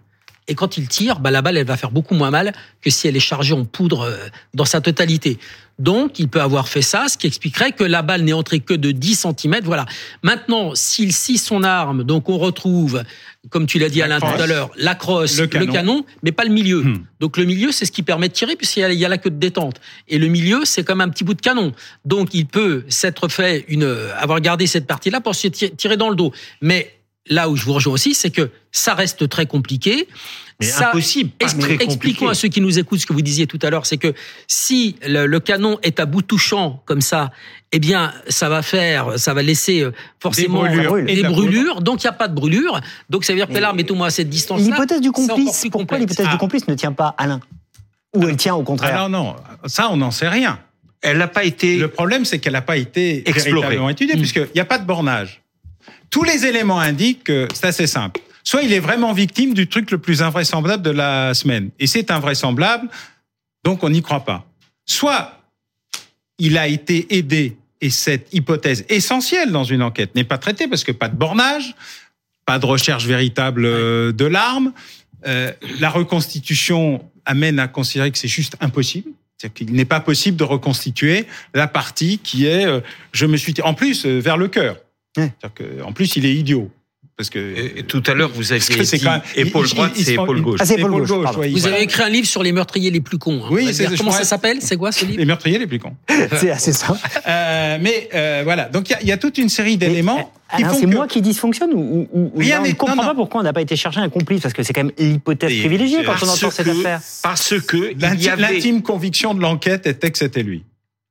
et 0.48 0.54
quand 0.54 0.76
il 0.76 0.88
tire, 0.88 1.20
bah, 1.20 1.30
la 1.30 1.40
balle 1.40 1.56
elle 1.56 1.66
va 1.66 1.76
faire 1.76 1.90
beaucoup 1.90 2.14
moins 2.14 2.30
mal 2.30 2.52
que 2.80 2.90
si 2.90 3.06
elle 3.06 3.16
est 3.16 3.20
chargée 3.20 3.54
en 3.54 3.64
poudre 3.64 4.02
euh, 4.02 4.16
dans 4.54 4.64
sa 4.64 4.80
totalité. 4.80 5.38
Donc 5.78 6.18
il 6.18 6.28
peut 6.28 6.40
avoir 6.40 6.68
fait 6.68 6.82
ça, 6.82 7.06
ce 7.08 7.16
qui 7.18 7.26
expliquerait 7.26 7.72
que 7.72 7.82
la 7.84 8.02
balle 8.02 8.22
n'est 8.22 8.32
entrée 8.32 8.60
que 8.60 8.74
de 8.74 8.90
10 8.92 9.26
cm. 9.38 9.60
Voilà. 9.64 9.86
Maintenant, 10.22 10.74
s'il 10.74 11.12
scie 11.12 11.38
son 11.38 11.62
arme, 11.64 12.04
donc 12.04 12.28
on 12.28 12.38
retrouve, 12.38 13.02
comme 13.50 13.66
tu 13.66 13.78
l'as 13.78 13.88
dit 13.88 13.98
La 13.98 14.04
Alain 14.04 14.20
tout 14.20 14.26
à 14.42 14.46
l'heure, 14.46 14.70
la 14.76 14.94
crosse, 14.94 15.38
Le 15.38 15.46
le 15.46 15.66
canon. 15.66 16.04
mais 16.22 16.30
pas 16.32 16.44
le 16.44 16.50
milieu. 16.50 16.82
Hmm. 16.82 17.04
Donc 17.20 17.36
le 17.36 17.44
milieu, 17.44 17.72
c'est 17.72 17.84
ce 17.86 17.92
qui 17.92 18.02
permet 18.02 18.28
de 18.28 18.32
tirer, 18.34 18.54
puisqu'il 18.56 18.80
y 18.92 19.04
a, 19.04 19.06
a 19.06 19.08
la 19.10 19.18
queue 19.18 19.30
de 19.30 19.36
détente. 19.38 19.80
Et 20.08 20.18
le 20.18 20.28
milieu, 20.28 20.60
c'est 20.64 20.84
comme 20.84 21.00
un 21.00 21.08
petit 21.08 21.24
bout 21.24 21.34
de 21.34 21.40
canon. 21.40 21.72
Donc 22.04 22.34
il 22.34 22.46
peut 22.46 22.84
s'être 22.88 23.28
fait 23.28 23.64
une, 23.68 23.84
avoir 24.18 24.40
gardé 24.40 24.66
cette 24.66 24.86
partie-là 24.86 25.20
pour 25.20 25.34
se 25.34 25.48
ti- 25.48 25.70
tirer 25.74 25.96
dans 25.96 26.10
le 26.10 26.16
dos. 26.16 26.32
Mais 26.60 26.94
là 27.32 27.48
où 27.48 27.56
je 27.56 27.64
vous 27.64 27.72
rejoins 27.72 27.94
aussi, 27.94 28.14
c'est 28.14 28.30
que 28.30 28.50
ça 28.70 28.94
reste 28.94 29.28
très 29.28 29.46
compliqué. 29.46 30.08
Mais 30.60 30.66
Ça- 30.68 30.90
impossible, 30.90 31.30
pas 31.30 31.46
Expli- 31.46 31.58
très 31.60 31.68
compliqué. 31.78 31.84
Expliquons 31.84 32.28
à 32.28 32.34
ceux 32.34 32.46
qui 32.48 32.60
nous 32.60 32.78
écoutent 32.78 33.00
ce 33.00 33.06
que 33.06 33.12
vous 33.12 33.22
disiez 33.22 33.46
tout 33.48 33.58
à 33.62 33.70
l'heure, 33.70 33.84
c'est 33.86 33.96
que 33.96 34.14
si 34.46 34.94
le, 35.04 35.26
le 35.26 35.40
canon 35.40 35.78
est 35.82 35.98
à 35.98 36.06
bout 36.06 36.22
touchant 36.22 36.82
comme 36.84 37.00
ça, 37.00 37.32
eh 37.72 37.78
bien, 37.80 38.12
ça 38.28 38.48
va 38.48 38.62
faire, 38.62 39.18
ça 39.18 39.34
va 39.34 39.42
laisser 39.42 39.80
euh, 39.80 39.92
forcément 40.20 40.62
Des 40.62 40.68
brûlures 40.86 40.98
et 41.08 41.14
des 41.16 41.22
brûlures. 41.24 41.80
Donc, 41.80 42.04
il 42.04 42.06
n'y 42.06 42.10
a 42.10 42.12
pas 42.12 42.28
de 42.28 42.34
brûlure. 42.34 42.80
Donc, 43.10 43.24
ça 43.24 43.32
veut 43.32 43.38
dire 43.38 43.48
que 43.48 43.54
Et- 43.56 43.60
l'arme 43.60 43.78
est 43.80 43.90
au 43.90 43.94
moins 43.96 44.06
à 44.08 44.10
cette 44.10 44.28
distance-là. 44.28 44.64
L'hypothèse 44.64 45.00
du 45.00 45.10
complice, 45.10 45.62
pourquoi 45.62 45.80
complexe. 45.80 46.00
l'hypothèse 46.02 46.26
Ah. 46.28 46.32
du 46.32 46.38
complice 46.38 46.68
ne 46.68 46.74
tient 46.74 46.92
pas 46.92 47.14
Alain 47.18 47.40
Ou 48.14 48.28
elle 48.28 48.36
tient 48.36 48.54
au 48.54 48.62
contraire 48.62 48.92
Ah 48.94 49.08
non, 49.08 49.24
non, 49.24 49.36
ça, 49.66 49.88
on 49.90 49.96
n'en 49.96 50.10
sait 50.12 50.28
rien. 50.28 50.60
Elle 51.00 51.18
n'a 51.18 51.26
pas 51.28 51.42
été. 51.42 51.78
Le 51.78 51.88
problème, 51.88 52.24
c'est 52.24 52.38
qu'elle 52.38 52.52
n'a 52.52 52.62
pas 52.62 52.76
été 52.76 53.28
Explorée. 53.28 53.52
véritablement 53.62 53.88
étudiée, 53.90 54.14
Mm. 54.14 54.18
puisqu'il 54.18 54.46
n'y 54.54 54.60
a 54.60 54.64
pas 54.64 54.78
de 54.78 54.86
bornage. 54.86 55.41
Tous 56.12 56.22
les 56.22 56.46
éléments 56.46 56.78
indiquent 56.78 57.24
que 57.24 57.48
c'est 57.54 57.66
assez 57.66 57.88
simple. 57.88 58.20
Soit 58.44 58.62
il 58.62 58.72
est 58.72 58.80
vraiment 58.80 59.12
victime 59.12 59.54
du 59.54 59.66
truc 59.66 59.90
le 59.90 59.98
plus 59.98 60.22
invraisemblable 60.22 60.82
de 60.82 60.90
la 60.90 61.32
semaine, 61.32 61.70
et 61.80 61.86
c'est 61.86 62.10
invraisemblable, 62.10 62.88
donc 63.64 63.82
on 63.82 63.88
n'y 63.88 64.02
croit 64.02 64.24
pas. 64.24 64.46
Soit 64.84 65.40
il 66.38 66.58
a 66.58 66.68
été 66.68 67.16
aidé, 67.16 67.56
et 67.80 67.90
cette 67.90 68.32
hypothèse 68.32 68.84
essentielle 68.88 69.52
dans 69.52 69.64
une 69.64 69.82
enquête 69.82 70.14
n'est 70.14 70.22
pas 70.22 70.38
traitée, 70.38 70.68
parce 70.68 70.84
que 70.84 70.92
pas 70.92 71.08
de 71.08 71.16
bornage, 71.16 71.74
pas 72.44 72.58
de 72.58 72.66
recherche 72.66 73.06
véritable 73.06 73.64
euh, 73.64 74.12
de 74.12 74.26
l'arme, 74.26 74.72
euh, 75.26 75.50
la 75.80 75.88
reconstitution 75.88 77.02
amène 77.24 77.58
à 77.58 77.68
considérer 77.68 78.10
que 78.10 78.18
c'est 78.18 78.28
juste 78.28 78.56
impossible. 78.60 79.10
C'est-à-dire 79.38 79.54
qu'il 79.54 79.72
n'est 79.72 79.84
pas 79.84 80.00
possible 80.00 80.36
de 80.36 80.44
reconstituer 80.44 81.26
la 81.54 81.66
partie 81.66 82.18
qui 82.18 82.46
est, 82.46 82.66
euh, 82.66 82.80
je 83.12 83.26
me 83.26 83.36
suis, 83.36 83.54
en 83.62 83.74
plus 83.74 84.04
euh, 84.04 84.20
vers 84.20 84.36
le 84.36 84.48
cœur. 84.48 84.76
C'est-à-dire 85.14 85.54
que, 85.54 85.82
en 85.82 85.92
plus, 85.92 86.16
il 86.16 86.24
est 86.26 86.34
idiot. 86.34 86.70
Parce 87.14 87.28
que 87.28 87.38
Et- 87.38 87.80
et 87.80 87.82
tout 87.82 88.02
à 88.06 88.14
l'heure, 88.14 88.30
vous 88.34 88.52
aviez 88.52 88.84
c'est 88.84 88.96
dit 88.96 89.04
quand 89.04 89.10
même- 89.12 89.20
épaule 89.36 89.68
droite, 89.68 89.92
c'est 89.94 90.14
épaule 90.14 90.40
gauche. 90.40 90.58
Ah, 90.62 90.64
c'est 90.64 90.78
épaule 90.78 90.92
gauche, 90.92 91.10
ouais, 91.10 91.50
Vous 91.50 91.58
voilà. 91.58 91.76
avez 91.76 91.84
écrit 91.84 92.02
un 92.02 92.08
livre 92.08 92.26
sur 92.26 92.42
les 92.42 92.52
meurtriers 92.52 92.90
les 92.90 93.02
plus 93.02 93.18
cons. 93.18 93.42
hein, 93.44 93.48
Oui. 93.50 93.68
Comment 93.98 94.10
ça 94.12 94.24
s'appelle? 94.24 94.58
C'est 94.62 94.76
quoi 94.78 94.92
ce 94.92 95.04
livre? 95.04 95.18
Les 95.18 95.26
meurtriers 95.26 95.58
les 95.58 95.66
plus 95.66 95.78
cons. 95.78 95.94
C'est 96.40 96.50
assez 96.50 96.72
ça. 96.72 96.96
Euh, 97.28 97.78
mais 97.80 98.08
euh, 98.14 98.40
voilà, 98.44 98.64
donc 98.70 98.88
il 98.88 98.92
y 98.92 98.94
a- 98.94 99.02
il 99.02 99.08
y, 99.08 99.12
a 99.12 99.18
toute 99.18 99.36
une 99.36 99.50
série 99.50 99.76
d'éléments 99.76 100.32
font 100.50 100.74
c'est 100.74 100.80
que 100.82 100.86
moi 100.86 101.06
qui 101.06 101.20
dysfonctionne 101.20 101.72
ou, 101.74 102.08
ou, 102.12 102.30
ou 102.34 102.38
Rien 102.38 102.60
on 102.62 102.66
ne 102.66 102.72
comprend 102.72 102.96
non, 102.96 103.02
pas 103.02 103.08
non. 103.08 103.14
pourquoi 103.14 103.40
on 103.42 103.44
n'a 103.44 103.52
pas 103.52 103.62
été 103.62 103.76
chercher 103.76 104.00
un 104.00 104.08
complice? 104.08 104.40
Parce 104.40 104.54
que 104.54 104.62
c'est 104.62 104.72
quand 104.72 104.84
même 104.84 104.92
l'hypothèse 104.98 105.52
Et 105.52 105.60
privilégiée 105.60 106.04
quand 106.04 106.14
on 106.22 106.28
entend 106.28 106.50
cette 106.50 106.66
affaire. 106.68 107.00
Parce 107.22 107.54
que 107.60 107.92
l'intime 108.40 108.80
conviction 108.82 109.34
de 109.34 109.40
l'enquête 109.42 109.86
était 109.86 110.10
que 110.10 110.18
c'était 110.18 110.42
lui. 110.42 110.64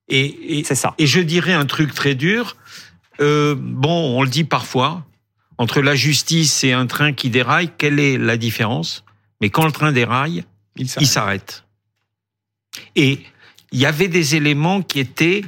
et, 0.10 0.60
et, 0.60 0.64
C'est 0.66 0.76
ça. 0.76 0.94
et 0.98 1.06
je 1.06 1.22
dirais 1.22 1.54
un 1.54 1.66
truc 1.66 1.94
très 1.94 2.16
dur. 2.16 2.58
Euh, 3.22 3.56
bon, 3.58 4.18
on 4.18 4.24
le 4.24 4.30
dit 4.30 4.44
parfois. 4.44 5.06
Entre 5.58 5.82
la 5.82 5.96
justice 5.96 6.64
et 6.64 6.72
un 6.74 6.88
train 6.88 7.14
qui 7.14 7.30
déraille, 7.30 7.70
quelle 7.78 8.00
est 8.00 8.18
la 8.18 8.36
différence? 8.38 9.04
Mais 9.42 9.50
quand 9.50 9.66
le 9.66 9.72
train 9.72 9.92
déraille, 9.92 10.44
Il 10.78 10.88
s'arrête. 10.88 11.64
Et 12.96 13.20
il 13.72 13.80
y 13.80 13.86
avait 13.86 14.08
des 14.08 14.36
éléments 14.36 14.82
qui 14.82 15.00
étaient 15.00 15.44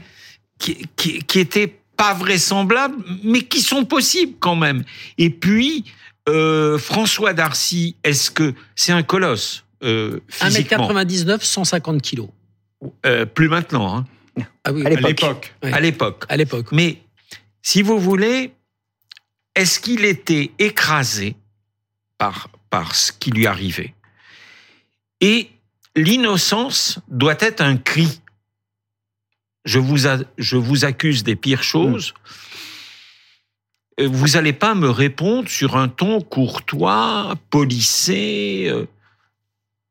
qui, 0.60 0.86
qui, 0.96 1.20
qui 1.24 1.40
étaient 1.40 1.76
pas 1.98 2.14
vraisemblables, 2.14 2.96
mais 3.24 3.42
qui 3.42 3.62
sont 3.62 3.86
possibles 3.86 4.34
quand 4.40 4.56
même. 4.56 4.84
Et 5.18 5.30
puis 5.30 5.86
euh, 6.30 6.78
François 6.78 7.34
Darcy, 7.34 7.96
est-ce 8.04 8.32
que 8.32 8.54
c'est 8.76 8.92
un 8.92 9.04
colosse 9.04 9.66
euh, 9.84 10.20
physiquement? 10.30 10.90
1m99, 10.92 11.42
150 11.42 12.02
kilos. 12.02 12.30
Euh, 13.06 13.26
Plus 13.26 13.50
maintenant, 13.50 13.96
hein, 13.96 14.06
Ah 14.64 14.72
oui, 14.74 14.84
À 14.86 14.88
À 14.88 14.92
l'époque. 14.92 15.54
Ouais. 15.64 15.74
à 15.74 15.80
l'époque. 15.80 16.26
à 16.30 16.38
l'époque. 16.38 16.68
Mais 16.72 17.00
si 17.64 17.82
vous 17.82 17.98
voulez, 17.98 18.54
est-ce 19.56 19.80
qu'il 19.80 20.04
était 20.06 20.52
écrasé 20.60 21.36
par, 22.18 22.50
par 22.70 22.94
ce 22.94 23.12
qui 23.12 23.32
lui 23.32 23.48
arrivait? 23.48 23.96
Et 25.22 25.50
l'innocence 25.96 27.00
doit 27.08 27.38
être 27.40 27.62
un 27.62 27.78
cri. 27.78 28.22
Je 29.64 29.80
vous, 29.80 30.86
accuse 30.86 31.24
des 31.24 31.38
pires 31.38 31.64
choses. 31.64 32.14
Euh, 34.02 34.10
Vous 34.10 34.30
n'allez 34.30 34.52
pas 34.52 34.76
me 34.76 34.90
répondre 34.90 35.48
sur 35.48 35.78
un 35.78 35.88
ton 35.88 36.20
courtois, 36.20 37.36
policé, 37.50 38.68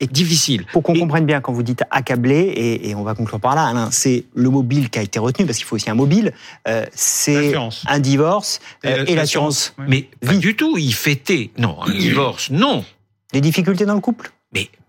Et- 0.03 0.07
difficile. 0.07 0.65
Pour 0.73 0.83
qu'on 0.83 0.99
comprenne 0.99 1.25
bien, 1.25 1.41
quand 1.41 1.53
vous 1.53 1.63
dites 1.63 1.83
accablé, 1.91 2.37
et, 2.37 2.91
et 2.91 2.95
on 2.95 3.03
va 3.03 3.15
conclure 3.15 3.41
par 3.41 3.55
là, 3.55 3.67
Alain, 3.67 3.91
c'est 3.91 4.25
le 4.35 4.51
mobile 4.51 4.91
qui 4.91 4.99
a 4.99 5.03
été 5.03 5.19
retenu, 5.19 5.47
parce 5.47 5.59
qu'il 5.59 5.67
faut 5.67 5.77
aussi 5.77 5.91
un 5.91 5.95
mobile, 5.95 6.33
euh, 6.69 6.85
c'est 6.95 7.55
un 7.87 8.01
divorce 8.01 8.61
euh, 8.85 9.05
et, 9.07 9.15
l'assurance. 9.15 9.75
Ouais. 9.79 9.85
Mais 9.89 10.09
pas 10.21 10.33
Vie. 10.33 10.39
du 10.39 10.57
tout, 10.57 10.77
il 10.77 10.93
fêtait. 10.93 11.51
Non, 11.59 11.83
un 11.83 11.91
divorce, 11.91 12.51
non. 12.51 12.85
Des 13.33 13.41
difficultés 13.41 13.87
dans 13.87 13.95
le 13.95 14.01
couple? 14.01 14.33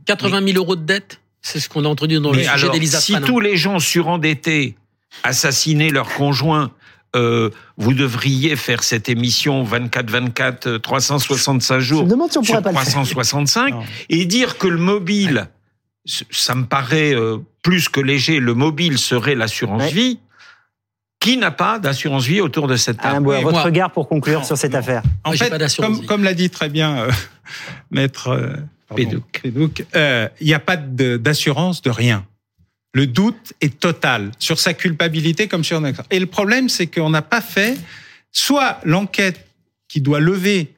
80 0.05 0.45
000 0.45 0.57
euros 0.57 0.75
de 0.75 0.83
dette, 0.83 1.21
c'est 1.41 1.59
ce 1.59 1.69
qu'on 1.69 1.85
a 1.85 1.87
entendu 1.87 2.19
dans 2.19 2.31
le 2.31 2.37
Mais 2.37 2.43
sujet 2.43 2.55
alors, 2.55 2.73
d'Elisa 2.73 2.99
si 2.99 3.15
tous 3.21 3.39
les 3.39 3.55
gens 3.55 3.79
surendettés 3.79 4.75
assassinaient 5.23 5.91
leur 5.91 6.09
conjoint, 6.13 6.71
euh, 7.15 7.49
vous 7.77 7.93
devriez 7.93 8.55
faire 8.55 8.83
cette 8.83 9.07
émission 9.09 9.63
24-24, 9.63 10.67
euh, 10.67 10.79
365 10.79 11.79
Je 11.79 11.85
jours 11.85 12.03
me 12.05 12.09
demande 12.09 12.31
si 12.31 12.37
on 12.37 12.43
sur 12.43 12.53
pourrait 12.55 12.63
pas 12.63 12.71
le 12.71 12.75
faire. 12.77 12.85
365 12.93 13.73
Non. 13.73 13.83
et 14.09 14.25
dire 14.25 14.57
que 14.57 14.67
le 14.67 14.77
mobile, 14.77 15.47
ça 16.05 16.55
me 16.55 16.65
paraît 16.65 17.13
euh, 17.15 17.37
plus 17.61 17.87
que 17.89 17.99
léger, 17.99 18.39
le 18.39 18.53
mobile 18.53 18.97
serait 18.97 19.35
l'assurance 19.35 19.83
Ouais. 19.83 19.91
vie. 19.91 20.19
Qui 21.19 21.37
n'a 21.37 21.51
pas 21.51 21.79
d'assurance 21.79 22.25
vie 22.25 22.41
autour 22.41 22.67
de 22.67 22.75
cette 22.75 22.99
Alain 22.99 23.13
table 23.13 23.27
Oui, 23.29 23.35
votre 23.41 23.51
moi. 23.53 23.63
regard 23.63 23.91
pour 23.91 24.09
conclure 24.09 24.39
Non, 24.39 24.45
sur 24.45 24.57
cette 24.57 24.73
non. 24.73 24.79
affaire. 24.79 25.01
En 25.23 25.29
Moi, 25.29 25.37
fait, 25.37 25.49
pas 25.49 26.05
comme, 26.05 26.23
l'a 26.25 26.33
dit 26.33 26.49
très 26.49 26.67
bien 26.67 26.97
euh, 26.97 27.11
maître 27.91 28.27
euh, 28.27 28.55
Pédouc. 28.93 29.45
Il 29.95 30.29
n'y 30.41 30.53
a 30.53 30.59
pas 30.59 30.75
d'assurance 30.75 31.81
de 31.81 31.89
rien. 31.91 32.25
Le 32.93 33.07
doute 33.07 33.53
est 33.59 33.79
total 33.79 34.31
sur 34.37 34.59
sa 34.59 34.73
culpabilité 34.73 35.47
comme 35.47 35.63
sur. 35.63 35.81
Et 36.11 36.19
le 36.19 36.27
problème, 36.27 36.69
c'est 36.69 36.87
qu'on 36.87 37.09
n'a 37.09 37.23
pas 37.23 37.41
fait 37.41 37.77
soit 38.31 38.79
l'enquête 38.83 39.47
qui 39.87 39.99
doit 39.99 40.19
lever 40.19 40.73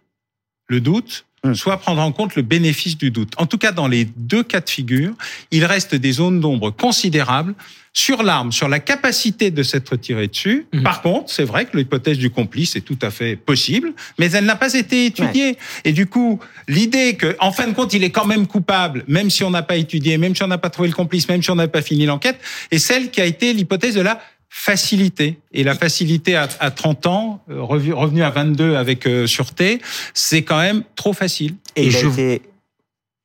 le 0.67 0.80
doute. 0.80 1.25
Soit 1.53 1.77
prendre 1.77 2.01
en 2.01 2.12
compte 2.12 2.36
le 2.36 2.41
bénéfice 2.41 2.97
du 2.97 3.12
doute. 3.12 3.34
En 3.38 3.45
tout 3.45 3.58
cas, 3.58 3.71
dans 3.71 3.88
les 3.88 4.05
deux 4.05 4.43
cas 4.43 4.62
de 4.62 4.69
figure, 4.69 5.13
il 5.51 5.65
reste 5.65 5.95
des 5.95 6.13
zones 6.13 6.39
d'ombre 6.39 6.71
considérables 6.71 7.53
sur 7.97 8.23
l'arme, 8.23 8.51
sur 8.51 8.67
la 8.67 8.79
capacité 8.79 9.51
de 9.51 9.63
s'être 9.63 9.95
tiré 9.95 10.27
dessus. 10.27 10.65
Mhm. 10.73 10.84
Par 10.84 11.01
contre, 11.01 11.31
c'est 11.31 11.45
vrai 11.45 11.63
que 11.63 11.77
l'hypothèse 11.77 12.17
du 12.17 12.29
complice 12.29 12.75
est 12.75 12.81
tout 12.81 12.99
à 13.01 13.10
fait 13.10 13.38
possible, 13.38 13.93
mais 14.19 14.29
elle 14.31 14.43
n'a 14.43 14.58
pas 14.58 14.73
été 14.73 15.05
étudiée. 15.05 15.58
Et 15.86 15.93
du 15.93 16.05
coup, 16.05 16.41
l'idée 16.67 17.15
que, 17.15 17.38
en 17.39 17.53
fin 17.53 17.67
de 17.67 17.73
compte, 17.73 17.93
il 17.93 18.03
est 18.03 18.10
quand 18.10 18.25
même 18.25 18.47
coupable, 18.47 19.05
même 19.08 19.29
si 19.29 19.45
on 19.45 19.49
n'a 19.49 19.62
pas 19.62 19.77
étudié, 19.77 20.17
même 20.17 20.36
si 20.36 20.43
on 20.43 20.47
n'a 20.47 20.58
pas 20.58 20.69
trouvé 20.69 20.89
le 20.89 20.93
complice, 20.93 21.29
même 21.29 21.41
si 21.41 21.49
on 21.51 21.55
n'a 21.55 21.69
pas 21.69 21.81
fini 21.81 22.05
l'enquête, 22.05 22.38
est 22.69 22.79
celle 22.79 23.12
qui 23.12 23.21
a 23.21 23.25
été 23.25 23.53
l'hypothèse 23.53 23.95
de 23.95 24.01
la 24.01 24.19
facilité. 24.57 25.37
Et 25.51 25.63
la 25.65 25.75
facilité 25.75 26.37
à, 26.37 26.47
à 26.61 26.71
30 26.71 27.07
ans, 27.07 27.43
euh, 27.49 27.61
revenu 27.61 28.23
à 28.23 28.29
22 28.29 28.75
avec 28.77 29.05
euh, 29.05 29.27
sûreté, 29.27 29.81
c'est 30.13 30.43
quand 30.43 30.59
même 30.59 30.83
trop 30.95 31.11
facile. 31.11 31.55
Et, 31.75 31.91
je- 31.91 32.07
été 32.07 32.41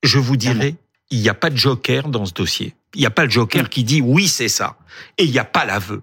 Je 0.03 0.19
vous 0.19 0.35
dirais, 0.35 0.75
il 1.09 1.21
n'y 1.21 1.29
a 1.29 1.33
pas 1.33 1.49
de 1.49 1.55
joker 1.55 2.09
dans 2.09 2.25
ce 2.25 2.33
dossier. 2.33 2.73
Il 2.95 2.99
n'y 2.99 3.05
a 3.07 3.11
pas 3.11 3.23
le 3.23 3.31
joker 3.31 3.69
qui 3.69 3.85
dit 3.85 4.01
oui, 4.01 4.27
c'est 4.27 4.49
ça. 4.49 4.75
Et 5.17 5.23
il 5.23 5.31
n'y 5.31 5.39
a 5.39 5.45
pas 5.45 5.63
l'aveu. 5.63 6.01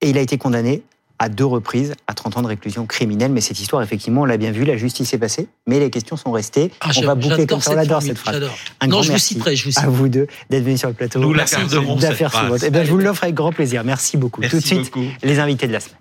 Et 0.00 0.08
il 0.10 0.16
a 0.18 0.22
été 0.22 0.38
condamné 0.38 0.82
à 1.20 1.28
deux 1.28 1.44
reprises 1.44 1.94
à 2.08 2.14
30 2.14 2.38
ans 2.38 2.42
de 2.42 2.46
réclusion 2.48 2.86
criminelle. 2.86 3.30
Mais 3.30 3.40
cette 3.42 3.60
histoire, 3.60 3.82
effectivement, 3.82 4.22
on 4.22 4.24
l'a 4.24 4.38
bien 4.38 4.50
vu, 4.50 4.64
la 4.64 4.76
justice 4.76 5.12
est 5.14 5.18
passée, 5.18 5.46
mais 5.68 5.78
les 5.78 5.90
questions 5.90 6.16
sont 6.16 6.32
restées. 6.32 6.72
Ah, 6.80 6.90
on 6.96 7.02
va 7.02 7.14
boucler 7.14 7.30
j'adore 7.30 7.46
comme 7.46 7.60
ça, 7.60 7.70
on 7.70 7.74
cette 7.74 7.82
adore 7.84 8.02
cette 8.02 8.18
phrase. 8.18 8.42
Un 8.80 8.86
Non, 8.86 8.90
grand 8.90 9.02
je 9.02 9.06
vous 9.08 9.12
merci 9.12 9.34
citerai, 9.34 9.54
je 9.54 9.64
vous 9.64 9.70
à 9.70 9.72
citerai. 9.82 9.86
vous 9.92 10.08
deux 10.08 10.26
d'être 10.48 10.64
venus 10.64 10.80
sur 10.80 10.88
le 10.88 10.94
plateau. 10.94 11.20
Nous 11.20 11.32
la 11.32 11.42
Merci, 11.42 11.54
garderons, 11.56 12.00
cette 12.00 12.10
d'affaires 12.10 12.30
phrase. 12.32 12.44
suivantes. 12.44 12.64
Eh 12.66 12.70
ben, 12.70 12.84
je 12.84 12.90
vous 12.90 12.98
l'offre 12.98 13.22
avec 13.22 13.34
grand 13.36 13.52
plaisir. 13.52 13.84
Merci 13.84 14.16
beaucoup. 14.16 14.40
Merci 14.40 14.56
Tout 14.56 14.62
de 14.62 14.66
suite, 14.66 14.84
beaucoup. 14.92 15.04
les 15.22 15.38
invités 15.38 15.68
de 15.68 15.72
la 15.72 15.80
semaine. 15.80 15.98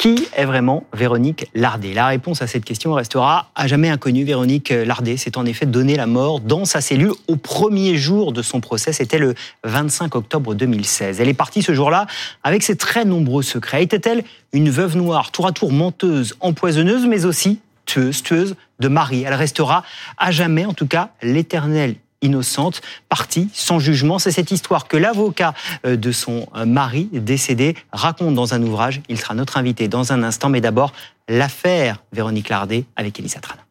Qui 0.00 0.26
est 0.34 0.46
vraiment 0.46 0.84
Véronique 0.94 1.50
Lardet? 1.54 1.92
La 1.92 2.06
réponse 2.06 2.40
à 2.40 2.46
cette 2.46 2.64
question 2.64 2.94
restera 2.94 3.50
à 3.54 3.66
jamais 3.66 3.90
inconnue. 3.90 4.24
Véronique 4.24 4.70
Lardet 4.70 5.18
s'est 5.18 5.36
en 5.36 5.44
effet 5.44 5.66
donné 5.66 5.94
la 5.94 6.06
mort 6.06 6.40
dans 6.40 6.64
sa 6.64 6.80
cellule 6.80 7.12
au 7.28 7.36
premier 7.36 7.98
jour 7.98 8.32
de 8.32 8.40
son 8.40 8.62
procès. 8.62 8.94
C'était 8.94 9.18
le 9.18 9.34
25 9.64 10.14
octobre 10.14 10.54
2016. 10.54 11.20
Elle 11.20 11.28
est 11.28 11.34
partie 11.34 11.60
ce 11.60 11.74
jour-là 11.74 12.06
avec 12.44 12.62
ses 12.62 12.76
très 12.76 13.04
nombreux 13.04 13.42
secrets. 13.42 13.82
Était-elle 13.82 14.24
une 14.54 14.70
veuve 14.70 14.96
noire, 14.96 15.32
tour 15.32 15.46
à 15.46 15.52
tour 15.52 15.70
menteuse, 15.70 16.34
empoisonneuse, 16.40 17.04
mais 17.04 17.26
aussi 17.26 17.60
tueuse, 17.84 18.22
tueuse 18.22 18.54
de 18.78 18.88
mari? 18.88 19.24
Elle 19.26 19.34
restera 19.34 19.84
à 20.16 20.30
jamais, 20.30 20.64
en 20.64 20.72
tout 20.72 20.86
cas, 20.86 21.10
l'éternelle 21.20 21.96
innocente, 22.22 22.80
partie 23.08 23.48
sans 23.52 23.78
jugement. 23.78 24.18
C'est 24.18 24.32
cette 24.32 24.50
histoire 24.50 24.88
que 24.88 24.96
l'avocat 24.96 25.54
euh, 25.86 25.96
de 25.96 26.12
son 26.12 26.46
euh, 26.56 26.66
mari 26.66 27.08
décédé 27.12 27.76
raconte 27.92 28.34
dans 28.34 28.54
un 28.54 28.62
ouvrage. 28.62 29.00
Il 29.08 29.18
sera 29.18 29.34
notre 29.34 29.56
invité 29.56 29.88
dans 29.88 30.12
un 30.12 30.22
instant, 30.22 30.48
mais 30.48 30.60
d'abord 30.60 30.92
l'affaire 31.28 32.02
Véronique 32.12 32.48
Lardet 32.48 32.84
avec 32.96 33.18
Elisa 33.18 33.40
Trana. 33.40 33.62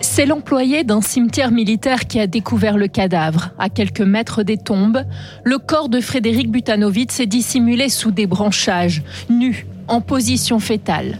C'est 0.00 0.26
l'employé 0.26 0.84
d'un 0.84 1.00
cimetière 1.00 1.50
militaire 1.50 2.06
qui 2.06 2.20
a 2.20 2.26
découvert 2.26 2.76
le 2.76 2.86
cadavre. 2.86 3.50
À 3.58 3.70
quelques 3.70 4.02
mètres 4.02 4.42
des 4.42 4.58
tombes, 4.58 5.04
le 5.42 5.56
corps 5.56 5.88
de 5.88 6.02
Frédéric 6.02 6.50
Butanovitz 6.50 7.14
s'est 7.14 7.24
dissimulé 7.24 7.88
sous 7.88 8.10
des 8.10 8.26
branchages, 8.26 9.02
nu, 9.30 9.66
en 9.88 10.02
position 10.02 10.58
fétale. 10.58 11.18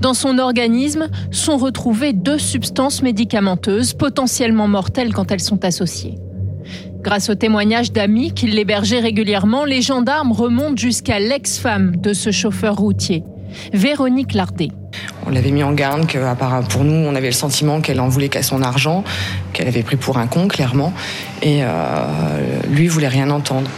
Dans 0.00 0.14
son 0.14 0.38
organisme 0.38 1.08
sont 1.30 1.56
retrouvées 1.56 2.12
deux 2.12 2.38
substances 2.38 3.02
médicamenteuses 3.02 3.94
potentiellement 3.94 4.68
mortelles 4.68 5.12
quand 5.12 5.30
elles 5.30 5.40
sont 5.40 5.64
associées. 5.64 6.18
Grâce 7.02 7.30
aux 7.30 7.34
témoignages 7.34 7.92
d'amis 7.92 8.32
qui 8.32 8.46
l'hébergeaient 8.46 9.00
régulièrement, 9.00 9.64
les 9.64 9.80
gendarmes 9.80 10.32
remontent 10.32 10.76
jusqu'à 10.76 11.18
l'ex-femme 11.18 11.96
de 11.96 12.12
ce 12.12 12.30
chauffeur 12.30 12.76
routier. 12.76 13.24
Véronique 13.72 14.34
Lardet. 14.34 14.68
On 15.26 15.30
l'avait 15.30 15.50
mis 15.50 15.62
en 15.62 15.72
garde 15.72 16.06
que, 16.06 16.18
pour 16.68 16.84
nous, 16.84 16.92
on 16.92 17.14
avait 17.14 17.28
le 17.28 17.32
sentiment 17.32 17.80
qu'elle 17.80 18.00
en 18.00 18.08
voulait 18.08 18.28
qu'à 18.28 18.42
son 18.42 18.62
argent, 18.62 19.04
qu'elle 19.52 19.68
avait 19.68 19.82
pris 19.82 19.96
pour 19.96 20.18
un 20.18 20.26
con, 20.26 20.48
clairement, 20.48 20.92
et 21.42 21.60
euh, 21.62 22.60
lui 22.70 22.88
voulait 22.88 23.08
rien 23.08 23.30
entendre. 23.30 23.70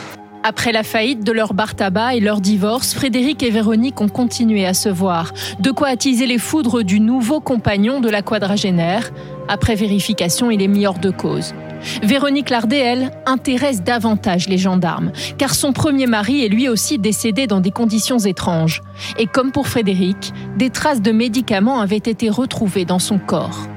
Après 0.44 0.72
la 0.72 0.82
faillite 0.82 1.22
de 1.22 1.30
leur 1.30 1.54
bar 1.54 1.76
tabac 1.76 2.16
et 2.16 2.20
leur 2.20 2.40
divorce, 2.40 2.94
Frédéric 2.94 3.44
et 3.44 3.50
Véronique 3.50 4.00
ont 4.00 4.08
continué 4.08 4.66
à 4.66 4.74
se 4.74 4.88
voir. 4.88 5.32
De 5.60 5.70
quoi 5.70 5.86
attiser 5.88 6.26
les 6.26 6.38
foudres 6.38 6.82
du 6.82 6.98
nouveau 6.98 7.38
compagnon 7.38 8.00
de 8.00 8.08
la 8.08 8.22
quadragénaire. 8.22 9.12
Après 9.46 9.76
vérification, 9.76 10.50
il 10.50 10.60
est 10.60 10.68
mis 10.68 10.84
hors 10.84 10.98
de 10.98 11.10
cause. 11.10 11.54
Véronique 12.02 12.50
Lardet, 12.50 12.78
elle, 12.78 13.10
intéresse 13.24 13.84
davantage 13.84 14.48
les 14.48 14.58
gendarmes, 14.58 15.12
car 15.38 15.54
son 15.54 15.72
premier 15.72 16.06
mari 16.06 16.44
est 16.44 16.48
lui 16.48 16.68
aussi 16.68 16.98
décédé 16.98 17.46
dans 17.46 17.60
des 17.60 17.70
conditions 17.70 18.18
étranges. 18.18 18.82
Et 19.18 19.26
comme 19.26 19.52
pour 19.52 19.68
Frédéric, 19.68 20.32
des 20.56 20.70
traces 20.70 21.02
de 21.02 21.12
médicaments 21.12 21.80
avaient 21.80 21.96
été 21.96 22.30
retrouvées 22.30 22.84
dans 22.84 22.98
son 22.98 23.18
corps. 23.18 23.68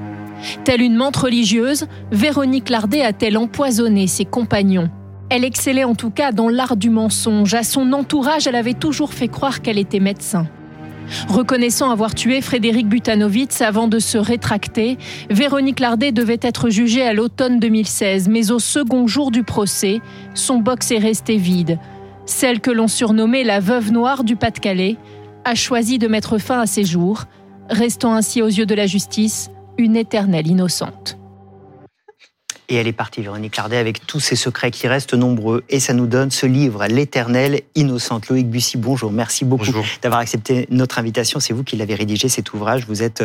Telle 0.64 0.82
une 0.82 0.96
menthe 0.96 1.18
religieuse, 1.18 1.86
Véronique 2.12 2.70
Lardet 2.70 3.04
a-t-elle 3.04 3.38
empoisonné 3.38 4.08
ses 4.08 4.26
compagnons? 4.26 4.90
Elle 5.30 5.44
excellait 5.44 5.84
en 5.84 5.96
tout 5.96 6.12
cas 6.12 6.32
dans 6.32 6.50
l'art 6.50 6.78
du 6.78 6.90
mensonge. 6.90 7.54
À 7.56 7.64
son 7.64 7.94
entourage, 7.94 8.48
elle 8.48 8.56
avait 8.56 8.74
toujours 8.74 9.14
fait 9.14 9.28
croire 9.28 9.62
qu'elle 9.62 9.80
était 9.80 10.00
médecin. 10.00 10.48
Reconnaissant 11.28 11.92
avoir 11.92 12.16
tué 12.16 12.42
Frédéric 12.42 12.88
Butanovitz 12.88 13.62
avant 13.62 13.88
de 13.88 14.00
se 14.00 14.18
rétracter, 14.18 14.98
Véronique 15.30 15.80
Lardet 15.80 16.12
devait 16.12 16.40
être 16.42 16.70
jugée 16.70 17.04
à 17.04 17.14
l'automne 17.14 17.60
2016, 17.60 18.28
mais 18.28 18.52
au 18.52 18.60
second 18.60 19.08
jour 19.08 19.32
du 19.32 19.44
procès, 19.44 20.02
son 20.34 20.60
box 20.60 20.92
est 20.92 21.00
resté 21.00 21.38
vide. 21.38 21.80
Celle 22.26 22.60
que 22.60 22.72
l'on 22.72 22.88
surnommait 22.88 23.44
la 23.44 23.60
veuve 23.60 23.92
noire 23.92 24.24
du 24.24 24.36
Pas-de-Calais 24.36 24.98
a 25.44 25.54
choisi 25.54 26.00
de 26.00 26.08
mettre 26.08 26.40
fin 26.40 26.60
à 26.60 26.66
ses 26.66 26.84
jours, 26.84 27.26
restant 27.70 28.14
ainsi 28.14 28.42
aux 28.42 28.48
yeux 28.48 28.66
de 28.66 28.76
la 28.76 28.88
justice 28.88 29.52
une 29.78 29.96
éternelle 29.96 30.48
innocente. 30.48 31.18
Et 32.68 32.76
elle 32.76 32.88
est 32.88 32.94
partie, 32.94 33.22
Véronique 33.22 33.58
Lardet, 33.58 33.78
avec 33.78 34.08
tous 34.08 34.20
ces 34.20 34.36
secrets 34.36 34.72
qui 34.72 34.88
restent 34.88 35.14
nombreux. 35.14 35.64
Et 35.70 35.80
ça 35.80 35.94
nous 35.94 36.08
donne 36.08 36.32
ce 36.32 36.46
livre, 36.46 36.86
L'éternelle 36.88 37.62
innocente. 37.76 38.30
Loïc 38.30 38.50
Bussy, 38.50 38.78
bonjour. 38.78 39.12
Merci 39.12 39.46
beaucoup 39.46 39.68
d'avoir 40.02 40.22
accepté 40.22 40.68
notre 40.72 40.98
invitation. 40.98 41.40
C'est 41.40 41.54
vous 41.54 41.64
qui 41.64 41.76
l'avez 41.76 41.96
rédigé, 41.96 42.28
cet 42.28 42.54
ouvrage. 42.54 42.86
Vous 42.88 43.04
êtes 43.04 43.24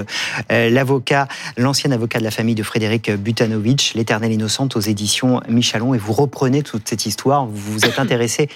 euh, 0.53 0.69
l'avocat, 0.69 1.27
l'ancien 1.57 1.91
avocat 1.91 2.19
de 2.19 2.25
la 2.25 2.31
famille 2.31 2.55
de 2.55 2.63
Frédéric 2.63 3.11
Butanovitch, 3.11 3.95
L'éternelle 3.95 4.33
innocente 4.33 4.77
aux 4.77 4.81
éditions 4.81 5.41
Michalon. 5.49 5.95
Et 5.95 5.99
vous 5.99 6.13
reprenez 6.13 6.63
toute 6.63 6.89
cette 6.89 7.07
histoire. 7.07 7.47
Vous 7.47 7.73
vous 7.73 7.87
êtes 7.87 7.99
intéressé 7.99 8.49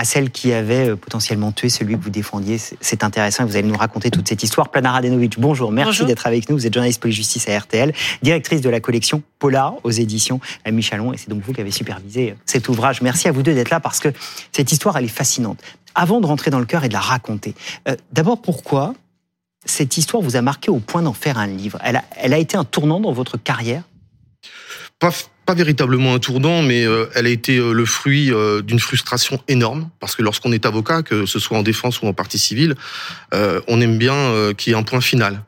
à 0.00 0.04
celle 0.04 0.30
qui 0.30 0.54
avait 0.54 0.88
euh, 0.88 0.96
potentiellement 0.96 1.52
tué 1.52 1.68
celui 1.68 1.94
que 1.94 2.02
vous 2.02 2.08
défendiez. 2.08 2.56
C'est 2.80 3.04
intéressant 3.04 3.44
vous 3.44 3.56
allez 3.56 3.68
nous 3.68 3.76
raconter 3.76 4.10
toute 4.10 4.26
cette 4.26 4.42
histoire. 4.42 4.70
Plana 4.70 4.92
Radenovic, 4.92 5.38
bonjour, 5.38 5.70
merci 5.72 6.06
d'être 6.06 6.26
avec 6.26 6.48
nous. 6.48 6.56
Vous 6.56 6.66
êtes 6.66 6.72
journaliste 6.72 7.02
police-justice 7.02 7.46
à 7.50 7.58
RTL, 7.58 7.92
directrice 8.22 8.62
de 8.62 8.70
la 8.70 8.80
collection 8.80 9.22
Polar 9.38 9.74
aux 9.84 9.90
éditions 9.90 10.40
Michalon, 10.66 11.12
et 11.12 11.18
c'est 11.18 11.28
donc 11.28 11.42
vous 11.42 11.52
qui 11.52 11.60
avez 11.60 11.70
supervisé 11.70 12.34
cet 12.46 12.70
ouvrage. 12.70 13.02
Merci 13.02 13.28
à 13.28 13.32
vous 13.32 13.42
deux 13.42 13.52
d'être 13.52 13.68
là 13.68 13.78
parce 13.78 14.00
que 14.00 14.08
cette 14.52 14.72
histoire, 14.72 14.96
elle 14.96 15.04
est 15.04 15.08
fascinante. 15.08 15.60
Avant 15.94 16.22
de 16.22 16.26
rentrer 16.26 16.50
dans 16.50 16.60
le 16.60 16.66
cœur 16.66 16.82
et 16.84 16.88
de 16.88 16.94
la 16.94 17.00
raconter, 17.00 17.54
euh, 17.86 17.94
d'abord 18.10 18.40
pourquoi 18.40 18.94
cette 19.66 19.98
histoire 19.98 20.22
vous 20.22 20.34
a 20.34 20.40
marqué 20.40 20.70
au 20.70 20.78
point 20.78 21.02
d'en 21.02 21.12
faire 21.12 21.36
un 21.36 21.46
livre? 21.46 21.78
Elle 21.84 21.96
a, 21.96 22.04
elle 22.16 22.32
a 22.32 22.38
été 22.38 22.56
un 22.56 22.64
tournant 22.64 23.00
dans 23.00 23.12
votre 23.12 23.36
carrière? 23.36 23.82
Pas, 24.98 25.10
pas 25.50 25.54
véritablement 25.54 26.14
un 26.14 26.20
tournant, 26.20 26.62
mais 26.62 26.86
euh, 26.86 27.06
elle 27.16 27.26
a 27.26 27.28
été 27.28 27.56
euh, 27.56 27.72
le 27.72 27.84
fruit 27.84 28.32
euh, 28.32 28.62
d'une 28.62 28.78
frustration 28.78 29.42
énorme, 29.48 29.90
parce 29.98 30.14
que 30.14 30.22
lorsqu'on 30.22 30.52
est 30.52 30.64
avocat, 30.64 31.02
que 31.02 31.26
ce 31.26 31.40
soit 31.40 31.58
en 31.58 31.64
défense 31.64 32.02
ou 32.02 32.06
en 32.06 32.12
partie 32.12 32.38
civile, 32.38 32.76
on 33.32 33.80
aime 33.80 33.98
bien 33.98 34.52
qu'il 34.56 34.70
y 34.70 34.76
ait 34.76 34.78
un 34.78 34.84
point 34.84 35.00
final, 35.00 35.42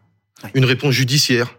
une 0.55 0.65
réponse 0.65 0.93
judiciaire, 0.95 1.55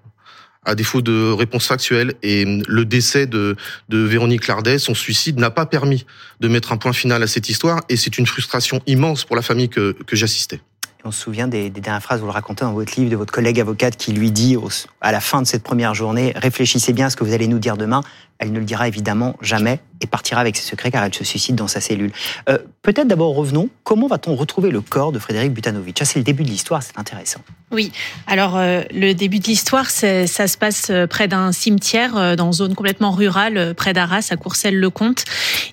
à 0.66 0.76
défaut 0.76 1.02
de 1.02 1.32
réponse 1.32 1.68
factuelle. 1.68 2.16
Et 2.22 2.44
le 2.68 2.84
décès 2.84 3.28
de, 3.28 3.56
de 3.88 4.00
Véronique 4.00 4.48
Lardet, 4.48 4.78
son 4.78 4.94
suicide, 4.94 5.39
n'a 5.39 5.50
pas 5.50 5.66
permis 5.66 6.06
de 6.41 6.50
mettre 6.50 6.74
un 6.74 6.78
point 6.78 6.94
final 6.94 7.24
à 7.24 7.28
cette 7.28 7.48
histoire, 7.48 7.80
et 7.88 7.96
c'est 7.96 8.18
une 8.18 8.28
frustration 8.28 8.82
immense 8.88 9.24
pour 9.24 9.38
la 9.38 9.41
famille 9.41 9.70
que, 9.70 9.96
que 10.06 10.18
j'assistais. 10.18 10.60
On 11.06 11.12
se 11.12 11.22
souvient 11.22 11.50
des, 11.50 11.70
des, 11.70 11.82
dernières 11.82 12.02
phrases, 12.02 12.22
vous 12.22 12.28
le 12.28 12.32
racontez 12.32 12.64
dans 12.64 12.72
votre 12.72 12.98
livre, 12.98 13.12
de 13.12 13.18
votre 13.18 13.34
collègue 13.34 13.60
avocate 13.60 13.98
qui 13.98 14.14
lui 14.14 14.32
dit 14.32 14.56
à 15.02 15.12
la 15.12 15.20
fin 15.20 15.41
de 15.41 15.48
cette 15.48 15.64
première 15.64 15.94
journée, 15.94 16.32
réfléchissez 16.34 16.94
bien 16.94 17.08
à 17.08 17.10
ce 17.10 17.18
que 17.18 17.26
vous 17.26 17.34
allez 17.34 17.48
nous 17.48 17.60
dire 17.60 17.76
demain. 17.76 18.04
Elle 18.40 18.52
ne 18.52 18.60
le 18.60 18.66
dira 18.66 18.88
évidemment 18.88 19.36
jamais 19.42 19.80
et 20.02 20.08
partira 20.08 20.42
avec 20.42 20.58
ses 20.58 20.64
secrets 20.64 20.92
car 20.92 21.04
elle 21.04 21.14
se 21.14 21.24
suicide 21.24 21.56
dans 21.56 21.68
sa 21.68 21.82
cellule. 21.82 22.12
Euh, 22.50 22.58
Peut-être 22.82 23.08
d'abord 23.08 23.34
revenons, 23.34 23.70
comment 23.86 24.08
va-t-on 24.08 24.36
retrouver 24.36 24.70
le 24.70 24.82
corps 24.82 25.14
de 25.14 25.20
Frédéric 25.20 25.54
Butanovitch? 25.54 26.04
C'est 26.04 26.20
le 26.20 26.26
début 26.26 26.44
de 26.44 26.50
l'histoire, 26.50 26.84
c'est 26.84 27.00
intéressant. 27.00 27.40
Oui, 27.72 27.94
alors 28.28 28.58
euh, 28.58 28.82
le 28.94 29.14
début 29.14 29.40
de 29.40 29.46
l'histoire, 29.46 29.90
ça 29.90 30.28
se 30.28 30.58
passe 30.58 30.88
euh, 30.90 31.08
près 31.08 31.30
d'un 31.30 31.54
cimetière 31.54 32.36
dans 32.36 32.48
une 32.48 32.54
zone 32.54 32.76
complètement 32.76 33.12
rurale, 33.12 33.74
près 33.74 33.94
d'Arras, 33.94 34.28
à 34.32 34.36
Courcelles-le-Comte. 34.36 35.24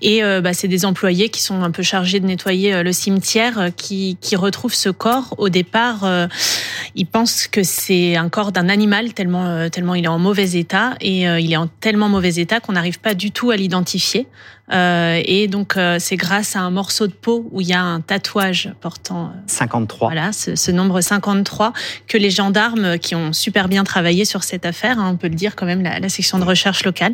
Et 0.02 0.22
bah, 0.22 0.54
c'est 0.54 0.68
des 0.68 0.84
employés 0.84 1.28
qui 1.28 1.42
sont 1.42 1.62
un 1.62 1.70
peu 1.70 1.82
chargés 1.82 2.20
de 2.20 2.26
nettoyer 2.26 2.82
le 2.82 2.92
cimetière 2.92 3.70
qui 3.76 4.16
retrouvent 4.34 4.74
ce 4.74 4.88
corps. 4.88 5.34
Au 5.38 5.48
départ, 5.48 6.06
ils 6.94 7.06
pensent 7.06 7.46
que 7.46 7.62
c'est 7.62 8.16
un 8.16 8.28
corps 8.28 8.52
d'un 8.52 8.68
animal 8.68 9.14
tellement, 9.14 9.68
tellement 9.70 9.94
il 9.94 10.04
est 10.04 10.08
en 10.08 10.18
mauvais 10.18 10.52
état. 10.52 10.94
Et 11.00 11.22
il 11.22 11.52
est 11.52 11.56
en 11.56 11.66
tellement 11.66 12.08
mauvais 12.08 12.34
état 12.36 12.60
qu'on 12.60 12.72
n'arrive 12.72 13.00
pas 13.00 13.14
du 13.14 13.30
tout 13.30 13.50
à 13.50 13.56
l'identifier. 13.56 14.26
Euh, 14.72 15.20
et 15.24 15.48
donc, 15.48 15.76
euh, 15.76 15.96
c'est 15.98 16.16
grâce 16.16 16.54
à 16.54 16.60
un 16.60 16.70
morceau 16.70 17.06
de 17.06 17.12
peau 17.12 17.48
où 17.50 17.60
il 17.60 17.68
y 17.68 17.72
a 17.72 17.82
un 17.82 18.00
tatouage 18.00 18.72
portant 18.80 19.32
53. 19.46 20.08
Voilà, 20.10 20.32
ce, 20.32 20.54
ce, 20.54 20.70
nombre 20.70 21.00
53 21.00 21.72
que 22.06 22.16
les 22.16 22.30
gendarmes 22.30 22.98
qui 22.98 23.14
ont 23.14 23.32
super 23.32 23.68
bien 23.68 23.84
travaillé 23.84 24.24
sur 24.24 24.44
cette 24.44 24.64
affaire, 24.64 24.98
hein, 24.98 25.10
on 25.12 25.16
peut 25.16 25.28
le 25.28 25.34
dire 25.34 25.56
quand 25.56 25.66
même, 25.66 25.82
la, 25.82 25.98
la 25.98 26.08
section 26.08 26.38
de 26.38 26.44
recherche 26.44 26.84
locale, 26.84 27.12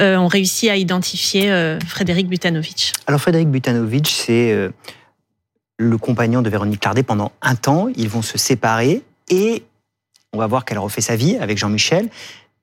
euh, 0.00 0.16
ont 0.16 0.26
réussi 0.26 0.68
à 0.68 0.76
identifier 0.76 1.78
Frédéric 1.86 2.28
Butanovitch. 2.28 2.92
Alors, 3.06 3.20
Frédéric 3.20 3.48
Butanovitch, 3.48 4.12
c'est 4.12 4.70
le 5.78 5.98
compagnon 5.98 6.42
de 6.42 6.50
Véronique 6.50 6.84
Lardet 6.84 7.02
pendant 7.02 7.32
un 7.40 7.54
temps. 7.54 7.88
Ils 7.96 8.08
vont 8.08 8.22
se 8.22 8.36
séparer 8.36 9.02
et 9.30 9.62
on 10.32 10.38
va 10.38 10.46
voir 10.46 10.64
qu'elle 10.64 10.78
refait 10.78 11.00
sa 11.00 11.16
vie 11.16 11.36
avec 11.36 11.58
Jean-Michel. 11.58 12.08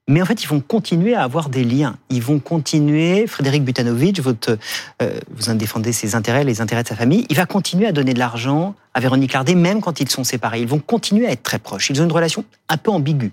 Mais 0.07 0.21
en 0.21 0.25
fait, 0.25 0.43
ils 0.43 0.47
vont 0.47 0.59
continuer 0.59 1.15
à 1.15 1.23
avoir 1.23 1.49
des 1.49 1.63
liens. 1.63 1.97
Ils 2.11 2.21
vont 2.21 2.37
continuer, 2.37 3.25
Frédéric 3.25 3.63
Butanovitch, 3.63 4.19
votre, 4.19 4.57
euh, 5.01 5.19
vous 5.31 5.49
en 5.49 5.55
défendez 5.55 5.93
ses 5.93 6.13
intérêts, 6.13 6.43
les 6.43 6.61
intérêts 6.61 6.83
de 6.83 6.87
sa 6.87 6.95
famille, 6.95 7.25
il 7.29 7.35
va 7.35 7.47
continuer 7.47 7.87
à 7.87 7.91
donner 7.91 8.13
de 8.13 8.19
l'argent 8.19 8.75
à 8.93 8.99
Véronique 8.99 9.33
Lardet, 9.33 9.55
même 9.55 9.81
quand 9.81 9.99
ils 9.99 10.09
sont 10.09 10.23
séparés. 10.23 10.61
Ils 10.61 10.67
vont 10.67 10.79
continuer 10.79 11.25
à 11.25 11.31
être 11.31 11.41
très 11.41 11.57
proches. 11.57 11.89
Ils 11.89 11.99
ont 12.01 12.05
une 12.05 12.11
relation 12.11 12.45
un 12.69 12.77
peu 12.77 12.91
ambiguë. 12.91 13.31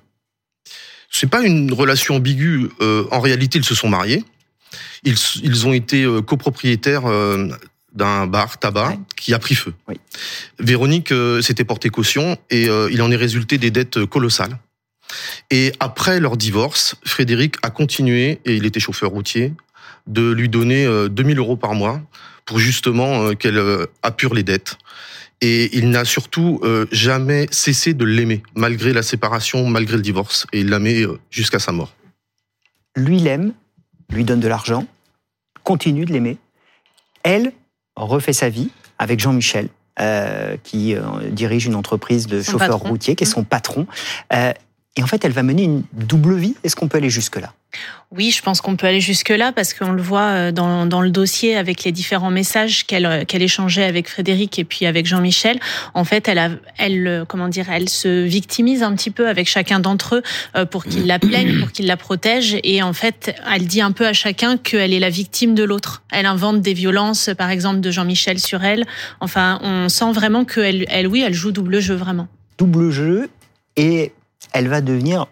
C'est 1.11 1.29
pas 1.29 1.43
une 1.43 1.75
relation 1.75 2.15
ambiguë. 2.15 2.71
Euh, 2.81 3.07
en 3.11 3.21
réalité, 3.21 3.59
ils 3.59 3.67
se 3.67 3.75
sont 3.75 3.89
mariés. 3.89 4.25
Ils, 5.05 5.67
ont 5.67 5.75
été 5.75 6.05
euh, 6.05 6.23
copropriétaires 6.23 7.03
d'un 7.95 8.27
bar 8.27 8.59
tabac 8.59 8.89
ouais. 8.89 8.99
qui 9.17 9.35
a 9.35 9.39
pris 9.39 9.55
feu. 9.55 9.75
Oui. 9.89 9.97
Véronique 10.59 11.13
euh, 11.13 11.43
s'était 11.43 11.65
portée 11.65 11.91
caution 11.91 12.37
et 12.51 12.69
euh, 12.69 12.89
il 12.91 13.03
en 13.03 13.11
est 13.11 13.17
résulté 13.17 13.59
des 13.59 13.71
dettes 13.71 14.05
colossales. 14.07 14.59
Et 15.51 15.73
après 15.81 16.21
leur 16.21 16.37
divorce, 16.37 16.97
Frédéric 17.05 17.57
a 17.63 17.71
continué, 17.71 18.41
et 18.47 18.57
il 18.57 18.65
était 18.65 18.81
chauffeur 18.81 19.11
routier, 19.11 19.53
de 20.07 20.33
lui 20.33 20.49
donner 20.49 20.87
2000 21.11 21.39
euros 21.39 21.57
par 21.57 21.75
mois 21.75 22.01
pour 22.47 22.59
justement 22.59 23.35
qu'elle 23.35 23.61
appure 24.03 24.33
les 24.33 24.43
dettes. 24.43 24.79
Et 25.43 25.77
il 25.77 25.91
n'a 25.91 26.07
surtout 26.07 26.63
jamais 26.93 27.47
cessé 27.51 27.93
de 27.93 28.07
l'aimer, 28.07 28.43
malgré 28.55 28.95
la 28.95 29.03
séparation, 29.03 29.69
malgré 29.69 29.97
le 29.97 30.03
divorce. 30.03 30.47
Et 30.55 30.61
il 30.61 30.71
l'aimait 30.71 31.05
jusqu'à 31.31 31.59
sa 31.59 31.73
mort. 31.73 31.95
Lui 32.97 33.19
l'aime, 33.19 33.53
lui 34.09 34.25
donne 34.25 34.41
de 34.41 34.49
l'argent, 34.49 34.87
continue 35.63 36.07
de 36.07 36.13
l'aimer. 36.13 36.39
Elle 37.23 37.53
refait 37.97 38.33
sa 38.33 38.49
vie 38.49 38.71
avec 38.99 39.21
Jean-Michel, 39.21 39.69
euh, 40.01 40.57
qui 40.63 40.95
euh, 40.95 41.03
dirige 41.31 41.67
une 41.67 41.75
entreprise 41.75 42.27
de 42.27 42.41
chauffeurs 42.43 42.79
routiers, 42.79 43.15
qui 43.15 43.25
est 43.25 43.27
son 43.27 43.45
patron. 43.45 43.87
Euh, 44.33 44.53
et 44.97 45.03
en 45.03 45.07
fait, 45.07 45.25
elle 45.25 45.33
va 45.33 45.43
mener 45.43 45.65
une 45.65 45.83
double 45.93 46.35
vie. 46.37 46.55
Est-ce 46.65 46.77
qu'on 46.77 46.89
peut 46.89 46.99
aller 46.99 47.11
jusque-là? 47.11 47.53
Oui, 48.15 48.31
je 48.31 48.43
pense 48.43 48.61
qu'on 48.61 48.77
peut 48.77 48.87
aller 48.87 49.01
jusque-là 49.01 49.53
parce 49.53 49.73
qu'on 49.73 49.93
le 49.93 50.03
voit 50.03 50.21
euh, 50.21 50.53
dans, 50.53 51.01
le 51.01 51.11
dossier 51.11 51.57
avec 51.57 51.83
les 51.85 51.93
différents 51.93 52.31
messages 52.31 52.85
qu'elle 52.85 53.07
euh, 53.07 53.25
qu'elle 53.25 53.41
échangeait 53.41 53.85
avec 53.85 54.09
Frédéric 54.09 54.59
et 54.59 54.65
puis 54.65 54.85
avec 54.85 55.07
Jean-Michel. 55.07 55.59
En 55.95 56.05
fait, 56.05 56.29
elle, 56.29 57.07
euh, 57.07 57.25
comment 57.27 57.49
dire, 57.49 57.71
elle 57.71 57.89
se 57.89 58.25
victimise 58.25 58.83
un 58.83 58.95
petit 58.95 59.11
peu 59.11 59.29
avec 59.29 59.49
chacun 59.49 59.81
d'entre 59.81 60.17
eux 60.17 60.67
pour 60.67 60.85
qu'il 60.85 61.07
la 61.07 61.19
plaigne, 61.19 61.61
pour 61.61 61.73
qu'il 61.73 61.87
la 61.87 61.97
protège. 61.97 62.59
Et 62.63 62.83
en 62.83 62.93
fait, 62.93 63.35
elle 63.51 63.67
dit 63.67 63.81
un 63.81 63.93
peu 63.93 64.07
à 64.07 64.13
chacun 64.13 64.59
qu'elle 64.59 64.93
est 64.93 65.01
la 65.01 65.11
victime 65.11 65.55
de 65.55 65.65
l'autre. 65.65 66.03
Elle 66.13 66.27
invente 66.27 66.61
des 66.61 66.75
violences, 66.75 67.31
par 67.39 67.51
exemple, 67.51 67.81
de 67.81 67.91
Jean-Michel 67.91 68.39
sur 68.39 68.63
elle. 68.63 68.85
Enfin, 69.21 69.59
on 69.63 69.89
sent 69.89 70.13
vraiment 70.13 70.45
qu'elle, 70.45 70.85
elle, 70.89 71.07
oui, 71.07 71.23
elle 71.27 71.35
joue 71.35 71.53
double 71.53 71.81
jeu 71.81 71.95
vraiment. 71.95 72.29
Double 72.59 72.91
jeu 72.91 73.31
et 73.77 74.13
elle 74.53 74.69
va 74.69 74.83
devenir 74.83 75.27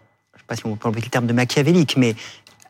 pas 0.51 0.57
si 0.57 0.67
on 0.67 0.75
peut 0.75 0.89
employer 0.89 1.07
le 1.07 1.11
terme 1.11 1.29
de 1.29 1.33
machiavélique, 1.33 1.97
mais 1.97 2.17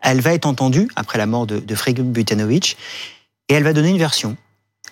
elle 0.03 0.21
va 0.21 0.35
être 0.35 0.45
entendue 0.45 0.89
après 0.97 1.17
la 1.17 1.27
mort 1.27 1.47
de, 1.47 1.59
de 1.59 1.75
Frédéric 1.75 2.13
Butanovitch 2.13 2.77
et 3.49 3.55
elle 3.55 3.65
va 3.65 3.73
donner 3.73 3.89
une 3.89 3.99
version. 3.99 4.37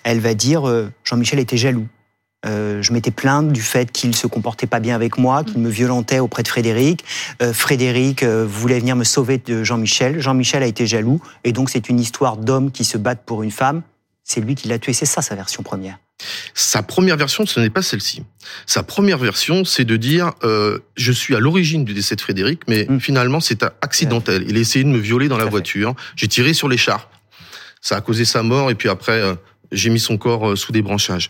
Elle 0.03 0.19
va 0.19 0.33
dire 0.33 0.67
euh, 0.67 0.91
Jean-Michel 1.03 1.37
était 1.39 1.55
jaloux. 1.57 1.87
Euh, 2.45 2.81
je 2.81 2.91
m'étais 2.91 3.11
plainte 3.11 3.51
du 3.51 3.61
fait 3.61 3.91
qu'il 3.91 4.15
se 4.15 4.25
comportait 4.25 4.65
pas 4.65 4.79
bien 4.79 4.95
avec 4.95 5.17
moi, 5.17 5.43
qu'il 5.43 5.59
me 5.59 5.69
violentait 5.69 6.19
auprès 6.19 6.41
de 6.41 6.47
Frédéric. 6.47 7.05
Euh, 7.43 7.53
Frédéric 7.53 8.23
voulait 8.23 8.79
venir 8.79 8.95
me 8.95 9.03
sauver 9.03 9.37
de 9.37 9.63
Jean-Michel. 9.63 10.19
Jean-Michel 10.19 10.63
a 10.63 10.67
été 10.67 10.87
jaloux. 10.87 11.21
Et 11.43 11.51
donc, 11.51 11.69
c'est 11.69 11.89
une 11.89 11.99
histoire 11.99 12.37
d'hommes 12.37 12.71
qui 12.71 12.85
se 12.85 12.97
battent 12.97 13.23
pour 13.23 13.43
une 13.43 13.51
femme. 13.51 13.83
C'est 14.23 14.41
lui 14.41 14.55
qui 14.55 14.67
l'a 14.67 14.79
tué. 14.79 14.93
C'est 14.93 15.05
ça, 15.05 15.21
sa 15.21 15.35
version 15.35 15.61
première. 15.61 15.99
Sa 16.53 16.83
première 16.83 17.17
version, 17.17 17.45
ce 17.45 17.59
n'est 17.59 17.69
pas 17.69 17.81
celle-ci. 17.81 18.23
Sa 18.65 18.83
première 18.83 19.17
version, 19.17 19.63
c'est 19.63 19.85
de 19.85 19.95
dire 19.95 20.33
euh, 20.43 20.79
je 20.97 21.11
suis 21.11 21.35
à 21.35 21.39
l'origine 21.39 21.85
du 21.85 21.93
décès 21.93 22.15
de 22.15 22.21
Frédéric, 22.21 22.61
mais 22.67 22.87
finalement 22.99 23.39
c'est 23.39 23.63
accidentel. 23.81 24.43
Il 24.47 24.57
a 24.57 24.59
essayé 24.59 24.83
de 24.83 24.89
me 24.89 24.97
violer 24.97 25.27
dans 25.27 25.37
la 25.37 25.45
voiture. 25.45 25.95
J'ai 26.15 26.27
tiré 26.27 26.53
sur 26.53 26.67
l'écharpe. 26.67 27.09
Ça 27.81 27.95
a 27.95 28.01
causé 28.01 28.25
sa 28.25 28.43
mort 28.43 28.69
et 28.69 28.75
puis 28.75 28.89
après 28.89 29.21
euh, 29.21 29.35
j'ai 29.71 29.89
mis 29.89 29.99
son 29.99 30.17
corps 30.17 30.49
euh, 30.49 30.55
sous 30.55 30.71
des 30.71 30.81
branchages. 30.81 31.29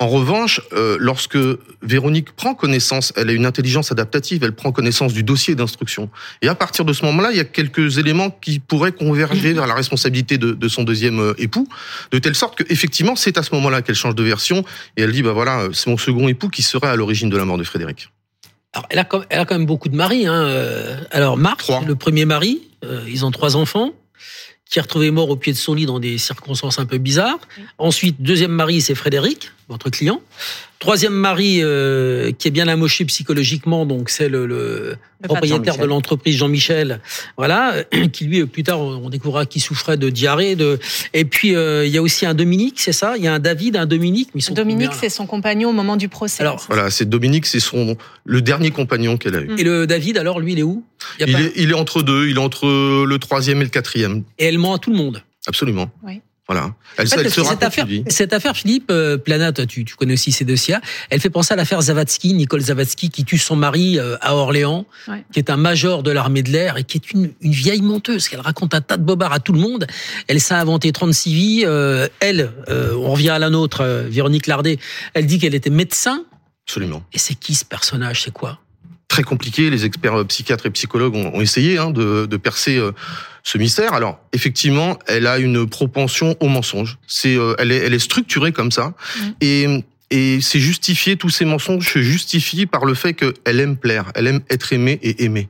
En 0.00 0.08
revanche, 0.08 0.60
euh, 0.72 0.96
lorsque 0.98 1.38
Véronique 1.80 2.32
prend 2.32 2.54
connaissance, 2.54 3.12
elle 3.16 3.30
a 3.30 3.32
une 3.32 3.46
intelligence 3.46 3.92
adaptative, 3.92 4.42
elle 4.42 4.52
prend 4.52 4.72
connaissance 4.72 5.12
du 5.12 5.22
dossier 5.22 5.54
d'instruction. 5.54 6.10
Et 6.42 6.48
à 6.48 6.56
partir 6.56 6.84
de 6.84 6.92
ce 6.92 7.04
moment-là, 7.04 7.30
il 7.30 7.36
y 7.36 7.40
a 7.40 7.44
quelques 7.44 7.96
éléments 7.98 8.30
qui 8.30 8.58
pourraient 8.58 8.90
converger 8.92 9.52
vers 9.52 9.68
la 9.68 9.74
responsabilité 9.74 10.36
de, 10.36 10.50
de 10.52 10.68
son 10.68 10.82
deuxième 10.82 11.20
euh, 11.20 11.34
époux, 11.38 11.68
de 12.10 12.18
telle 12.18 12.34
sorte 12.34 12.58
que 12.58 12.64
effectivement, 12.72 13.14
c'est 13.14 13.38
à 13.38 13.44
ce 13.44 13.54
moment-là 13.54 13.82
qu'elle 13.82 13.94
change 13.94 14.16
de 14.16 14.24
version 14.24 14.64
et 14.96 15.02
elle 15.02 15.12
dit 15.12 15.22
bah 15.22 15.32
voilà, 15.32 15.60
euh, 15.60 15.72
c'est 15.72 15.88
mon 15.88 15.96
second 15.96 16.26
époux 16.26 16.48
qui 16.48 16.62
serait 16.62 16.88
à 16.88 16.96
l'origine 16.96 17.30
de 17.30 17.36
la 17.36 17.44
mort 17.44 17.56
de 17.56 17.64
Frédéric. 17.64 18.10
Alors, 18.72 18.86
elle 18.90 18.98
a, 18.98 19.04
quand- 19.04 19.22
elle 19.30 19.38
a 19.38 19.44
quand 19.44 19.54
même 19.54 19.66
beaucoup 19.66 19.88
de 19.88 19.94
maris. 19.96 20.26
Hein. 20.26 20.96
Alors, 21.12 21.36
Marc, 21.36 21.62
le 21.86 21.94
premier 21.94 22.24
mari, 22.24 22.62
euh, 22.84 23.04
ils 23.08 23.24
ont 23.24 23.30
trois 23.30 23.54
enfants, 23.54 23.92
qui 24.68 24.80
est 24.80 24.82
retrouvé 24.82 25.12
mort 25.12 25.28
au 25.30 25.36
pied 25.36 25.52
de 25.52 25.58
son 25.58 25.74
lit 25.74 25.86
dans 25.86 26.00
des 26.00 26.18
circonstances 26.18 26.80
un 26.80 26.86
peu 26.86 26.98
bizarres. 26.98 27.38
Ensuite, 27.78 28.16
deuxième 28.20 28.50
mari, 28.50 28.80
c'est 28.80 28.96
Frédéric, 28.96 29.52
votre 29.68 29.90
client. 29.90 30.20
Troisième 30.78 31.14
mari, 31.14 31.60
euh, 31.62 32.30
qui 32.32 32.48
est 32.48 32.50
bien 32.50 32.68
amoché 32.68 33.06
psychologiquement, 33.06 33.86
donc 33.86 34.10
c'est 34.10 34.28
le, 34.28 34.44
le 34.44 34.96
propriétaire 35.22 35.60
de 35.60 35.64
Jean-Michel. 35.66 35.88
l'entreprise 35.88 36.36
Jean-Michel, 36.36 37.00
voilà, 37.38 37.74
qui 38.12 38.24
lui, 38.26 38.44
plus 38.44 38.64
tard, 38.64 38.80
on 38.80 39.08
découvrira 39.08 39.46
qu'il 39.46 39.62
souffrait 39.62 39.96
de 39.96 40.10
diarrhée. 40.10 40.56
De... 40.56 40.78
Et 41.14 41.24
puis, 41.24 41.56
euh, 41.56 41.86
il 41.86 41.92
y 41.92 41.96
a 41.96 42.02
aussi 42.02 42.26
un 42.26 42.34
Dominique, 42.34 42.80
c'est 42.80 42.92
ça? 42.92 43.16
Il 43.16 43.24
y 43.24 43.28
a 43.28 43.32
un 43.32 43.38
David, 43.38 43.76
un 43.76 43.86
Dominique. 43.86 44.28
Mais 44.34 44.40
ils 44.40 44.42
sont 44.44 44.52
Dominique, 44.52 44.92
c'est 44.92 45.08
son 45.08 45.24
compagnon 45.26 45.70
au 45.70 45.72
moment 45.72 45.96
du 45.96 46.10
procès. 46.10 46.42
Alors, 46.42 46.62
Voilà, 46.68 46.90
c'est 46.90 47.08
Dominique, 47.08 47.46
c'est 47.46 47.60
son 47.60 47.96
le 48.24 48.42
dernier 48.42 48.70
compagnon 48.70 49.16
qu'elle 49.16 49.36
a 49.36 49.40
eu. 49.40 49.54
Et 49.56 49.64
le 49.64 49.86
David, 49.86 50.18
alors, 50.18 50.38
lui, 50.40 50.52
il 50.52 50.58
est 50.58 50.62
où? 50.64 50.84
Il 51.18 51.22
y 51.22 51.24
a 51.24 51.28
Il 51.28 51.32
pas- 51.32 51.40
est, 51.40 51.52
il 51.56 51.70
est 51.70 51.74
entre 51.74 52.02
deux, 52.02 52.28
il 52.28 52.36
est 52.36 52.40
entre 52.40 52.66
le 53.06 53.18
troisième 53.18 53.60
et 53.62 53.64
le 53.64 53.70
quatrième. 53.70 54.22
Et 54.38 54.44
elle 54.46 54.58
ment 54.58 54.74
à 54.74 54.78
tout 54.78 54.90
le 54.90 54.96
monde. 54.98 55.22
Absolument. 55.46 55.90
Oui. 56.02 56.20
Voilà. 56.46 56.74
Elle, 56.98 57.06
En 57.06 57.10
fait, 57.10 57.20
elle 57.20 57.30
se 57.30 57.42
cette, 57.42 57.62
affaire, 57.62 57.86
cette 58.08 58.56
Philippe 58.56 58.90
euh, 58.90 59.16
Plana, 59.16 59.50
toi, 59.52 59.64
tu, 59.64 59.84
tu 59.86 59.94
connais 59.96 60.12
aussi 60.12 60.30
ces 60.30 60.44
dossiers. 60.44 60.76
Elle 61.08 61.20
fait 61.20 61.30
penser 61.30 61.54
à 61.54 61.56
l'affaire 61.56 61.80
Zavatsky, 61.80 62.34
Nicole 62.34 62.60
Zavatsky, 62.60 63.08
qui 63.08 63.24
tue 63.24 63.38
son 63.38 63.56
mari 63.56 63.98
euh, 63.98 64.16
à 64.20 64.34
Orléans, 64.34 64.84
Ouais. 65.08 65.24
qui 65.32 65.38
est 65.38 65.48
un 65.48 65.56
major 65.56 66.02
de 66.02 66.10
l'armée 66.10 66.42
de 66.42 66.50
l'air 66.50 66.76
et 66.76 66.84
qui 66.84 66.98
est 66.98 67.12
une, 67.12 67.32
une 67.40 67.52
vieille 67.52 67.80
menteuse. 67.80 68.28
qu'elle 68.28 68.40
raconte 68.40 68.74
un 68.74 68.82
tas 68.82 68.98
de 68.98 69.02
bobards 69.02 69.32
à 69.32 69.40
tout 69.40 69.54
le 69.54 69.60
monde. 69.60 69.86
Elle 70.28 70.40
s'est 70.40 70.54
inventé 70.54 70.92
36 70.92 71.34
vies. 71.34 71.62
Euh, 71.64 72.08
elle, 72.20 72.50
euh, 72.68 72.94
on 72.94 73.12
revient 73.12 73.30
à 73.30 73.38
la 73.38 73.48
nôtre, 73.48 73.80
euh, 73.80 74.06
Véronique 74.08 74.46
Lardet. 74.46 74.78
Elle 75.14 75.26
dit 75.26 75.38
qu'elle 75.38 75.54
était 75.54 75.70
médecin. 75.70 76.24
Absolument. 76.66 77.02
Et 77.14 77.18
c'est 77.18 77.34
qui 77.34 77.54
ce 77.54 77.64
personnage? 77.64 78.22
C'est 78.22 78.32
quoi? 78.32 78.58
Très 79.08 79.22
compliqué. 79.22 79.70
Les 79.70 79.84
experts 79.84 80.20
euh, 80.20 80.24
psychiatres 80.24 80.66
et 80.66 80.70
psychologues 80.70 81.14
ont, 81.14 81.34
ont 81.34 81.40
essayé 81.40 81.78
hein, 81.78 81.90
de, 81.90 82.26
de 82.26 82.36
percer 82.36 82.76
euh, 82.76 82.92
ce 83.42 83.58
mystère. 83.58 83.92
Alors, 83.92 84.18
effectivement, 84.32 84.98
elle 85.06 85.26
a 85.26 85.38
une 85.38 85.68
propension 85.68 86.36
au 86.40 86.48
mensonge. 86.48 86.98
C'est, 87.06 87.36
euh, 87.36 87.54
elle, 87.58 87.72
est, 87.72 87.78
elle 87.78 87.94
est 87.94 87.98
structurée 87.98 88.52
comme 88.52 88.70
ça. 88.70 88.94
Et, 89.40 89.84
et 90.10 90.40
c'est 90.40 90.60
justifié, 90.60 91.16
tous 91.16 91.30
ces 91.30 91.44
mensonges 91.44 91.92
se 91.92 92.00
justifient 92.00 92.66
par 92.66 92.84
le 92.84 92.94
fait 92.94 93.14
qu'elle 93.14 93.60
aime 93.60 93.76
plaire, 93.76 94.12
elle 94.14 94.26
aime 94.26 94.40
être 94.50 94.72
aimée 94.72 94.98
et 95.02 95.24
aimée. 95.24 95.48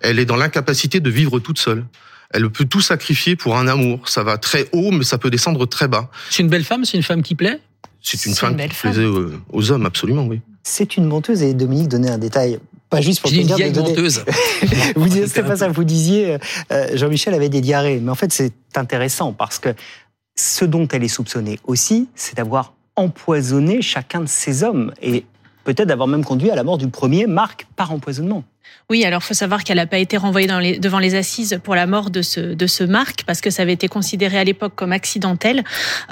Elle 0.00 0.18
est 0.18 0.26
dans 0.26 0.36
l'incapacité 0.36 1.00
de 1.00 1.10
vivre 1.10 1.38
toute 1.40 1.58
seule. 1.58 1.84
Elle 2.30 2.48
peut 2.48 2.64
tout 2.64 2.80
sacrifier 2.80 3.36
pour 3.36 3.58
un 3.58 3.68
amour. 3.68 4.08
Ça 4.08 4.22
va 4.22 4.38
très 4.38 4.68
haut, 4.72 4.90
mais 4.90 5.04
ça 5.04 5.18
peut 5.18 5.30
descendre 5.30 5.66
très 5.66 5.88
bas. 5.88 6.10
C'est 6.30 6.42
une 6.42 6.48
belle 6.48 6.64
femme? 6.64 6.84
C'est 6.84 6.96
une 6.96 7.02
femme 7.02 7.22
qui 7.22 7.34
plaît? 7.34 7.60
C'est 8.00 8.24
une 8.26 8.34
C'est 8.34 8.40
femme 8.40 8.52
une 8.52 8.56
belle 8.56 8.70
qui 8.70 8.76
plaisait 8.76 9.04
aux, 9.04 9.32
aux 9.50 9.70
hommes, 9.70 9.86
absolument, 9.86 10.24
oui. 10.24 10.40
C'est 10.62 10.96
une 10.96 11.06
menteuse 11.06 11.42
et 11.42 11.54
Dominique 11.54 11.88
donnait 11.88 12.10
un 12.10 12.18
détail. 12.18 12.58
Pas 12.92 13.00
juste 13.00 13.20
pour 13.22 13.30
une 13.40 13.46
dire 13.46 13.56
de 13.70 13.74
donner- 13.74 13.94
vous 14.96 15.06
disiez, 15.08 15.26
c'était 15.26 15.42
pas 15.42 15.56
ça, 15.56 15.68
vous 15.68 15.82
disiez, 15.84 16.36
euh, 16.70 16.88
Jean-Michel 16.94 17.32
avait 17.34 17.48
des 17.48 17.60
diarrhées. 17.62 17.98
Mais 18.00 18.10
en 18.10 18.14
fait, 18.14 18.32
c'est 18.32 18.52
intéressant 18.76 19.32
parce 19.32 19.58
que 19.58 19.70
ce 20.38 20.64
dont 20.64 20.86
elle 20.92 21.02
est 21.02 21.08
soupçonnée 21.08 21.58
aussi, 21.64 22.08
c'est 22.14 22.36
d'avoir 22.36 22.74
empoisonné 22.96 23.80
chacun 23.82 24.20
de 24.20 24.28
ces 24.28 24.62
hommes 24.62 24.92
et 25.00 25.24
peut-être 25.64 25.88
d'avoir 25.88 26.06
même 26.06 26.24
conduit 26.24 26.50
à 26.50 26.54
la 26.54 26.64
mort 26.64 26.76
du 26.78 26.88
premier, 26.88 27.26
Marc, 27.26 27.66
par 27.76 27.92
empoisonnement. 27.92 28.44
Oui, 28.90 29.04
alors 29.04 29.22
faut 29.22 29.34
savoir 29.34 29.64
qu'elle 29.64 29.76
n'a 29.78 29.86
pas 29.86 29.98
été 29.98 30.16
renvoyée 30.16 30.46
dans 30.46 30.58
les- 30.58 30.78
devant 30.78 30.98
les 30.98 31.14
assises 31.14 31.60
pour 31.64 31.74
la 31.74 31.86
mort 31.86 32.10
de 32.10 32.20
ce, 32.22 32.40
de 32.40 32.66
ce 32.66 32.84
Marc, 32.84 33.24
parce 33.26 33.40
que 33.40 33.50
ça 33.50 33.62
avait 33.62 33.72
été 33.72 33.88
considéré 33.88 34.38
à 34.38 34.44
l'époque 34.44 34.74
comme 34.74 34.92
accidentel. 34.92 35.64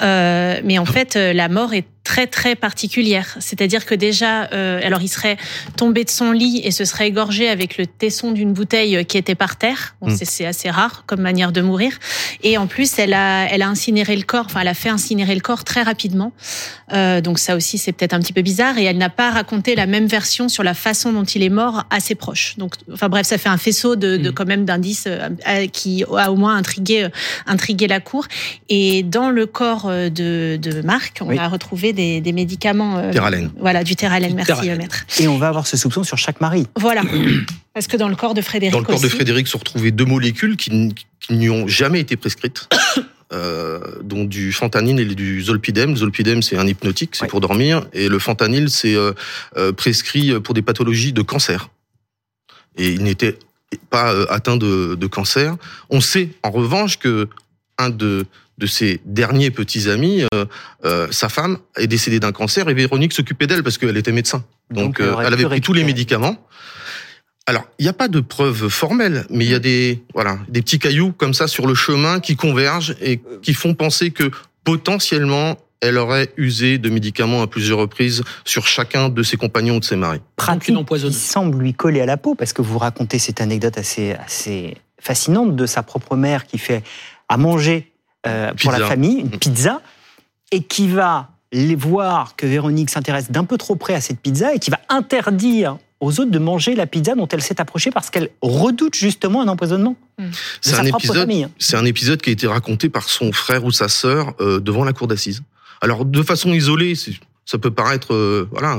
Euh, 0.02 0.60
mais 0.64 0.78
en 0.78 0.84
fait, 0.86 1.16
euh, 1.16 1.32
la 1.32 1.48
mort 1.48 1.74
est 1.74 1.86
très 2.02 2.26
très 2.26 2.56
particulière. 2.56 3.36
C'est-à-dire 3.40 3.84
que 3.84 3.94
déjà, 3.94 4.44
euh, 4.52 4.80
alors 4.82 5.02
il 5.02 5.08
serait 5.08 5.36
tombé 5.76 6.04
de 6.04 6.10
son 6.10 6.32
lit 6.32 6.60
et 6.64 6.70
se 6.70 6.84
serait 6.86 7.06
égorgé 7.08 7.48
avec 7.48 7.76
le 7.76 7.86
tesson 7.86 8.32
d'une 8.32 8.52
bouteille 8.54 8.96
euh, 8.96 9.02
qui 9.04 9.18
était 9.18 9.34
par 9.34 9.56
terre. 9.56 9.94
Bon, 10.00 10.08
Mm. 10.08 10.16
c'est- 10.16 10.24
C'est 10.30 10.46
assez 10.46 10.70
rare 10.70 11.04
comme 11.06 11.20
manière 11.20 11.52
de 11.52 11.60
mourir. 11.60 11.92
Et 12.42 12.56
en 12.56 12.66
plus, 12.66 12.98
elle 12.98 13.12
a, 13.14 13.46
elle 13.50 13.62
a 13.62 13.68
incinéré 13.68 14.16
le 14.16 14.22
corps. 14.22 14.46
Enfin, 14.46 14.60
elle 14.60 14.68
a 14.68 14.74
fait 14.74 14.88
incinérer 14.88 15.34
le 15.34 15.40
corps 15.42 15.64
très 15.64 15.82
rapidement. 15.82 16.32
Euh, 16.94 17.20
donc 17.20 17.38
ça 17.38 17.56
aussi, 17.56 17.76
c'est 17.78 17.92
peut-être 17.92 18.14
un 18.14 18.20
petit 18.20 18.32
peu 18.32 18.42
bizarre. 18.42 18.78
Et 18.78 18.84
elle 18.84 18.96
n'a 18.96 19.10
pas 19.10 19.30
raconté 19.30 19.74
la 19.74 19.86
même 19.86 20.06
version 20.06 20.48
sur 20.48 20.62
la 20.62 20.72
façon 20.74 21.12
dont 21.12 21.24
il 21.24 21.42
est 21.42 21.48
mort 21.50 21.84
à 21.90 22.00
ses 22.00 22.14
proches. 22.14 22.39
Donc, 22.58 22.74
enfin 22.92 23.08
bref, 23.08 23.26
ça 23.26 23.38
fait 23.38 23.48
un 23.48 23.56
faisceau 23.56 23.96
de, 23.96 24.16
de 24.16 24.30
quand 24.30 24.46
même 24.46 24.64
d'indices 24.64 25.04
euh, 25.06 25.66
qui 25.72 26.04
a 26.16 26.30
au 26.32 26.36
moins 26.36 26.56
intrigué, 26.56 27.04
euh, 27.04 27.08
intrigué 27.46 27.86
la 27.86 28.00
cour. 28.00 28.26
Et 28.68 29.02
dans 29.02 29.30
le 29.30 29.46
corps 29.46 29.86
euh, 29.88 30.08
de, 30.08 30.56
de 30.60 30.80
Marc, 30.82 31.18
on 31.22 31.26
Oui. 31.28 31.38
a 31.38 31.48
retrouvé 31.48 31.92
des, 31.92 32.20
des 32.20 32.32
médicaments. 32.32 32.98
euh, 32.98 33.12
Terralène. 33.12 33.50
Voilà, 33.58 33.84
du 33.84 33.96
Terralène. 33.96 34.34
Merci, 34.34 34.52
Terralène. 34.52 34.78
maître. 34.78 35.04
Et 35.20 35.28
on 35.28 35.38
va 35.38 35.48
avoir 35.48 35.66
ce 35.66 35.76
soupçon 35.76 36.04
sur 36.04 36.18
chaque 36.18 36.40
mari. 36.40 36.66
Voilà. 36.76 37.02
Parce 37.74 37.86
que 37.86 37.96
dans 37.96 38.08
le 38.08 38.16
corps 38.16 38.34
de 38.34 38.40
Frédéric 38.42 38.72
Dans 38.72 38.80
le 38.80 38.84
corps 38.84 39.00
de 39.00 39.08
Frédéric 39.08 39.46
se 39.46 39.56
retrouvaient 39.56 39.92
deux 39.92 40.04
molécules 40.04 40.56
qui, 40.56 40.92
qui 41.20 41.32
n'y 41.34 41.48
ont 41.48 41.68
jamais 41.68 42.00
été 42.00 42.16
prescrites, 42.16 42.68
euh, 43.32 43.78
dont 44.02 44.24
du 44.24 44.52
fentanyl 44.52 44.98
et 44.98 45.04
du 45.14 45.40
zolpidem. 45.42 45.90
Le 45.90 45.96
zolpidem, 45.96 46.42
c'est 46.42 46.56
un 46.56 46.66
hypnotique, 46.66 47.14
c'est 47.14 47.28
pour 47.28 47.40
dormir, 47.40 47.86
et 47.92 48.08
le 48.08 48.18
fentanyl, 48.18 48.68
c'est 48.70 48.94
euh, 48.96 49.12
euh, 49.56 49.72
prescrit 49.72 50.32
pour 50.40 50.52
des 50.52 50.62
pathologies 50.62 51.12
de 51.12 51.22
cancer. 51.22 51.68
Et 52.76 52.90
il 52.90 53.02
n'était 53.02 53.38
pas 53.90 54.12
euh, 54.12 54.26
atteint 54.30 54.56
de, 54.56 54.94
de 54.94 55.06
cancer. 55.06 55.56
On 55.90 56.00
sait, 56.00 56.30
en 56.42 56.50
revanche, 56.50 56.98
que 56.98 57.28
un 57.78 57.90
de 57.90 58.26
de 58.60 58.66
ses 58.66 59.00
derniers 59.06 59.50
petits 59.50 59.88
amis, 59.88 60.22
euh, 60.34 60.44
euh, 60.84 61.08
sa 61.10 61.28
femme 61.28 61.58
est 61.76 61.86
décédée 61.86 62.20
d'un 62.20 62.30
cancer 62.30 62.68
et 62.68 62.74
Véronique 62.74 63.12
s'occupait 63.12 63.46
d'elle 63.46 63.62
parce 63.62 63.78
qu'elle 63.78 63.96
était 63.96 64.12
médecin. 64.12 64.44
Donc, 64.70 65.00
Donc, 65.00 65.00
elle 65.00 65.26
euh, 65.26 65.32
avait 65.32 65.46
pris 65.46 65.60
tous 65.60 65.72
les 65.72 65.82
médicaments. 65.82 66.36
Alors, 67.46 67.66
il 67.78 67.82
n'y 67.82 67.88
a 67.88 67.94
pas 67.94 68.08
de 68.08 68.20
preuves 68.20 68.68
formelles, 68.68 69.24
mais 69.30 69.46
il 69.46 69.50
y 69.50 69.54
a 69.54 69.58
des 69.58 70.02
voilà 70.14 70.38
des 70.48 70.62
petits 70.62 70.78
cailloux 70.78 71.12
comme 71.12 71.34
ça 71.34 71.48
sur 71.48 71.66
le 71.66 71.74
chemin 71.74 72.20
qui 72.20 72.36
convergent 72.36 72.94
et 73.00 73.20
qui 73.42 73.54
font 73.54 73.74
penser 73.74 74.10
que 74.10 74.30
potentiellement 74.62 75.58
elle 75.80 75.96
aurait 75.96 76.32
usé 76.36 76.78
de 76.78 76.90
médicaments 76.90 77.42
à 77.42 77.46
plusieurs 77.46 77.78
reprises 77.78 78.22
sur 78.44 78.66
chacun 78.66 79.08
de 79.08 79.22
ses 79.22 79.36
compagnons 79.36 79.76
ou 79.76 79.80
de 79.80 79.84
ses 79.84 79.96
maris. 79.96 80.20
pratique 80.36 80.76
qui 80.86 81.12
semble 81.12 81.58
lui 81.58 81.74
coller 81.74 82.00
à 82.00 82.06
la 82.06 82.16
peau, 82.16 82.34
parce 82.34 82.52
que 82.52 82.62
vous 82.62 82.78
racontez 82.78 83.18
cette 83.18 83.40
anecdote 83.40 83.78
assez, 83.78 84.12
assez 84.12 84.76
fascinante 85.00 85.56
de 85.56 85.66
sa 85.66 85.82
propre 85.82 86.16
mère 86.16 86.46
qui 86.46 86.58
fait 86.58 86.82
à 87.28 87.36
manger 87.36 87.92
euh, 88.26 88.52
pour 88.60 88.70
la 88.70 88.78
Pizza. 88.78 88.88
famille, 88.88 89.20
une 89.20 89.30
pizza, 89.30 89.80
et 90.52 90.62
qui 90.62 90.88
va 90.88 91.30
les 91.52 91.74
voir 91.74 92.36
que 92.36 92.46
Véronique 92.46 92.90
s'intéresse 92.90 93.30
d'un 93.30 93.44
peu 93.44 93.56
trop 93.56 93.76
près 93.76 93.94
à 93.94 94.00
cette 94.00 94.20
pizza 94.20 94.54
et 94.54 94.58
qui 94.58 94.70
va 94.70 94.78
interdire 94.88 95.78
aux 96.00 96.20
autres 96.20 96.30
de 96.30 96.38
manger 96.38 96.74
la 96.74 96.86
pizza 96.86 97.14
dont 97.14 97.28
elle 97.28 97.42
s'est 97.42 97.60
approchée 97.60 97.90
parce 97.90 98.08
qu'elle 98.10 98.30
redoute 98.40 98.94
justement 98.94 99.42
un 99.42 99.48
empoisonnement. 99.48 99.96
de 100.18 100.24
C'est 100.60 100.74
un 100.74 100.84
épisode. 100.84 101.28
un 101.76 101.84
épisode 101.84 102.22
qui 102.22 102.30
a 102.30 102.32
été 102.32 102.46
raconté 102.46 102.88
par 102.88 103.08
son 103.08 103.32
frère 103.32 103.64
ou 103.64 103.70
sa 103.70 103.88
sœur 103.88 104.34
euh, 104.40 104.60
devant 104.60 104.84
la 104.84 104.92
cour 104.92 105.08
d'assises. 105.08 105.42
Alors 105.80 106.04
de 106.04 106.22
façon 106.22 106.52
isolée, 106.52 106.94
ça 107.46 107.58
peut 107.58 107.70
paraître 107.70 108.14
euh, 108.14 108.48
voilà 108.50 108.78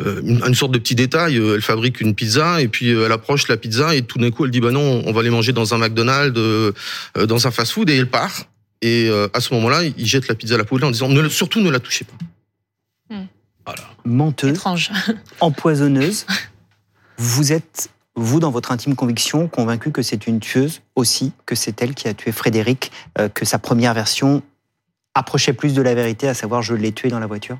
euh, 0.00 0.20
une, 0.22 0.54
sorte 0.54 0.72
de 0.72 0.78
petit 0.78 0.94
détail. 0.94 1.38
Euh, 1.38 1.54
Elle 1.54 1.62
fabrique 1.62 2.00
une 2.00 2.14
pizza 2.14 2.60
et 2.60 2.68
puis 2.68 2.90
elle 2.90 3.12
approche 3.12 3.48
la 3.48 3.56
pizza 3.56 3.94
et 3.94 4.02
tout 4.02 4.18
d'un 4.18 4.30
coup 4.30 4.44
elle 4.44 4.50
dit 4.50 4.60
bah 4.60 4.72
non, 4.72 5.02
on 5.06 5.12
va 5.12 5.22
les 5.22 5.30
manger 5.30 5.52
dans 5.52 5.74
un 5.74 5.78
McDonald's, 5.78 6.38
euh, 6.38 6.72
dans 7.26 7.46
un 7.46 7.50
fast-food 7.50 7.90
et 7.90 7.96
elle 7.96 8.10
part. 8.10 8.46
Et 8.84 9.08
euh, 9.08 9.28
à 9.32 9.40
ce 9.40 9.54
moment-là, 9.54 9.82
il 9.84 10.06
jette 10.06 10.28
la 10.28 10.34
pizza 10.34 10.56
à 10.56 10.58
la 10.58 10.64
poubelle 10.64 10.84
en 10.84 10.90
disant 10.90 11.08
ne, 11.08 11.26
surtout 11.30 11.62
ne 11.62 11.70
la 11.70 11.80
touchez 11.80 12.04
pas. 12.04 13.16
menteuse, 14.04 14.50
Étrange. 14.50 14.90
empoisonneuse. 15.40 16.26
Vous 17.16 17.52
êtes, 17.52 17.88
vous, 18.14 18.40
dans 18.40 18.50
votre 18.50 18.72
intime 18.72 18.94
conviction, 18.94 19.48
convaincu 19.48 19.90
que 19.90 20.02
c'est 20.02 20.26
une 20.26 20.38
tueuse 20.38 20.82
aussi, 20.96 21.32
que 21.46 21.54
c'est 21.54 21.80
elle 21.80 21.94
qui 21.94 22.08
a 22.08 22.14
tué 22.14 22.30
Frédéric, 22.30 22.92
euh, 23.18 23.30
que 23.30 23.46
sa 23.46 23.58
première 23.58 23.94
version 23.94 24.42
approchait 25.14 25.52
plus 25.52 25.74
de 25.74 25.82
la 25.82 25.94
vérité, 25.94 26.28
à 26.28 26.34
savoir 26.34 26.62
je 26.62 26.74
l'ai 26.74 26.92
tué 26.92 27.08
dans 27.08 27.20
la 27.20 27.26
voiture? 27.26 27.58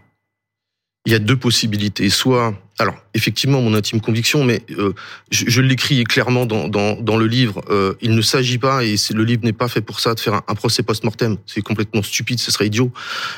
Il 1.06 1.12
y 1.12 1.16
a 1.16 1.18
deux 1.18 1.36
possibilités. 1.36 2.08
Soit, 2.08 2.54
alors 2.78 2.94
effectivement, 3.12 3.60
mon 3.60 3.74
intime 3.74 4.00
conviction, 4.00 4.42
mais 4.42 4.62
euh, 4.70 4.94
je, 5.30 5.44
je 5.48 5.60
l'écris 5.60 6.02
clairement 6.04 6.46
dans, 6.46 6.66
dans, 6.66 6.96
dans, 6.98 7.18
le 7.18 7.26
livre. 7.26 7.60
Euh, 7.68 7.92
il 8.00 8.14
ne 8.14 8.22
s'agit 8.22 8.56
pas, 8.56 8.82
et 8.82 8.96
le 9.12 9.22
livre 9.22 9.44
n'est 9.44 9.52
pas 9.52 9.68
fait 9.68 9.82
pour 9.82 10.00
ça, 10.00 10.14
de 10.14 10.20
faire 10.20 10.40
un, 10.48 10.54
procès 10.54 10.82
post-mortem. 10.82 11.36
C'est 11.44 11.60
complètement 11.60 12.02
stupide, 12.02 12.38
ce 12.38 12.50
serait 12.50 12.68
idiot. 12.68 12.90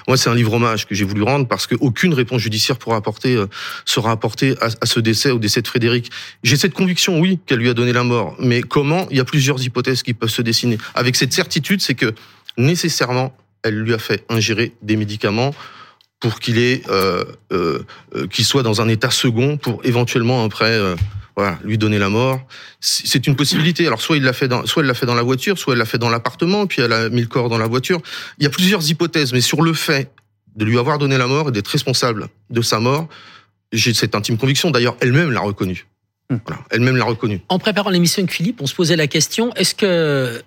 Moi, 0.07 0.17
c'est 0.17 0.31
un 0.31 0.35
livre 0.37 0.53
hommage 0.53 0.87
que 0.87 0.95
j'ai 0.95 1.05
voulu 1.05 1.25
rendre 1.25 1.49
parce 1.49 1.67
qu'aucune 1.67 2.15
réponse 2.15 2.41
judiciaire 2.41 2.79
pourra 2.79 2.99
apporter, 2.99 3.35
euh, 3.35 3.49
sera 3.85 4.13
apportée 4.13 4.55
à, 4.61 4.69
à, 4.81 4.87
ce 4.87 5.01
décès, 5.01 5.33
au 5.33 5.41
décès 5.41 5.61
de 5.61 5.67
Frédéric. 5.67 6.13
J'ai 6.45 6.57
cette 6.57 6.73
conviction, 6.73 7.19
oui, 7.19 7.41
qu'elle 7.47 7.59
lui 7.59 7.69
a 7.69 7.75
donné 7.75 7.93
la 7.93 8.05
mort. 8.05 8.37
Mais 8.39 8.61
comment? 8.63 9.09
Il 9.11 9.17
y 9.17 9.21
a 9.21 9.25
plusieurs 9.25 9.61
hypothèses 9.61 10.05
qui 10.05 10.15
peuvent 10.15 10.31
se 10.31 10.43
dessiner. 10.43 10.79
Avec 10.95 11.17
cette 11.17 11.33
certitude, 11.33 11.81
c'est 11.81 11.97
que 11.97 12.15
nécessairement, 12.57 13.37
elle 13.67 13.79
lui 13.81 13.95
a 13.95 13.99
fait 13.99 14.25
ingérer 14.29 14.73
des 14.83 14.97
médicaments 14.97 15.55
pour 16.21 16.41
qu'il 16.41 16.59
ait, 16.59 16.83
euh, 16.89 17.25
euh, 17.53 17.85
qu'il 18.31 18.45
soit 18.45 18.63
dans 18.63 18.81
un 18.81 18.89
état 18.89 19.11
second 19.11 19.57
pour 19.59 19.81
éventuellement 19.85 20.45
après, 20.45 20.71
euh, 20.71 20.97
voilà, 21.37 21.59
lui 21.63 21.77
donner 21.77 21.99
la 21.99 22.09
mort. 22.09 22.41
C'est 22.81 23.27
une 23.27 23.37
possibilité. 23.37 23.87
Alors 23.87 24.01
soit 24.01 24.17
il 24.17 24.23
l'a 24.23 24.33
fait 24.33 24.49
dans, 24.49 24.65
soit 24.65 24.83
elle 24.83 24.89
l'a 24.89 24.95
fait 24.95 25.07
dans 25.07 25.15
la 25.15 25.23
voiture, 25.23 25.59
soit 25.59 25.75
elle 25.75 25.79
l'a 25.79 25.85
fait 25.85 25.99
dans 25.99 26.09
l'appartement, 26.09 26.67
puis 26.67 26.81
elle 26.81 26.93
a 26.93 27.09
mis 27.11 27.21
le 27.21 27.27
corps 27.27 27.49
dans 27.49 27.59
la 27.59 27.67
voiture. 27.67 28.01
Il 28.39 28.45
y 28.45 28.47
a 28.47 28.51
plusieurs 28.51 28.89
hypothèses, 28.89 29.33
mais 29.33 29.43
sur 29.43 29.63
le 29.63 29.75
fait 29.75 30.11
de 30.57 30.65
lui 30.65 30.79
avoir 30.79 30.99
donné 30.99 31.19
la 31.19 31.27
mort 31.27 31.51
et 31.51 31.53
d'être 31.53 31.69
responsable 31.69 32.29
de 32.49 32.63
sa 32.63 32.81
mort, 32.81 33.09
j'ai 33.73 33.93
cette 33.93 34.15
intime 34.15 34.39
conviction. 34.39 34.71
D'ailleurs, 34.71 34.97
elle-même 35.01 35.31
l'a 35.31 35.41
reconnu. 35.41 35.87
Voilà, 36.31 36.63
elle-même 36.71 36.97
l'a 36.97 37.05
reconnu. 37.05 37.43
En 37.49 37.59
préparant 37.59 37.91
l'émission 37.91 38.23
avec 38.23 38.33
Philippe, 38.33 38.61
on 38.61 38.67
se 38.67 38.75
posait 38.75 38.97
la 38.97 39.07
question 39.07 39.53
est-ce 39.55 39.75
que 39.75 40.43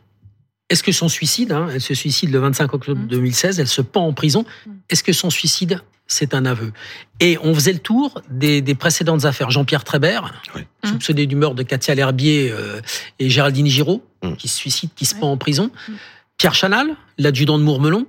est-ce 0.69 0.83
que 0.83 0.91
son 0.91 1.07
suicide, 1.07 1.51
hein, 1.51 1.67
elle 1.73 1.81
se 1.81 1.93
suicide 1.93 2.31
le 2.31 2.39
25 2.39 2.73
octobre 2.73 3.01
2016, 3.01 3.59
elle 3.59 3.67
se 3.67 3.81
pend 3.81 4.05
en 4.05 4.13
prison, 4.13 4.45
est-ce 4.89 5.03
que 5.03 5.13
son 5.13 5.29
suicide, 5.29 5.81
c'est 6.07 6.33
un 6.33 6.45
aveu? 6.45 6.71
Et 7.19 7.37
on 7.43 7.53
faisait 7.53 7.73
le 7.73 7.79
tour 7.79 8.21
des, 8.29 8.61
des 8.61 8.75
précédentes 8.75 9.25
affaires. 9.25 9.49
Jean-Pierre 9.51 9.83
Trébert, 9.83 10.41
oui. 10.55 10.61
soupçonné 10.83 11.25
du 11.25 11.35
meurtre 11.35 11.55
de 11.55 11.63
Katia 11.63 11.95
L'Herbier 11.95 12.51
euh, 12.51 12.81
et 13.17 13.29
Géraldine 13.29 13.67
Giraud, 13.67 14.03
mmh. 14.23 14.33
qui 14.35 14.47
se 14.47 14.55
suicide, 14.55 14.91
qui 14.95 15.05
se 15.05 15.15
pend 15.15 15.31
en 15.31 15.37
prison. 15.37 15.71
Mmh. 15.87 15.93
Pierre 16.37 16.55
Chanal, 16.55 16.95
l'adjudant 17.17 17.57
de 17.57 17.63
Mourmelon, 17.63 18.05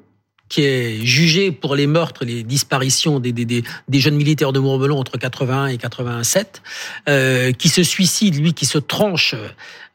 qui 0.51 0.63
est 0.63 1.07
jugé 1.07 1.53
pour 1.53 1.75
les 1.77 1.87
meurtres, 1.87 2.25
les 2.25 2.43
disparitions 2.43 3.21
des, 3.21 3.33
des, 3.33 3.47
des, 3.47 3.63
des 3.89 4.01
jeunes 4.01 4.17
militaires 4.17 4.53
de 4.53 4.59
Mourmelon 4.59 4.99
entre 4.99 5.17
81 5.17 5.69
et 5.69 5.79
87, 5.79 6.61
euh, 7.09 7.53
qui 7.53 7.71
se 7.71 7.83
suicide, 7.83 8.37
lui, 8.37 8.53
qui 8.53 8.67
se 8.67 8.77
tranche 8.77 9.35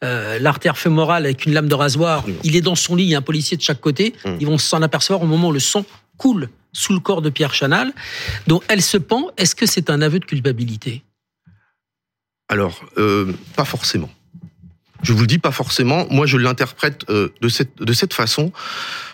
euh, 0.04 0.40
l'artère 0.40 0.78
fémorale 0.78 1.26
avec 1.26 1.46
une 1.46 1.54
lame 1.54 1.68
de 1.68 1.76
rasoir. 1.76 2.26
Mmh. 2.28 2.34
Il 2.44 2.56
est 2.56 2.62
dans 2.62 2.76
son 2.76 2.96
lit, 2.96 3.04
il 3.04 3.10
y 3.10 3.16
a 3.16 3.20
un 3.20 3.22
policier 3.22 3.58
de 3.58 3.62
chaque 3.62 3.82
côté. 3.82 4.16
Mmh. 4.24 4.30
Ils 4.40 4.48
vont 4.48 4.58
s'en 4.58 4.82
apercevoir 4.82 5.22
au 5.22 5.28
moment 5.28 5.50
où 5.50 5.52
le 5.54 5.60
sang 5.60 5.86
coule 6.18 6.50
sous 6.72 6.94
le 6.94 7.00
corps 7.00 7.22
de 7.22 7.30
Pierre 7.30 7.54
Chanal. 7.54 7.94
Donc 8.48 8.64
elle 8.70 8.82
se 8.82 8.98
pend. 8.98 9.32
Est-ce 9.38 9.56
que 9.56 9.66
c'est 9.66 9.90
un 9.90 10.02
aveu 10.02 10.20
de 10.20 10.26
culpabilité? 10.26 11.04
Alors, 12.48 12.80
euh, 12.98 13.34
pas 13.56 13.66
forcément. 13.66 14.10
Je 15.06 15.14
vous 15.14 15.22
le 15.22 15.28
dis 15.28 15.38
pas 15.38 15.52
forcément. 15.52 16.08
Moi, 16.10 16.26
je 16.26 16.38
l'interprète 16.38 17.06
euh, 17.10 17.30
de 17.42 17.48
cette 17.48 17.78
de 17.82 17.94
cette 17.94 18.14
façon, 18.14 18.52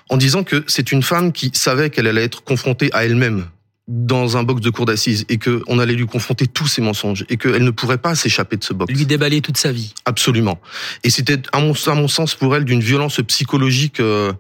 en 0.10 0.18
disant 0.18 0.44
que 0.44 0.64
c'est 0.68 0.92
une 0.92 1.04
femme 1.04 1.34
qui 1.34 1.52
savait 1.54 1.90
qu'elle 1.90 2.08
allait 2.08 2.24
être 2.24 2.44
confrontée 2.44 2.90
à 2.94 3.06
elle-même 3.06 3.46
dans 3.88 4.38
un 4.38 4.44
box 4.44 4.62
de 4.62 4.70
cour 4.70 4.86
d'assises 4.86 5.26
et 5.28 5.38
que 5.38 5.62
on 5.68 5.78
allait 5.78 5.96
lui 5.96 6.06
confronter 6.06 6.48
tous 6.48 6.68
ses 6.68 6.82
mensonges 6.82 7.26
et 7.28 7.36
qu'elle 7.36 7.64
ne 7.64 7.72
pourrait 7.72 7.98
pas 7.98 8.16
s'échapper 8.16 8.56
de 8.56 8.64
ce 8.64 8.74
box. 8.74 8.94
Lui 8.94 9.06
déballer 9.06 9.42
toute 9.42 9.58
sa 9.58 9.72
vie. 9.74 9.94
Absolument. 10.06 10.62
Et 11.04 11.10
c'était 11.10 11.42
à 11.52 11.60
mon, 11.60 11.74
à 11.74 11.96
mon 11.96 12.08
sens 12.08 12.36
pour 12.36 12.56
elle 12.56 12.64
d'une 12.64 12.80
violence 12.80 13.20
psychologique 13.28 14.00
euh, 14.00 14.32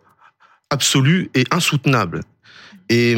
absolue 0.70 1.30
et 1.36 1.44
insoutenable. 1.52 2.22
Et 2.88 3.16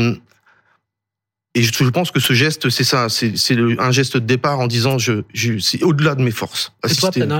et 1.56 1.62
je 1.62 1.90
pense 1.90 2.10
que 2.10 2.20
ce 2.20 2.34
geste, 2.34 2.70
c'est 2.70 2.84
ça, 2.84 3.10
c'est 3.10 3.36
un 3.78 3.92
geste 3.92 4.18
de 4.18 4.26
départ 4.26 4.60
en 4.60 4.66
disant 4.66 4.98
je, 4.98 5.22
je 5.36 5.60
c'est 5.60 5.84
au-delà 5.84 6.16
de 6.16 6.24
mes 6.24 6.32
forces. 6.32 6.74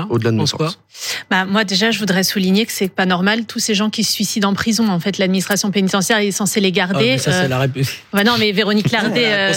au-delà 0.08 0.30
de 0.30 0.36
mes 0.36 0.46
forces. 0.46 0.78
Bah, 1.30 1.44
moi 1.44 1.64
déjà, 1.64 1.90
je 1.90 1.98
voudrais 1.98 2.22
souligner 2.22 2.66
que 2.66 2.72
c'est 2.72 2.88
pas 2.88 3.06
normal 3.06 3.46
tous 3.46 3.58
ces 3.58 3.74
gens 3.74 3.90
qui 3.90 4.04
se 4.04 4.12
suicident 4.12 4.50
en 4.50 4.54
prison. 4.54 4.88
En 4.88 5.00
fait, 5.00 5.18
l'administration 5.18 5.70
pénitentiaire 5.70 6.18
est 6.18 6.30
censée 6.30 6.60
les 6.60 6.72
garder. 6.72 7.14
Oh, 7.16 7.18
ça, 7.18 7.32
c'est 7.42 7.48
la 7.48 7.58
réponse. 7.58 7.88
Bah 8.12 8.22
non, 8.22 8.34
mais 8.38 8.52
Véronique 8.52 8.90
Lardet. 8.92 9.26
euh... 9.26 9.52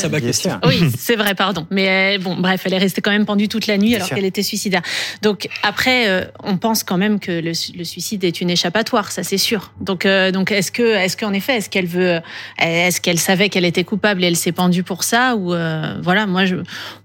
Oui, 0.65 0.81
c'est 0.97 1.15
vrai, 1.15 1.35
pardon. 1.35 1.67
Mais 1.69 2.17
bon, 2.17 2.35
bref, 2.35 2.61
elle 2.65 2.73
est 2.73 2.79
restée 2.79 3.01
quand 3.01 3.11
même 3.11 3.25
pendue 3.25 3.47
toute 3.47 3.67
la 3.67 3.77
nuit 3.77 3.95
alors 3.95 4.09
qu'elle 4.09 4.25
était 4.25 4.41
suicidaire. 4.43 4.81
Donc 5.21 5.47
après, 5.63 6.07
euh, 6.07 6.25
on 6.43 6.57
pense 6.57 6.83
quand 6.83 6.97
même 6.97 7.19
que 7.19 7.31
le, 7.31 7.51
le, 7.77 7.83
suicide 7.83 8.23
est 8.23 8.41
une 8.41 8.49
échappatoire, 8.49 9.11
ça 9.11 9.23
c'est 9.23 9.37
sûr. 9.37 9.73
Donc 9.79 10.05
euh, 10.05 10.31
donc 10.31 10.51
est-ce 10.51 10.71
que 10.71 10.95
est-ce 10.95 11.15
qu'en 11.15 11.33
effet, 11.33 11.57
est-ce 11.57 11.69
qu'elle 11.69 11.85
veut, 11.85 12.19
est-ce 12.59 12.99
qu'elle 12.99 13.19
savait 13.19 13.49
qu'elle 13.49 13.65
était 13.65 13.83
coupable 13.83 14.23
et 14.23 14.27
elle 14.27 14.35
s'est 14.35 14.51
pendue 14.51 14.83
pour 14.83 15.03
ça 15.03 15.35
ou 15.35 15.53
euh, 15.53 15.95
voilà, 16.01 16.25
moi 16.25 16.45
je, 16.45 16.55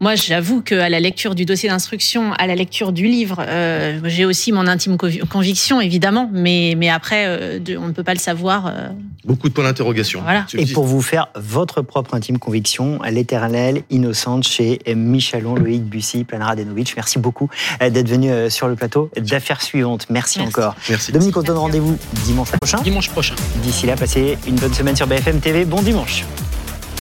moi 0.00 0.14
j'avoue 0.14 0.62
que 0.62 0.74
à 0.74 0.88
la 0.88 1.00
lecture 1.00 1.34
du 1.34 1.44
dossier 1.44 1.68
d'instruction, 1.68 2.32
à 2.34 2.46
la 2.46 2.54
lecture 2.54 2.92
du 2.92 3.06
livre, 3.06 3.44
euh, 3.46 3.98
j'ai 4.22 4.26
aussi 4.26 4.52
mon 4.52 4.68
intime 4.68 4.96
conviction 5.28 5.80
évidemment, 5.80 6.30
mais 6.32 6.74
mais 6.78 6.88
après 6.90 7.24
euh, 7.26 7.58
on 7.80 7.88
ne 7.88 7.92
peut 7.92 8.04
pas 8.04 8.14
le 8.14 8.20
savoir. 8.20 8.68
euh. 8.68 8.88
Beaucoup 9.24 9.48
de 9.48 9.52
points 9.54 9.64
d'interrogation. 9.64 10.20
Voilà. 10.22 10.46
Et 10.54 10.66
pour 10.66 10.84
vous 10.84 11.02
faire 11.02 11.26
votre 11.34 11.82
propre 11.82 12.14
intime 12.14 12.38
conviction, 12.38 13.00
l'éternelle 13.10 13.82
innocente 13.90 14.44
chez 14.44 14.78
Michelon, 14.94 15.56
Loïc 15.56 15.82
Bussy, 15.84 16.22
Planara 16.24 16.54
Denovic. 16.56 16.94
Merci 16.96 17.18
beaucoup 17.18 17.48
d'être 17.80 18.08
venu 18.08 18.30
sur 18.50 18.68
le 18.68 18.74
plateau 18.76 19.10
d'affaires 19.16 19.62
suivantes. 19.62 20.06
Merci, 20.10 20.38
Merci. 20.38 20.56
encore. 20.56 20.76
Merci. 20.88 21.12
Dominique, 21.12 21.36
on 21.36 21.42
donne 21.42 21.58
rendez-vous 21.58 21.96
dimanche 22.24 22.50
prochain. 22.60 22.80
Dimanche 22.82 23.10
prochain. 23.10 23.34
D'ici 23.62 23.86
là, 23.86 23.96
passez 23.96 24.38
une 24.46 24.56
bonne 24.56 24.74
semaine 24.74 24.96
sur 24.96 25.06
BFM 25.06 25.40
TV. 25.40 25.64
Bon 25.64 25.82
dimanche. 25.82 26.24